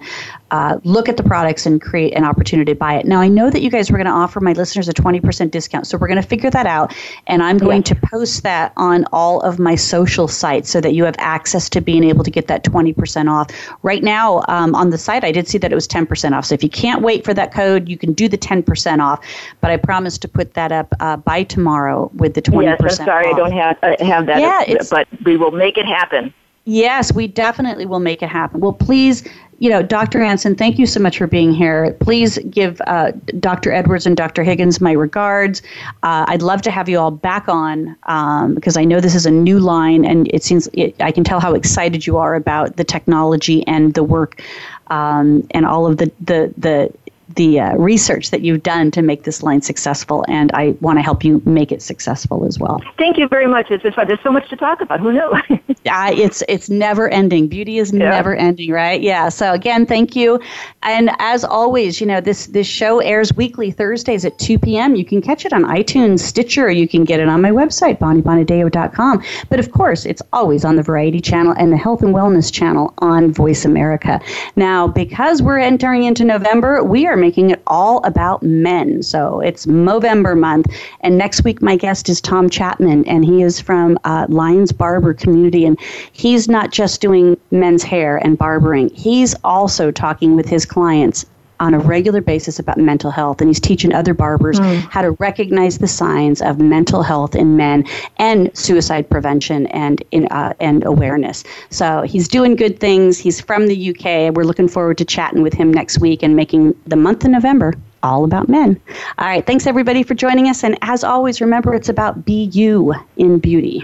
uh, 0.51 0.79
look 0.83 1.09
at 1.09 1.17
the 1.17 1.23
products 1.23 1.65
and 1.65 1.81
create 1.81 2.15
an 2.15 2.23
opportunity 2.23 2.71
to 2.71 2.77
buy 2.77 2.95
it. 2.95 3.05
Now, 3.05 3.21
I 3.21 3.27
know 3.27 3.49
that 3.49 3.61
you 3.61 3.69
guys 3.69 3.91
were 3.91 3.97
going 3.97 4.07
to 4.07 4.11
offer 4.11 4.39
my 4.39 4.53
listeners 4.53 4.87
a 4.87 4.93
20% 4.93 5.51
discount, 5.51 5.87
so 5.87 5.97
we're 5.97 6.07
going 6.07 6.21
to 6.21 6.27
figure 6.27 6.49
that 6.49 6.65
out, 6.65 6.93
and 7.27 7.43
I'm 7.43 7.57
going 7.57 7.79
yeah. 7.79 7.93
to 7.93 7.95
post 7.95 8.43
that 8.43 8.73
on 8.77 9.05
all 9.11 9.41
of 9.41 9.59
my 9.59 9.75
social 9.75 10.27
sites 10.27 10.69
so 10.69 10.81
that 10.81 10.93
you 10.93 11.03
have 11.03 11.15
access 11.19 11.69
to 11.69 11.81
being 11.81 12.03
able 12.03 12.23
to 12.23 12.31
get 12.31 12.47
that 12.47 12.63
20% 12.63 13.29
off. 13.29 13.49
Right 13.83 14.03
now, 14.03 14.43
um, 14.47 14.75
on 14.75 14.89
the 14.89 14.97
site, 14.97 15.23
I 15.23 15.31
did 15.31 15.47
see 15.47 15.57
that 15.59 15.71
it 15.71 15.75
was 15.75 15.87
10% 15.87 16.33
off. 16.33 16.45
So 16.45 16.55
if 16.55 16.63
you 16.63 16.69
can't 16.69 17.01
wait 17.01 17.25
for 17.25 17.33
that 17.33 17.53
code, 17.53 17.87
you 17.87 17.97
can 17.97 18.13
do 18.13 18.27
the 18.27 18.37
10% 18.37 18.99
off. 18.99 19.23
But 19.61 19.71
I 19.71 19.77
promise 19.77 20.17
to 20.19 20.27
put 20.27 20.53
that 20.55 20.71
up 20.71 20.93
uh, 20.99 21.17
by 21.17 21.43
tomorrow 21.43 22.09
with 22.15 22.33
the 22.33 22.41
20% 22.41 22.63
Yes, 22.63 22.99
I'm 22.99 23.05
sorry, 23.05 23.27
off. 23.27 23.33
I 23.33 23.37
don't 23.37 23.51
have, 23.51 23.77
uh, 23.83 24.05
have 24.05 24.25
that, 24.25 24.39
yeah, 24.39 24.75
but 24.89 25.07
we 25.23 25.37
will 25.37 25.51
make 25.51 25.77
it 25.77 25.85
happen. 25.85 26.33
Yes, 26.65 27.11
we 27.11 27.27
definitely 27.27 27.87
will 27.87 27.99
make 27.99 28.21
it 28.21 28.29
happen. 28.29 28.59
Well, 28.59 28.73
please 28.73 29.27
you 29.59 29.69
know, 29.69 29.83
Dr. 29.83 30.21
Anson, 30.21 30.55
thank 30.55 30.79
you 30.79 30.85
so 30.85 30.99
much 30.99 31.17
for 31.17 31.27
being 31.27 31.53
here. 31.53 31.93
Please 31.99 32.39
give 32.49 32.81
uh, 32.87 33.11
Dr. 33.39 33.71
Edwards 33.73 34.05
and 34.05 34.15
Dr. 34.15 34.43
Higgins 34.43 34.79
my 34.79 34.93
regards. 34.93 35.61
Uh, 36.01 36.25
I'd 36.27 36.41
love 36.41 36.61
to 36.63 36.71
have 36.71 36.87
you 36.87 36.97
all 36.97 37.11
back 37.11 37.49
on 37.49 37.95
um, 38.03 38.55
because 38.55 38.77
I 38.77 38.85
know 38.85 39.01
this 39.01 39.15
is 39.15 39.25
a 39.25 39.31
new 39.31 39.59
line, 39.59 40.05
and 40.05 40.29
it 40.33 40.43
seems 40.43 40.69
it, 40.73 40.95
I 41.01 41.11
can 41.11 41.25
tell 41.25 41.41
how 41.41 41.53
excited 41.53 42.07
you 42.07 42.17
are 42.17 42.35
about 42.35 42.77
the 42.77 42.85
technology 42.85 43.67
and 43.67 43.93
the 43.93 44.03
work 44.03 44.41
um, 44.87 45.45
and 45.51 45.65
all 45.65 45.85
of 45.85 45.97
the 45.97 46.11
the 46.21 46.53
the 46.57 46.93
the 47.35 47.59
uh, 47.59 47.75
research 47.75 48.31
that 48.31 48.41
you've 48.41 48.63
done 48.63 48.91
to 48.91 49.01
make 49.01 49.23
this 49.23 49.43
line 49.43 49.61
successful, 49.61 50.25
and 50.27 50.51
I 50.53 50.75
want 50.81 50.97
to 50.97 51.03
help 51.03 51.23
you 51.23 51.41
make 51.45 51.71
it 51.71 51.81
successful 51.81 52.45
as 52.45 52.59
well. 52.59 52.81
Thank 52.97 53.17
you 53.17 53.27
very 53.27 53.47
much. 53.47 53.69
It's, 53.69 53.83
fun. 53.95 54.07
There's 54.07 54.21
so 54.23 54.31
much 54.31 54.49
to 54.49 54.55
talk 54.55 54.81
about. 54.81 54.99
Who 54.99 55.13
knows? 55.13 55.41
uh, 55.49 56.11
it's 56.15 56.43
it's 56.47 56.69
never 56.69 57.09
ending. 57.09 57.47
Beauty 57.47 57.77
is 57.77 57.91
yeah. 57.91 58.09
never 58.09 58.35
ending, 58.35 58.71
right? 58.71 59.01
Yeah. 59.01 59.29
So 59.29 59.53
again, 59.53 59.85
thank 59.85 60.15
you. 60.15 60.39
And 60.83 61.11
as 61.19 61.43
always, 61.43 62.01
you 62.01 62.07
know 62.07 62.21
this 62.21 62.47
this 62.47 62.67
show 62.67 62.99
airs 62.99 63.33
weekly 63.33 63.71
Thursdays 63.71 64.25
at 64.25 64.37
2 64.39 64.59
p.m. 64.59 64.95
You 64.95 65.05
can 65.05 65.21
catch 65.21 65.45
it 65.45 65.53
on 65.53 65.63
iTunes, 65.63 66.19
Stitcher. 66.19 66.65
Or 66.65 66.71
you 66.71 66.87
can 66.87 67.03
get 67.03 67.19
it 67.19 67.29
on 67.29 67.41
my 67.41 67.51
website, 67.51 67.99
BonnieBonadeo.com. 67.99 69.23
But 69.49 69.59
of 69.59 69.71
course, 69.71 70.05
it's 70.05 70.21
always 70.33 70.65
on 70.65 70.75
the 70.75 70.83
Variety 70.83 71.19
Channel 71.19 71.53
and 71.57 71.71
the 71.71 71.77
Health 71.77 72.01
and 72.01 72.13
Wellness 72.13 72.51
Channel 72.51 72.93
on 72.99 73.31
Voice 73.31 73.65
America. 73.65 74.19
Now, 74.55 74.87
because 74.87 75.41
we're 75.41 75.59
entering 75.59 76.03
into 76.03 76.25
November, 76.25 76.83
we 76.83 77.07
are 77.07 77.18
making 77.19 77.51
it 77.51 77.61
all 77.67 78.03
about 78.05 78.41
men. 78.41 79.03
So 79.03 79.39
it's 79.41 79.65
Movember 79.65 80.37
month. 80.37 80.67
And 81.01 81.17
next 81.17 81.43
week, 81.43 81.61
my 81.61 81.75
guest 81.75 82.09
is 82.09 82.21
Tom 82.21 82.49
Chapman, 82.49 83.07
and 83.07 83.25
he 83.25 83.43
is 83.43 83.59
from 83.59 83.99
uh, 84.03 84.25
Lions 84.29 84.71
Barber 84.71 85.13
Community. 85.13 85.65
And 85.65 85.79
he's 86.11 86.47
not 86.47 86.71
just 86.71 87.01
doing 87.01 87.37
men's 87.51 87.83
hair 87.83 88.17
and 88.17 88.37
barbering, 88.37 88.89
he's 88.93 89.35
also 89.43 89.91
talking 89.91 90.35
with 90.35 90.47
his 90.47 90.65
clients 90.65 91.25
on 91.59 91.73
a 91.73 91.79
regular 91.79 92.21
basis 92.21 92.59
about 92.59 92.77
mental 92.77 93.11
health, 93.11 93.41
and 93.41 93.49
he's 93.49 93.59
teaching 93.59 93.93
other 93.93 94.13
barbers 94.13 94.59
mm. 94.59 94.79
how 94.89 95.01
to 95.01 95.11
recognize 95.11 95.77
the 95.77 95.87
signs 95.87 96.41
of 96.41 96.59
mental 96.59 97.03
health 97.03 97.35
in 97.35 97.57
men 97.57 97.85
and 98.17 98.55
suicide 98.57 99.09
prevention 99.09 99.67
and 99.67 100.03
in 100.11 100.27
uh, 100.27 100.53
and 100.59 100.85
awareness. 100.85 101.43
So 101.69 102.01
he's 102.01 102.27
doing 102.27 102.55
good 102.55 102.79
things. 102.79 103.17
He's 103.17 103.41
from 103.41 103.67
the 103.67 103.89
UK. 103.89 104.33
We're 104.35 104.43
looking 104.43 104.67
forward 104.67 104.97
to 104.99 105.05
chatting 105.05 105.41
with 105.41 105.53
him 105.53 105.73
next 105.73 105.99
week 105.99 106.23
and 106.23 106.35
making 106.35 106.75
the 106.85 106.95
month 106.95 107.23
of 107.25 107.31
November 107.31 107.73
all 108.03 108.23
about 108.23 108.47
men. 108.47 108.79
All 109.17 109.27
right, 109.27 109.45
thanks 109.45 109.67
everybody 109.67 110.03
for 110.03 110.13
joining 110.13 110.47
us, 110.47 110.63
and 110.63 110.77
as 110.81 111.03
always, 111.03 111.41
remember 111.41 111.73
it's 111.75 111.89
about 111.89 112.25
be 112.25 112.45
you 112.45 112.95
in 113.17 113.39
beauty. 113.39 113.83